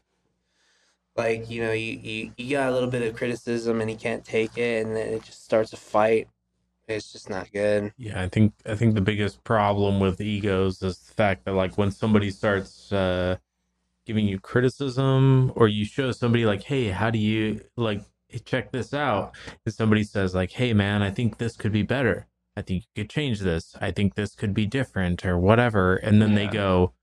[1.17, 4.23] Like, you know, you, you, you got a little bit of criticism and he can't
[4.23, 6.29] take it and then it just starts a fight.
[6.87, 7.93] It's just not good.
[7.97, 11.77] yeah, I think I think the biggest problem with egos is the fact that like
[11.77, 13.37] when somebody starts uh,
[14.05, 18.01] giving you criticism, or you show somebody like, "Hey, how do you like
[18.45, 19.33] check this out?"
[19.65, 22.27] and somebody says like, "Hey, man, I think this could be better.
[22.57, 23.75] I think you could change this.
[23.79, 26.93] I think this could be different, or whatever," and then they go,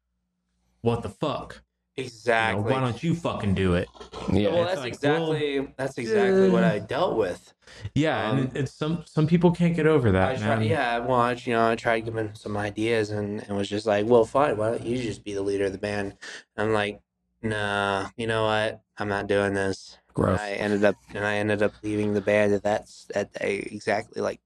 [0.82, 1.62] "What the fuck?
[1.96, 2.72] You know, Exactly.
[2.72, 3.88] why don't you fucking do it?"
[4.32, 7.52] yeah well, that's like, exactly that's exactly what uh, I dealt with.
[7.94, 11.20] Yeah, Um, and it's some some people can't get over I that, tried, yeah, well,
[11.20, 14.56] I, you know, I tried giving some ideas and, and was just like, well, fine,
[14.56, 16.16] why don't you just be the leader of the band?
[16.56, 17.00] I'm like,
[17.42, 18.82] nah, you know what?
[18.98, 19.98] I'm not doing this.
[20.14, 24.22] gross I ended up and I ended up leaving the band at that at exactly
[24.22, 24.40] like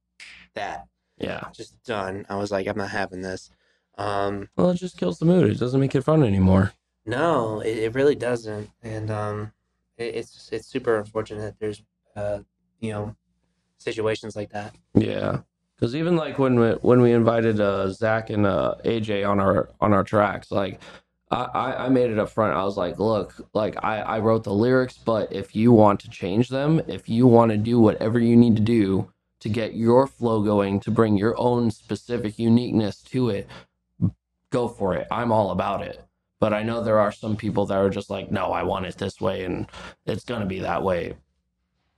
[0.55, 0.87] that,
[1.19, 2.27] yeah just done.
[2.29, 3.51] I was like, I'm not having this.
[3.99, 6.73] Um, well it just kills the mood it doesn't make it fun anymore
[7.05, 9.53] no, it, it really doesn't, and um,
[9.97, 11.83] it, it's it's super unfortunate that there's
[12.15, 12.41] uh,
[12.81, 13.17] you know,
[13.79, 14.75] situations like that.
[14.95, 15.39] Yeah,
[15.77, 19.71] because even like when we when we invited uh, Zach and uh, AJ on our
[19.81, 20.81] on our tracks, like
[21.31, 22.57] I, I I made it up front.
[22.57, 26.09] I was like, look, like I I wrote the lyrics, but if you want to
[26.09, 29.11] change them, if you want to do whatever you need to do
[29.41, 33.49] to get your flow going, to bring your own specific uniqueness to it,
[34.53, 35.09] go for it.
[35.11, 36.01] I'm all about it.
[36.39, 38.99] But I know there are some people that are just like, no, I want it
[38.99, 39.67] this way, and
[40.07, 41.15] it's gonna be that way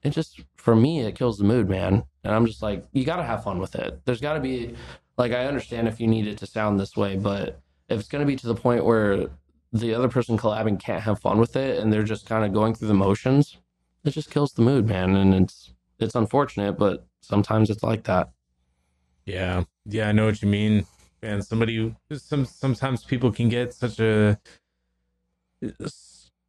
[0.03, 3.23] it just for me it kills the mood man and i'm just like you gotta
[3.23, 4.75] have fun with it there's gotta be
[5.17, 8.27] like i understand if you need it to sound this way but if it's gonna
[8.27, 9.31] be to the point where
[9.75, 12.75] the other person collabing can't have fun with it and they're just kind of going
[12.75, 13.59] through the motions,
[14.05, 15.17] it just kills the mood, man.
[15.17, 18.31] And it's it's unfortunate, but sometimes it's like that.
[19.27, 20.87] Yeah, yeah, I know what you mean.
[21.25, 24.39] And somebody, some sometimes people can get such a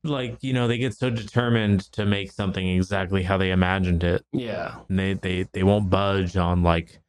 [0.03, 4.23] like you know they get so determined to make something exactly how they imagined it,
[4.34, 4.76] Yeah.
[4.89, 6.99] and they they they won't budge on like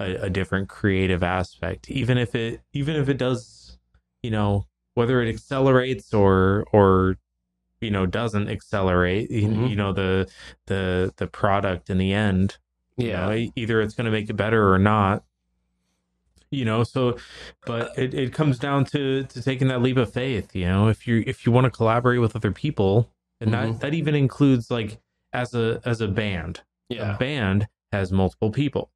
[0.00, 3.78] a, a different creative aspect, even if it even if it does,
[4.22, 7.16] you know, whether it accelerates or or
[7.80, 9.70] you know doesn't accelerate, you, Mhm.
[9.70, 10.28] you know the
[10.66, 12.58] the the product in the end
[12.96, 13.26] you Yeah.
[13.26, 15.24] know, e- either it's going to make it better or not
[16.54, 17.16] you know so
[17.66, 21.06] but it, it comes down to to taking that leap of faith you know if
[21.06, 23.10] you if you want to collaborate with other people
[23.40, 23.52] and Mhm.
[23.72, 24.98] that that even includes like
[25.32, 27.14] as a as a band Yeah.
[27.14, 28.90] a band has multiple people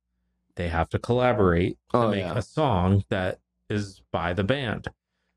[0.56, 2.36] they have to collaborate to Oh, make yeah.
[2.39, 4.89] a song that is by the band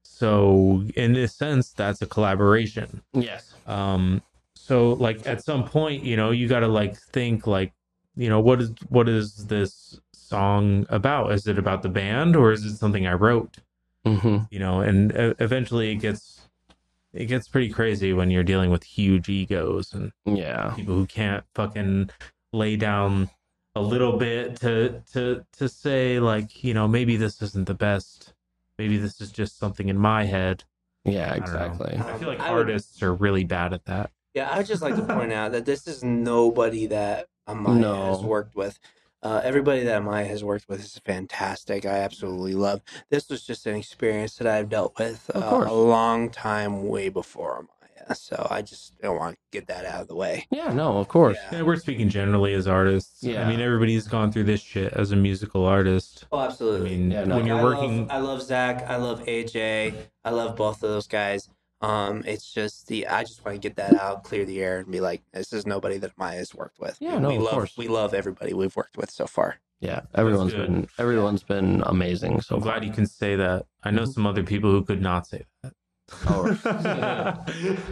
[0.04, 3.54] so in this sense that's a collaboration Yes.
[3.68, 4.22] um
[4.56, 7.74] so like at some point you know you got to like think like
[8.16, 10.00] you know what is what is this
[10.36, 13.58] song about is it about the band or is it something i wrote
[14.06, 16.48] hmm you know and uh, eventually it gets
[17.14, 20.72] it gets pretty crazy when you're dealing with huge egos and Yeah.
[20.78, 22.10] people who can't fucking
[22.54, 23.30] lay down
[23.76, 25.22] a little bit to to
[25.60, 28.34] to say like you know maybe this isn't the best
[28.80, 30.64] maybe this is just something in my head
[31.04, 31.32] Yeah.
[31.34, 31.66] I don't know.
[31.66, 31.94] Exactly.
[32.14, 34.82] i feel like I would- artists are really bad at that Yeah, I would just
[34.82, 37.96] like to point out that this is nobody that Amaya No.
[38.12, 38.80] has worked with.
[39.24, 41.86] Uh, everybody that Maya has worked with is fantastic.
[41.86, 42.82] I absolutely love.
[43.10, 47.68] This was just an experience that I've dealt with uh, a long time, way before
[47.82, 50.48] Maya, So I just don't want to get that out of the way.
[50.50, 50.74] Yeah.
[50.74, 50.98] No.
[50.98, 51.38] Of course.
[51.52, 51.58] Yeah.
[51.60, 53.22] Yeah, we're speaking generally as artists.
[53.22, 53.46] Yeah.
[53.46, 56.26] I mean, everybody's gone through this shit as a musical artist.
[56.32, 56.90] Oh, I absolutely.
[56.98, 57.36] mean, Yeah, no.
[57.36, 58.90] when you're I working, Love, I love Zach.
[58.90, 59.94] I love AJ.
[60.26, 61.48] I love both of those guys.
[61.82, 64.92] Um, it's just the I just want to get that out, clear the air, and
[64.92, 66.98] be like, this is nobody that Maya has worked with.
[67.00, 67.78] Yeah, no, we of love course.
[67.78, 69.58] we love everybody we've worked with so far.
[69.80, 70.02] Yeah.
[70.14, 70.68] Everyone's good.
[70.68, 72.74] been everyone's been amazing so I'm far.
[72.74, 73.66] glad you can say that.
[73.84, 74.14] I know Mhm.
[74.14, 75.74] some other people who could not say that.
[76.28, 76.58] Oh,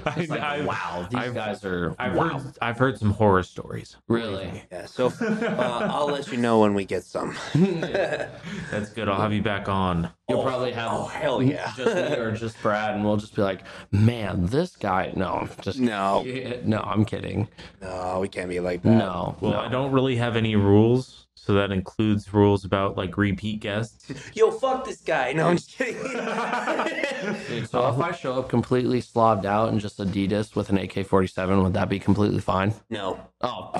[0.05, 2.39] I, like, I've- wow, these I've- guys are I've wow.
[2.39, 3.95] heard, I've heard some horror stories.
[4.07, 4.63] Really?
[4.71, 4.85] Yeah.
[4.85, 7.35] So uh, I'll let you know when we get some.
[8.01, 9.09] That's good.
[9.09, 10.09] I'll have you back on.
[10.27, 11.71] You'll Oh, probably have oh, hell yeah.
[11.75, 15.79] just me or just Brad, and we'll just be like, "Man, this guy." No, just
[15.79, 16.23] No,
[16.63, 16.79] no.
[16.79, 17.47] I'm kidding.
[17.81, 18.89] no, we can't be like that.
[18.91, 19.59] No, Well, no.
[19.59, 21.18] I don't really have any rules,
[21.49, 24.13] so that includes rules about like repeat guests.
[24.35, 25.33] Yo, fuck this guy.
[25.33, 25.95] No, I'm just kidding.
[27.47, 31.63] Dude, so if I show up completely slobbed out and just Adidas with an AK-47,
[31.63, 32.71] would that be completely fine?
[32.91, 33.19] no.
[33.41, 33.71] Oh,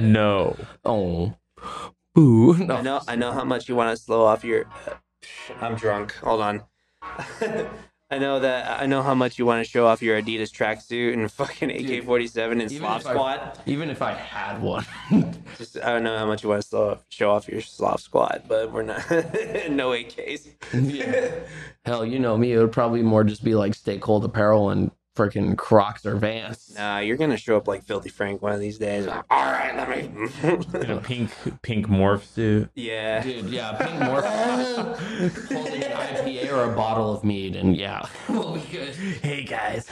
[0.00, 0.56] No.
[0.84, 1.34] oh,
[2.12, 2.54] boo!
[2.56, 2.74] No.
[2.74, 3.00] I know.
[3.06, 4.64] I know how much you want to slow off your.
[5.60, 6.12] I'm drunk.
[6.24, 6.62] Hold on.
[8.14, 8.80] I know that.
[8.80, 12.52] I know how much you want to show off your Adidas tracksuit and fucking AK-47
[12.52, 13.58] and even Slav if I- squad.
[13.66, 14.86] Even if I had one,
[15.58, 18.44] Just, I don't know how much you want to slow, show off your Slav squad,
[18.46, 18.98] but we're not.
[19.10, 20.48] no AKs.
[20.72, 21.34] Yeah.
[21.84, 22.52] hell, you know me.
[22.52, 26.72] It would probably more just be like stay cold apparel and freaking Crocs or Vans.
[26.76, 29.06] Nah, you're gonna show up like Filthy Frank one of these days.
[29.06, 30.10] All right, let me.
[30.80, 31.30] In a pink
[31.62, 32.68] pink morph suit.
[32.74, 33.22] yeah.
[33.22, 38.54] Dude, yeah, pink morph holding an IPA or a bottle of mead, and yeah, we'll
[38.54, 38.94] be good.
[38.94, 39.88] Hey guys.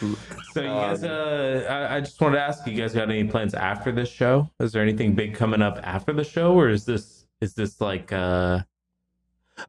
[0.52, 3.54] So you guys, uh, I, I just wanted to ask you guys got any plans
[3.54, 4.50] after this show?
[4.60, 8.12] Is there anything big coming up after the show, or is this is this like
[8.12, 8.60] uh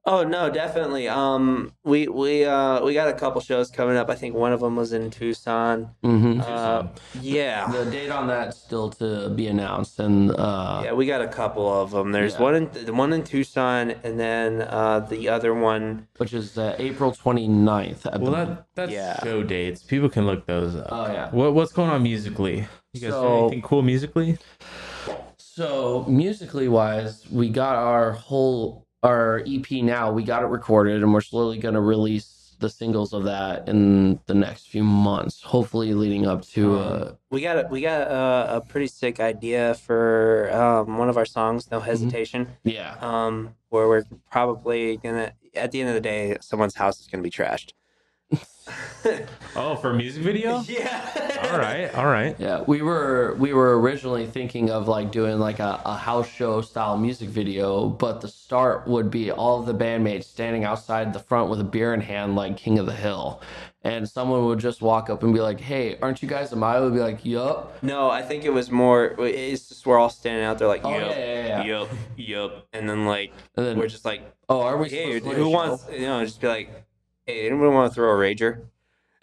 [0.05, 1.07] Oh no, definitely.
[1.07, 4.09] Um, we we uh we got a couple shows coming up.
[4.09, 5.91] I think one of them was in Tucson.
[6.03, 6.87] hmm Uh,
[7.21, 7.67] yeah.
[7.71, 11.71] The date on that still to be announced, and uh, Yeah, we got a couple
[11.81, 12.11] of them.
[12.11, 12.41] There's Yeah.
[12.41, 16.07] one in the one in Tucson, and then uh, the other one.
[16.17, 18.05] which is uh, April 29th.
[18.11, 18.47] I well believe.
[18.47, 19.23] that that's Yeah.
[19.23, 19.83] show dates.
[19.83, 20.87] People can look those up.
[20.91, 21.29] Oh yeah.
[21.31, 22.67] What what's going on musically?
[22.91, 24.37] You guys do So- anything cool musically?
[25.57, 30.11] So musically wise, we got our whole our EP now.
[30.11, 34.19] We got it recorded, and we're slowly going to release the singles of that in
[34.27, 35.41] the next few months.
[35.41, 39.73] Hopefully, leading up to uh, We got a we got a, a pretty sick idea
[39.73, 45.71] for um, one of our songs, "No Hesitation." yeah, Um, where we're probably gonna at
[45.71, 47.71] the end of the day, someone's house is gonna be trashed.
[49.55, 50.59] Oh, for a music video?
[50.67, 51.49] yeah.
[51.51, 52.35] all right, all right.
[52.37, 56.61] Yeah, we were we were originally thinking of like doing like a, a house show
[56.61, 61.19] style music video, but the start would be all of the bandmates standing outside the
[61.19, 63.41] front with a beer in hand, like King of the Hill,
[63.83, 66.93] and someone would just walk up and be like, "Hey, aren't you guys Amaya?" We'd
[66.93, 69.15] be like, "Yup." No, I think it was more.
[69.19, 71.63] It's just we're all standing out there like, Oh, yup, yeah, yeah, yeah.
[71.63, 74.89] yup, yup, and then like And then- we're just like, Oh, are we?
[74.89, 75.85] hey, supposed to who wants?
[75.91, 76.86] You know, just be like,
[77.27, 78.61] hey, anyone want to throw a rager?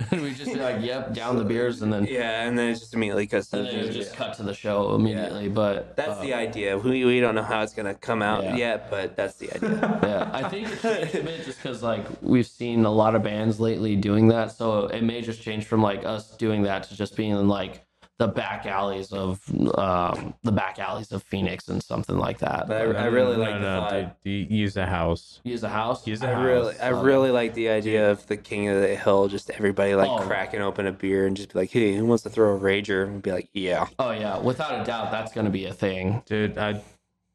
[0.11, 2.75] and we just be like, "Yep," down the beers, and then Yeah, and then it
[2.75, 4.25] just immediately cuts to and the then it just video.
[4.27, 5.49] cut to the show immediately.
[5.49, 6.77] But That's uh, the idea.
[6.77, 8.57] We, we don't know how it's gonna come out Yeah.
[8.57, 10.01] yet, but that's the idea.
[10.03, 13.23] yeah, I think it's changed a bit just because like we've seen a lot of
[13.23, 16.97] bands lately doing that, so it may just change from like us doing that to
[16.97, 17.85] just being like
[18.19, 19.43] the back alleys of
[19.77, 22.69] um, the back alleys of Phoenix and something like that.
[22.69, 24.23] But I, I really like the no, thought.
[24.23, 25.41] dude, you use a house.
[25.43, 26.07] Use a house.
[26.07, 26.45] Use a I house.
[26.47, 29.27] really, I uh, really like the idea of the king of the hill.
[29.27, 30.19] Just everybody like Oh.
[30.27, 33.05] cracking open a beer and just be like, "Hey, who wants to throw a rager?"
[33.05, 36.23] And be like, "Yeah." Oh yeah, without a doubt, that's gonna be a thing.
[36.27, 36.57] dude.
[36.57, 36.81] I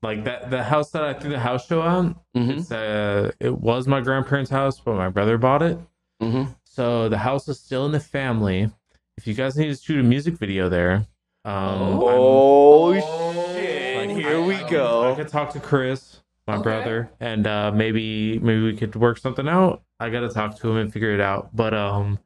[0.02, 0.50] like that.
[0.50, 2.16] The house that I threw the house show on.
[2.34, 5.78] hmm It's uh, it was my grandparents' house, but my brother bought it.
[6.22, 8.70] hmm So the house is still in the family.
[9.20, 11.06] If you guys need to shoot a music video there,
[11.44, 13.98] um, Oh, Oh, shit!
[13.98, 15.14] like, Here I- we I- I go.
[15.18, 16.64] could talk to Chris, my Okay.
[16.64, 19.82] brother, and uh, maybe maybe we could work something out.
[20.00, 21.50] I gotta talk to him and figure it out.
[21.54, 22.20] But um,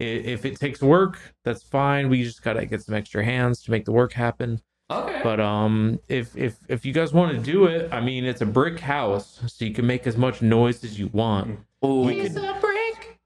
[0.00, 0.02] i-
[0.34, 2.08] if it takes work, that's fine.
[2.08, 4.60] We just gotta get some extra hands to make the work happen.
[4.90, 5.20] Okay.
[5.22, 8.46] But um, if if if you guys want to do it, I mean, it's a
[8.46, 11.60] brick house, so you can make as much noise as you want.
[11.84, 12.00] Ooh.
[12.00, 12.34] We could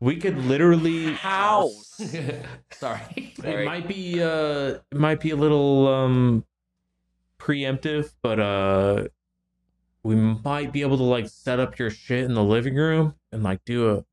[0.01, 2.01] we could literally House.
[2.71, 3.35] Sorry.
[3.43, 6.45] It might be uh, it might be a little um,
[7.39, 9.09] preemptive, but uh,
[10.03, 13.43] we might be able to like set up your shit in the living room and
[13.43, 14.05] like do a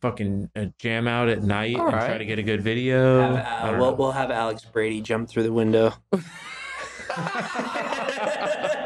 [0.00, 2.06] fucking a jam out at night All and right.
[2.06, 3.36] try to get a good video.
[3.36, 3.96] Have, uh, we'll, know.
[3.96, 5.94] we'll have Alex Brady jump through the window.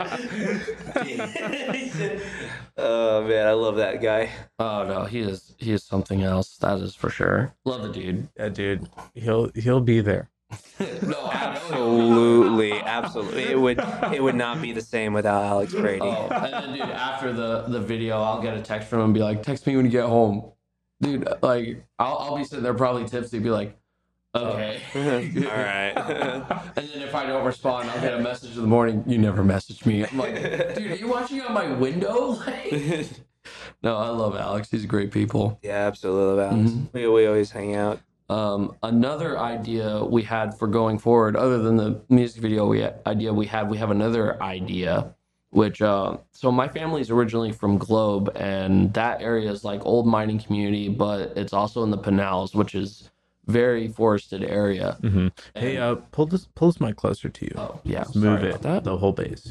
[2.77, 4.31] oh man, I love that guy.
[4.59, 6.57] Oh no, he is he is something else.
[6.59, 7.55] That is for sure.
[7.65, 8.29] Love the dude.
[8.37, 10.31] Yeah, dude, he'll he'll be there.
[11.03, 13.45] no, Absolutely, absolutely.
[13.45, 13.81] It would
[14.13, 16.01] it would not be the same without Alex oh, Brady.
[16.03, 19.15] Oh, and then dude, after the the video, I'll get a text from him and
[19.15, 20.53] be like, "Text me when you get home."
[21.01, 23.77] Dude, like I'll I'll be sitting there probably tipsy, be like,
[24.37, 24.81] "Okay."
[25.37, 26.53] All right.
[26.77, 29.03] And then if I don't respond, I'll get a message in the morning.
[29.07, 30.05] You never messaged me.
[30.05, 30.35] I'm like,
[30.75, 32.39] dude, are you watching out my window?
[32.47, 33.07] Like,
[33.83, 34.71] no, I love Alex.
[34.71, 35.59] He's great people.
[35.63, 36.71] yeah, absolutely, Alex.
[36.71, 36.89] Mhm.
[36.93, 38.01] We we always hang out.
[38.29, 43.33] Um, another idea we had for going forward, other than the music video we idea
[43.33, 45.15] we had, we have another idea.
[45.51, 50.41] Which uh, so my family's originally from Globe, and that area is like old mining
[50.41, 53.11] community, but it's also in the Pinals, which is
[53.47, 54.97] very forested area.
[55.01, 57.53] hmm Hey, uh, pull this pull this mic closer to you.
[57.57, 58.85] oh yeah, Just move it that.
[58.85, 59.43] the whole base.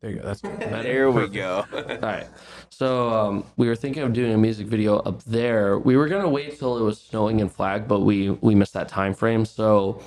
[0.00, 0.22] There you go.
[0.22, 0.82] That's better.
[0.82, 1.64] There we go.
[1.72, 2.26] All right.
[2.70, 5.78] So um, we were thinking of doing a music video up there.
[5.78, 8.88] We were gonna wait till it was snowing in Flag, but we we missed that
[8.88, 9.44] time frame.
[9.44, 10.02] So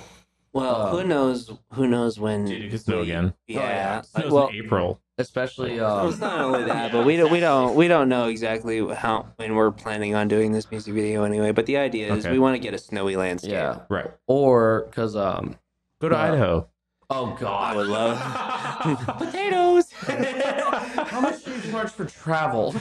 [0.52, 1.50] Well, who knows?
[1.72, 2.44] Who knows when?
[2.44, 3.34] Dude, it could snow we- again.
[3.46, 3.60] Yeah.
[3.60, 4.00] yeah.
[4.02, 5.00] Snows well, in April.
[5.18, 8.26] especially well, um, it's not only that, but we don't we don't we don't know
[8.28, 11.52] exactly how when we're planning on doing this music video anyway.
[11.52, 12.32] But the idea is Okay.
[12.32, 13.52] we want to get a snowy landscape.
[13.52, 14.10] yeah, Right.
[14.26, 15.56] or because um,
[16.00, 16.68] Go to Uh, Idaho.
[17.10, 19.90] oh god, I would love potatoes.
[19.92, 22.74] How much do you charge for travel?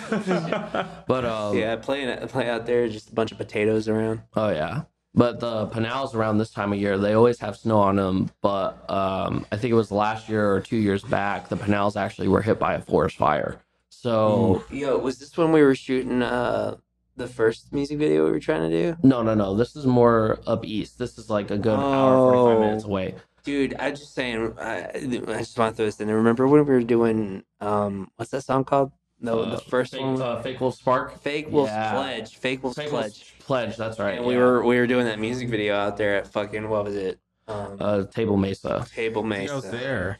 [1.07, 4.21] but um, yeah playing play out there just a bunch of potatoes around.
[4.35, 4.83] Oh yeah.
[5.13, 8.29] But the Pinals around this time of year, they always have snow on them.
[8.41, 12.29] But um, I think it was last year or two years back, the Pinals actually
[12.29, 13.59] were hit by a forest fire.
[13.89, 16.77] So Yo, was this when we were shooting uh
[17.17, 18.97] the first music video we were trying to do?
[19.03, 19.53] no, no, no.
[19.55, 20.97] This is more up east.
[20.97, 22.61] This is like a good hour, forty five Oh.
[22.67, 23.15] minutes away.
[23.43, 24.53] Dude, I just saying.
[24.59, 24.99] I, I
[25.39, 26.09] just want to throw this in.
[26.09, 28.91] Remember when we were doing um, what's that song called?
[29.19, 30.19] No, Uh, the first fake, one.
[30.21, 31.91] uh, fake Wolf Spark, Fake Wolf's yeah.
[31.91, 32.37] Pledge.
[32.37, 33.03] Fake Wolf's Fake Pledge.
[33.03, 33.77] Wolf's Pledge.
[33.77, 34.17] That's right.
[34.17, 34.39] And we yeah.
[34.39, 37.19] were we were doing that music video out there at fucking what was it?
[37.47, 38.85] Um, uh, Table Mesa.
[38.93, 39.55] Table I Mesa.
[39.55, 40.17] was there.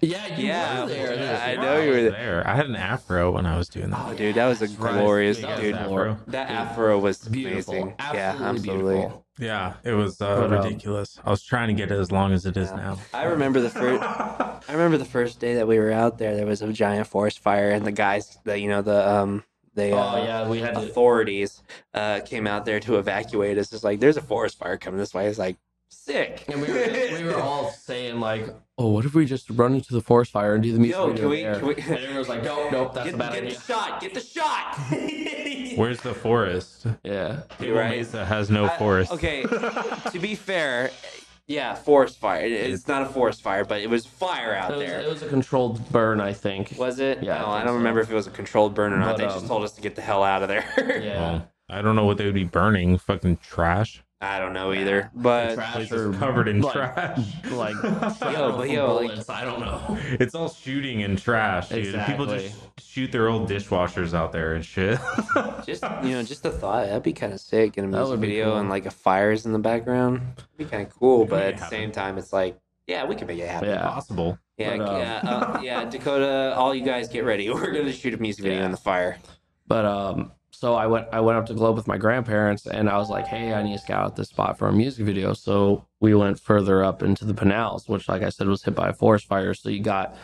[0.00, 1.14] Yeah, you Yeah, were there.
[1.14, 2.46] yeah, That's I know you were was there.
[2.48, 4.06] I had an afro when I was doing that.
[4.08, 4.92] Oh, dude, that was a Right.
[5.00, 5.74] glorious Big dude.
[5.76, 6.18] afro.
[6.26, 7.74] That afro was Beautiful.
[7.74, 7.94] amazing.
[8.00, 8.94] Absolutely, yeah, absolutely.
[8.96, 9.24] beautiful.
[9.38, 11.20] Yeah, it was uh, But, um, ridiculous.
[11.24, 12.76] I was trying to get it as long as it is Yeah.
[12.76, 12.98] now.
[13.14, 14.02] I remember the first.
[14.68, 16.34] I remember the first day that we were out there.
[16.34, 19.44] There was a giant forest fire, and the guys, the you know the um
[19.78, 20.80] they uh, Oh yeah, we had to.
[20.80, 21.62] authorities
[21.94, 23.72] uh came out there to evacuate us.
[23.72, 25.26] It's like there's a forest fire coming this way.
[25.26, 25.56] It's like
[25.90, 26.44] Sick.
[26.48, 26.86] And we were,
[27.18, 28.46] we were all saying like,
[28.76, 31.06] "Oh, what if we just run into the forest fire and do the music Yo,
[31.08, 33.16] video can we- there?" can we- And everyone was like, "Nope, nope, that's get, a
[33.18, 34.00] bad get idea." the shot.
[34.02, 34.76] Get the shot.
[35.78, 36.86] Where's the forest?
[37.04, 37.90] Yeah, Table right.
[37.98, 39.12] Mesa has no I- forest.
[39.12, 39.42] okay.
[39.44, 40.90] to be fair,
[41.48, 42.44] yeah, forest fire.
[42.44, 45.00] It- It's not a forest fire, but it was fire out it was, there.
[45.00, 46.74] it was a controlled burn, I think.
[46.78, 47.22] Was it?
[47.22, 47.78] Yeah, I No, I, think don't so.
[47.78, 49.16] remember if it was a controlled burn or not.
[49.16, 50.64] But, they just um, told us to get the hell out of there.
[51.02, 52.98] Yeah, Well, I don't know what they would be burning.
[52.98, 54.02] Fucking trash.
[54.20, 55.10] I don't know either.
[55.14, 57.20] But trash Place or is covered in like, trash.
[57.52, 59.96] like Yo, but yo, like- bullets, I don't know.
[60.18, 61.94] It's all shooting and trash, dude.
[62.04, 62.77] People just Exactly.
[62.88, 64.98] Shoot their old dishwashers out there and shit.
[65.66, 68.20] just you know, just a thought that'd be kind of sick in a That music
[68.20, 68.56] video cool.
[68.58, 70.22] and like a fires in the background.
[70.38, 71.78] It'd be kind of cool, but at the happen.
[71.78, 73.68] same time, it's like, yeah, we can make it happen.
[73.68, 73.82] Yeah.
[73.82, 74.38] Possible.
[74.56, 75.84] Yeah, But, um, yeah, uh, yeah.
[75.84, 77.50] Dakota, all you guys get ready.
[77.50, 78.64] We're gonna shoot a music video Yeah.
[78.64, 79.18] in the fire.
[79.66, 82.96] But um, so I went I went up to Globe with my grandparents, and I
[82.96, 85.84] was like, "Hey, I need to scout out this spot for a music video." So
[86.00, 88.92] we went further up into the Pinals, which, like I said, was hit by a
[88.94, 89.52] forest fire.
[89.52, 90.16] So you got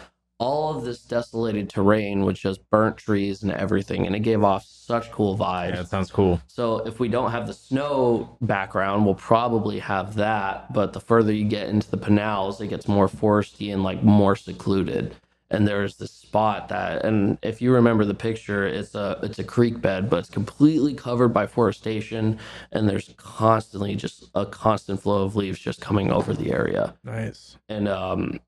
[0.45, 4.63] all of this desolated terrain with just burnt trees and everything, and it gave off
[4.63, 5.71] such cool vibes.
[5.71, 6.39] Yeah, it sounds cool.
[6.49, 10.71] So if we don't have the snow background, we'll probably have that.
[10.71, 14.37] But the further you get into the Pinals, it gets more foresty and like more
[14.37, 15.17] secluded.
[15.51, 19.45] And there's this spot that, and if you remember the picture, it's a it's a
[19.45, 22.39] creek bed, but it's completely covered by forestation,
[22.73, 26.95] and there's constantly just a constant flow of leaves just coming over the area.
[27.03, 27.57] Nice.
[27.69, 28.41] And um,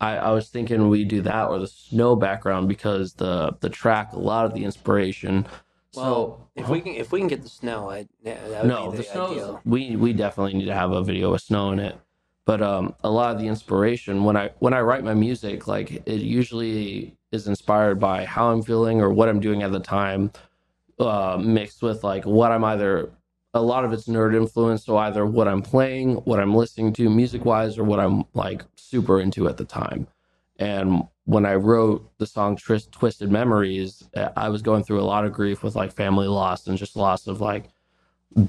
[0.00, 4.12] I, I was thinking we do that or the snow background because the the track,
[4.12, 5.46] a lot of the inspiration.
[5.96, 8.90] Well, if we can, if we can get the snow, I, yeah, that would no,
[8.90, 9.60] be the, the, snow.
[9.64, 11.96] We we definitely need to have a video with snow in it.
[12.46, 16.02] But um, a lot of the inspiration when I when I write my music, like
[16.06, 20.30] it usually is inspired by how I'm feeling or what I'm doing at the time,
[20.98, 23.10] uh, mixed with like what I'm either.
[23.54, 27.08] A lot of it's nerd influence, so either what I'm playing, what I'm listening to
[27.08, 30.08] music wise, or what I'm like super into at the time.
[30.58, 35.24] And when I wrote the song Twisted Memories, uh, I was going through a lot
[35.24, 37.70] of grief with like family loss and just loss of like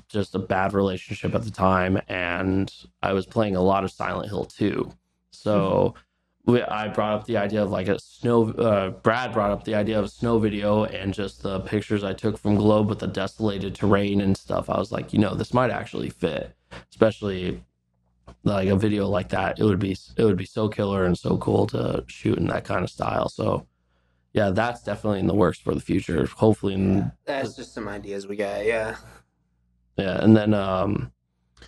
[0.09, 1.99] just a bad relationship at the time.
[2.07, 4.91] And I was playing a lot of Silent Hill 2.
[5.31, 6.04] So we,
[6.47, 9.97] I brought up the idea of like a snow, uh, Brad brought up the idea
[9.97, 13.75] of a snow video and just the pictures I took from Globe with the desolated
[13.75, 14.69] terrain and stuff.
[14.69, 16.55] I was like, you know, this might actually fit,
[16.91, 17.63] especially
[18.43, 21.37] like a video like that it would be it would be so killer and so
[21.37, 23.65] cool to shoot in that kind of style so
[24.33, 28.27] yeah that's definitely in the works for the future hopefully in, That's just some ideas
[28.27, 28.65] we got.
[28.65, 28.97] Yeah.
[29.97, 31.11] yeah and then um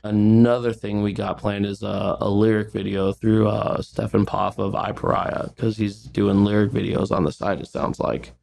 [0.03, 4.75] another thing we got planned is a, a lyric video through uh stefan poff of
[4.75, 8.33] i pariah because he's doing lyric videos on the side it sounds like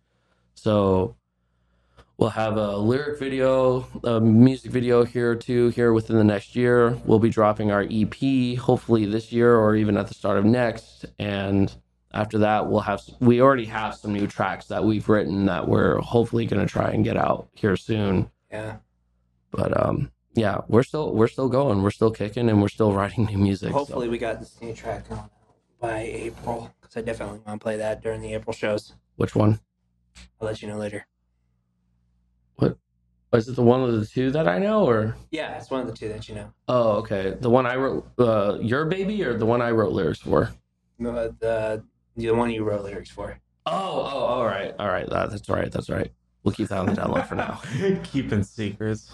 [0.55, 1.16] so
[2.16, 6.55] We'll have a lyric video, a music video here or two here within the next
[6.55, 6.97] year.
[7.05, 11.06] We'll be dropping our EP hopefully this year or even at the start of next.
[11.18, 11.74] And
[12.12, 15.98] after that, we'll have we already have some new tracks that we've written that we're
[15.98, 18.31] hopefully going to try and get out here soon.
[18.48, 18.76] Yeah.
[19.51, 23.27] But um, yeah, we're still we're still going, we're still kicking, and we're still writing
[23.27, 23.70] new music.
[23.70, 25.31] so- Hopefully, we got this new track on
[25.81, 28.94] by April because I definitely want to play that during the April shows.
[29.16, 29.61] which one?
[30.40, 31.06] I'll let you know later.
[33.32, 35.89] Is it the one of the two that I know, or Yeah, it's one of
[35.89, 36.52] the two that you know.
[36.69, 40.20] oh, okay, the one I wrote, uh, your baby, or the one I wrote lyrics
[40.20, 40.51] for?
[41.01, 41.82] No, the
[42.16, 43.36] the one you wrote lyrics for.
[43.66, 45.09] Oh, oh, all right, all right.
[45.11, 45.69] That, that's right.
[45.73, 46.12] That's right.
[46.45, 47.62] We'll keep that on the down low for now.
[48.05, 49.11] Keeping secrets.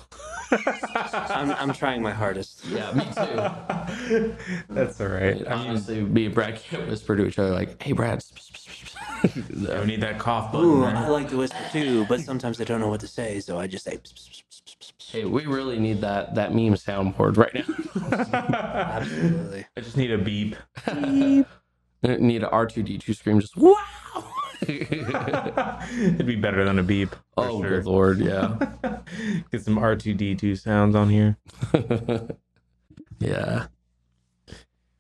[0.51, 2.65] I'm I'm trying my hardest.
[2.67, 4.35] Yeah, me too.
[4.69, 5.37] That's all right.
[5.49, 8.25] I mean, Honestly, me and Brad can't whisper to each other like, "Hey, Brad."
[9.23, 10.67] I need that cough button.
[10.67, 10.97] Ooh, right?
[10.97, 13.69] I like to whisper too, but sometimes I don't know what to say, so I
[13.69, 14.01] just say.
[15.13, 18.19] hey, we really need that that meme soundboard right now.
[18.33, 19.67] Absolutely.
[19.77, 20.57] I just need a beep.
[20.87, 21.45] I
[22.03, 23.39] need an R two D two scream.
[23.39, 23.77] Just wow.
[24.63, 27.15] It'd be better than a beep.
[27.37, 27.69] oh, sure.
[27.69, 28.57] good lord, yeah,
[29.51, 31.37] Get some R2D2 sounds on here.
[33.19, 33.67] yeah.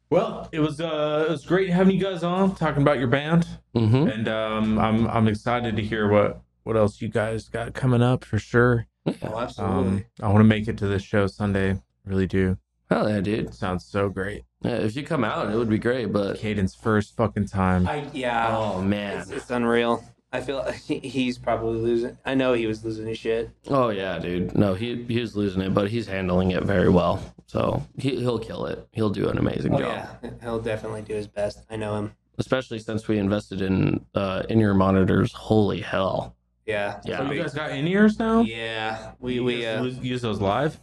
[0.09, 3.47] Well, it was uh it was great having you guys on talking about your band.
[3.77, 4.09] Mm-hmm.
[4.09, 8.25] And um I'm I'm excited to hear what what else you guys got coming up
[8.25, 8.87] for sure.
[9.07, 9.77] Oh, absolutely.
[9.77, 11.81] Um I want to make it to this show Sunday.
[12.05, 12.59] Really do.
[12.89, 13.47] Hell yeah, dude.
[13.47, 14.43] It sounds so great.
[14.63, 16.13] Yeah, if you come out, it would be great.
[16.13, 17.89] But Caden's first fucking time.
[17.89, 18.55] I yeah.
[18.57, 20.05] oh man, It's, it's unreal.
[20.33, 22.17] I feel like he- he's probably losing.
[22.25, 23.51] I know he was losing his shit.
[23.69, 24.55] oh yeah, dude.
[24.57, 27.21] No, he he was losing it, but he's handling it very well.
[27.47, 28.87] So he he'll kill it.
[28.93, 30.07] He'll do an amazing Oh job.
[30.23, 31.65] yeah, he'll definitely do his best.
[31.71, 32.13] I know him.
[32.39, 37.01] especially since we invested in uh in ear monitors holy hell Yeah.
[37.05, 37.19] Yeah.
[37.27, 38.43] so you guys got in ears now?
[38.43, 39.13] Yeah.
[39.19, 40.79] We You we uh, use- use those live?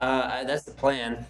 [0.00, 1.26] uh that's the plan.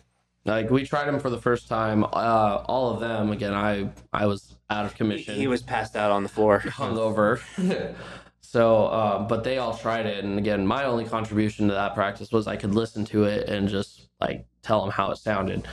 [0.47, 2.05] Like we tried them for the first time.
[2.05, 3.31] Uh, all of them.
[3.33, 5.35] Again, I I was out of commission.
[5.35, 6.61] he was passed out on the floor.
[6.65, 7.41] hungover.
[8.41, 12.31] so, uh, but they all tried it, and again, my only contribution to that practice
[12.31, 15.67] was I could listen to it and just like tell them how it sounded.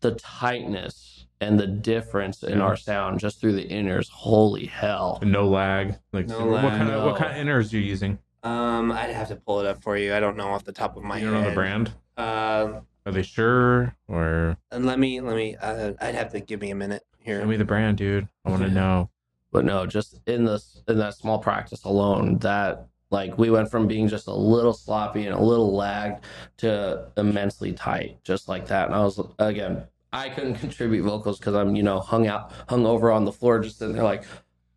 [0.00, 2.64] The tightness and the difference in Yeah.
[2.64, 4.08] our sound just through the inners.
[4.10, 5.18] Holy hell!
[5.22, 5.96] No lag.
[6.12, 8.18] Like No so what lag, kind of what kind of inners are you using?
[8.44, 10.14] Um, I'd have to pull it up for you.
[10.14, 11.32] I don't know off the top of my you head.
[11.32, 11.92] don't know the brand?
[12.16, 15.56] Uh, Are they sure or and let me let me.
[15.56, 17.40] Uh, I'd have to give me a minute here.
[17.40, 18.28] show me the brand, dude?
[18.44, 19.08] I want to know.
[19.50, 23.86] But no, just in this in that small practice alone, that like we went from
[23.86, 26.22] being just a little sloppy and a little lagged
[26.58, 28.88] to immensely tight, just like that.
[28.88, 32.84] And I was again, I couldn't contribute vocals because I'm you know hung out, hung
[32.84, 34.24] over on the floor, just sitting there like,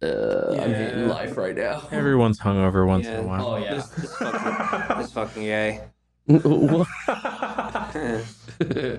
[0.02, 1.08] uh, I'm hating Yeah.
[1.08, 1.86] life right now.
[1.92, 3.20] Everyone's hungover once in Yeah.
[3.20, 3.46] a while.
[3.46, 3.74] Oh yeah.
[3.74, 5.82] This, this fucking this fucking guy.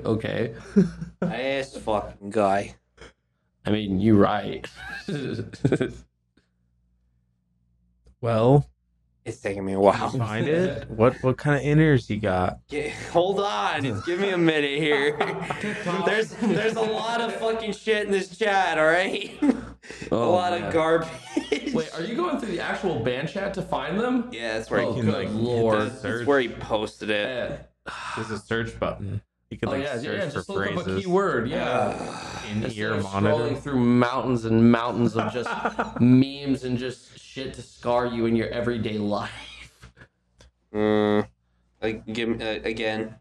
[0.05, 0.55] okay.
[1.20, 2.74] this fucking guy.
[3.65, 4.66] I mean, you're right.
[8.20, 8.69] well,
[9.24, 10.11] It's taking me a while.
[10.11, 10.90] To find it.
[10.90, 12.59] What what kind of inners you got?
[12.69, 15.16] Get- hold on, give me a minute here.
[16.05, 18.78] there's there's a lot of fucking shit in this chat.
[18.78, 19.32] All right,
[20.10, 20.64] a Oh, lot man.
[20.64, 21.09] of garbage.
[21.74, 24.28] Wait, are you going through the actual band chat to find them?
[24.32, 25.80] Yeah, that's where Oh, he can, like, hit lord.
[25.80, 26.02] the search.
[26.18, 27.28] that's where he posted it.
[27.86, 27.92] Yeah.
[28.16, 29.20] There's a search button.
[29.50, 30.28] You could Oh like yeah, search yeah.
[30.28, 31.04] for Just look up a phrases.
[31.04, 31.48] keyword.
[31.48, 32.42] Yeah.
[32.50, 33.34] in Instead ear of monitor.
[33.36, 35.50] scrolling through mountains and mountains of just
[36.00, 39.30] memes and just shit to scar you in your everyday life.
[40.74, 41.26] Mm,
[41.82, 43.16] like give me uh, again.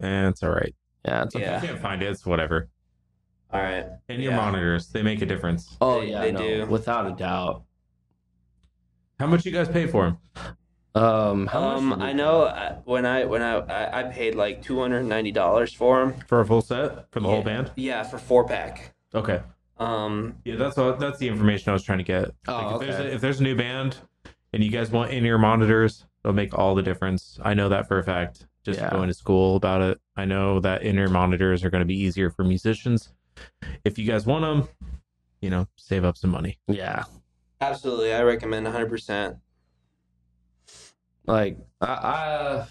[0.00, 0.74] Eh, it's all right.
[1.04, 1.24] Yeah.
[1.24, 1.44] It's okay.
[1.44, 1.56] Yeah.
[1.56, 2.68] If you can't find it, it's whatever.
[3.56, 3.86] All right.
[4.08, 4.36] In your Yeah.
[4.36, 5.76] monitors, they make a difference.
[5.80, 6.66] Oh yeah, they no, do.
[6.66, 7.62] without a doubt.
[9.18, 10.18] How much you guys pay for them?
[10.94, 14.62] Um, how Um, did I know uh, when I when I I, I paid like
[14.62, 16.14] two hundred ninety dollars for them.
[16.26, 17.70] For a full set for the whole band?
[17.76, 18.94] Yeah, for four pack.
[19.14, 19.40] Okay.
[19.78, 22.30] Um, Yeah, that's all, that's the information I was trying to get.
[22.48, 23.10] Oh, Like, if, there's okay.
[23.10, 23.98] a, if there's a new band
[24.54, 27.38] and you guys want in-ear monitors, they'll make all the difference.
[27.42, 28.46] I know that for a fact.
[28.64, 28.88] Just Yeah.
[28.90, 30.00] going to school about it.
[30.16, 33.12] I know that in-ear monitors are going to be easier for musicians.
[33.84, 34.68] If you guys want them,
[35.40, 36.58] you know, save up some money.
[36.66, 37.04] Yeah.
[37.60, 39.36] absolutely, I recommend one hundred percent.
[41.26, 42.66] Like I, I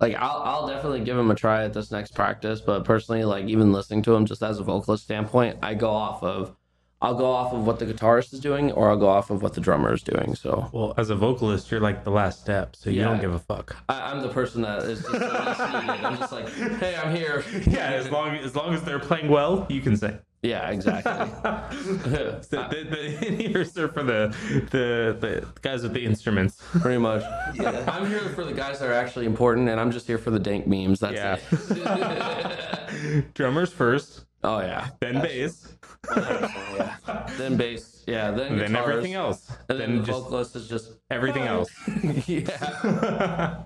[0.00, 2.60] like I'll I'll definitely give him a try at this next practice.
[2.60, 6.22] But personally, like even listening to him just as a vocalist standpoint, I go off
[6.22, 6.56] of
[7.00, 9.54] I'll go off of what the guitarist is doing, or I'll go off of what
[9.54, 10.34] the drummer is doing.
[10.34, 13.04] So Well, as a vocalist, you're like the last step, so you Yeah.
[13.04, 13.76] don't give a fuck.
[13.88, 15.14] I, I'm the person that is just.
[15.14, 16.48] I'm just like,
[16.80, 17.44] hey, I'm here.
[17.68, 20.18] yeah, as long as long as they're playing well, you can say.
[20.42, 21.12] Yeah, exactly.
[21.42, 24.34] the, the, the in-ears are for the,
[24.70, 26.60] the the guys with the instruments.
[26.80, 27.22] Pretty much.
[27.54, 27.84] Yeah.
[27.88, 30.38] I'm here for the guys that are actually important, and I'm just here for the
[30.40, 31.00] dank memes.
[31.00, 31.38] That's Yeah.
[31.50, 33.34] it.
[33.34, 34.88] Drummers first, oh yeah.
[35.00, 35.74] then bass,
[36.16, 37.26] yeah.
[37.36, 38.04] Then bass.
[38.06, 38.30] Yeah.
[38.30, 39.50] Then and then everything else.
[39.68, 41.70] And then Then the just vocalist is just everything else.
[42.26, 43.64] yeah.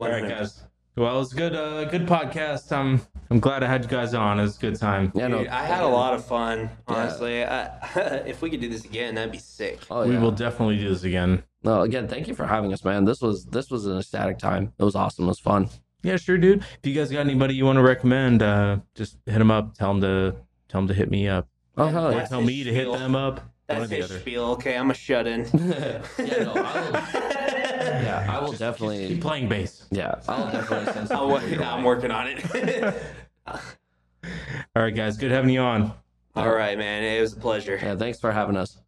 [0.00, 0.62] All right, guys.
[0.96, 2.72] Well, it was good, uh, good podcast.
[2.72, 3.00] Um,
[3.30, 4.40] I'm glad I had you guys on.
[4.40, 5.12] It was a good time.
[5.14, 6.68] Yeah, no, I had a lot of fun.
[6.88, 7.66] Honestly, I,
[8.26, 9.78] if we could do this again, that'd be sick.
[9.88, 10.10] Oh, yeah.
[10.10, 11.42] we will definitely do this again.
[11.62, 13.04] No, again, thank you for having us, man.
[13.04, 14.72] This was this was an ecstatic time.
[14.78, 15.26] It was awesome.
[15.26, 15.68] It was fun.
[16.02, 16.60] Yeah, sure, dude.
[16.60, 19.74] If you guys got anybody you want to recommend, uh, just hit them up.
[19.74, 20.36] Tell them to
[20.68, 21.46] tell them to hit me up.
[21.76, 22.18] Oh hell yeah.
[22.18, 23.36] That's tell his me to hit them up.
[23.66, 24.18] One That's the his other.
[24.20, 24.44] spiel.
[24.52, 25.42] Okay, I'm a shut in.
[25.54, 26.02] yeah,
[26.42, 26.92] no, I will,
[28.02, 29.16] yeah, I will Keep definitely.
[29.18, 29.86] playing bass.
[29.90, 31.20] Yeah, I'll definitely send some.
[31.22, 32.94] I'm, wo- I'm working on it.
[33.46, 35.16] All right, guys.
[35.16, 35.92] Good having you on.
[36.34, 37.02] All right, man.
[37.02, 37.78] It was a pleasure.
[37.80, 38.78] Yeah, thanks for having us.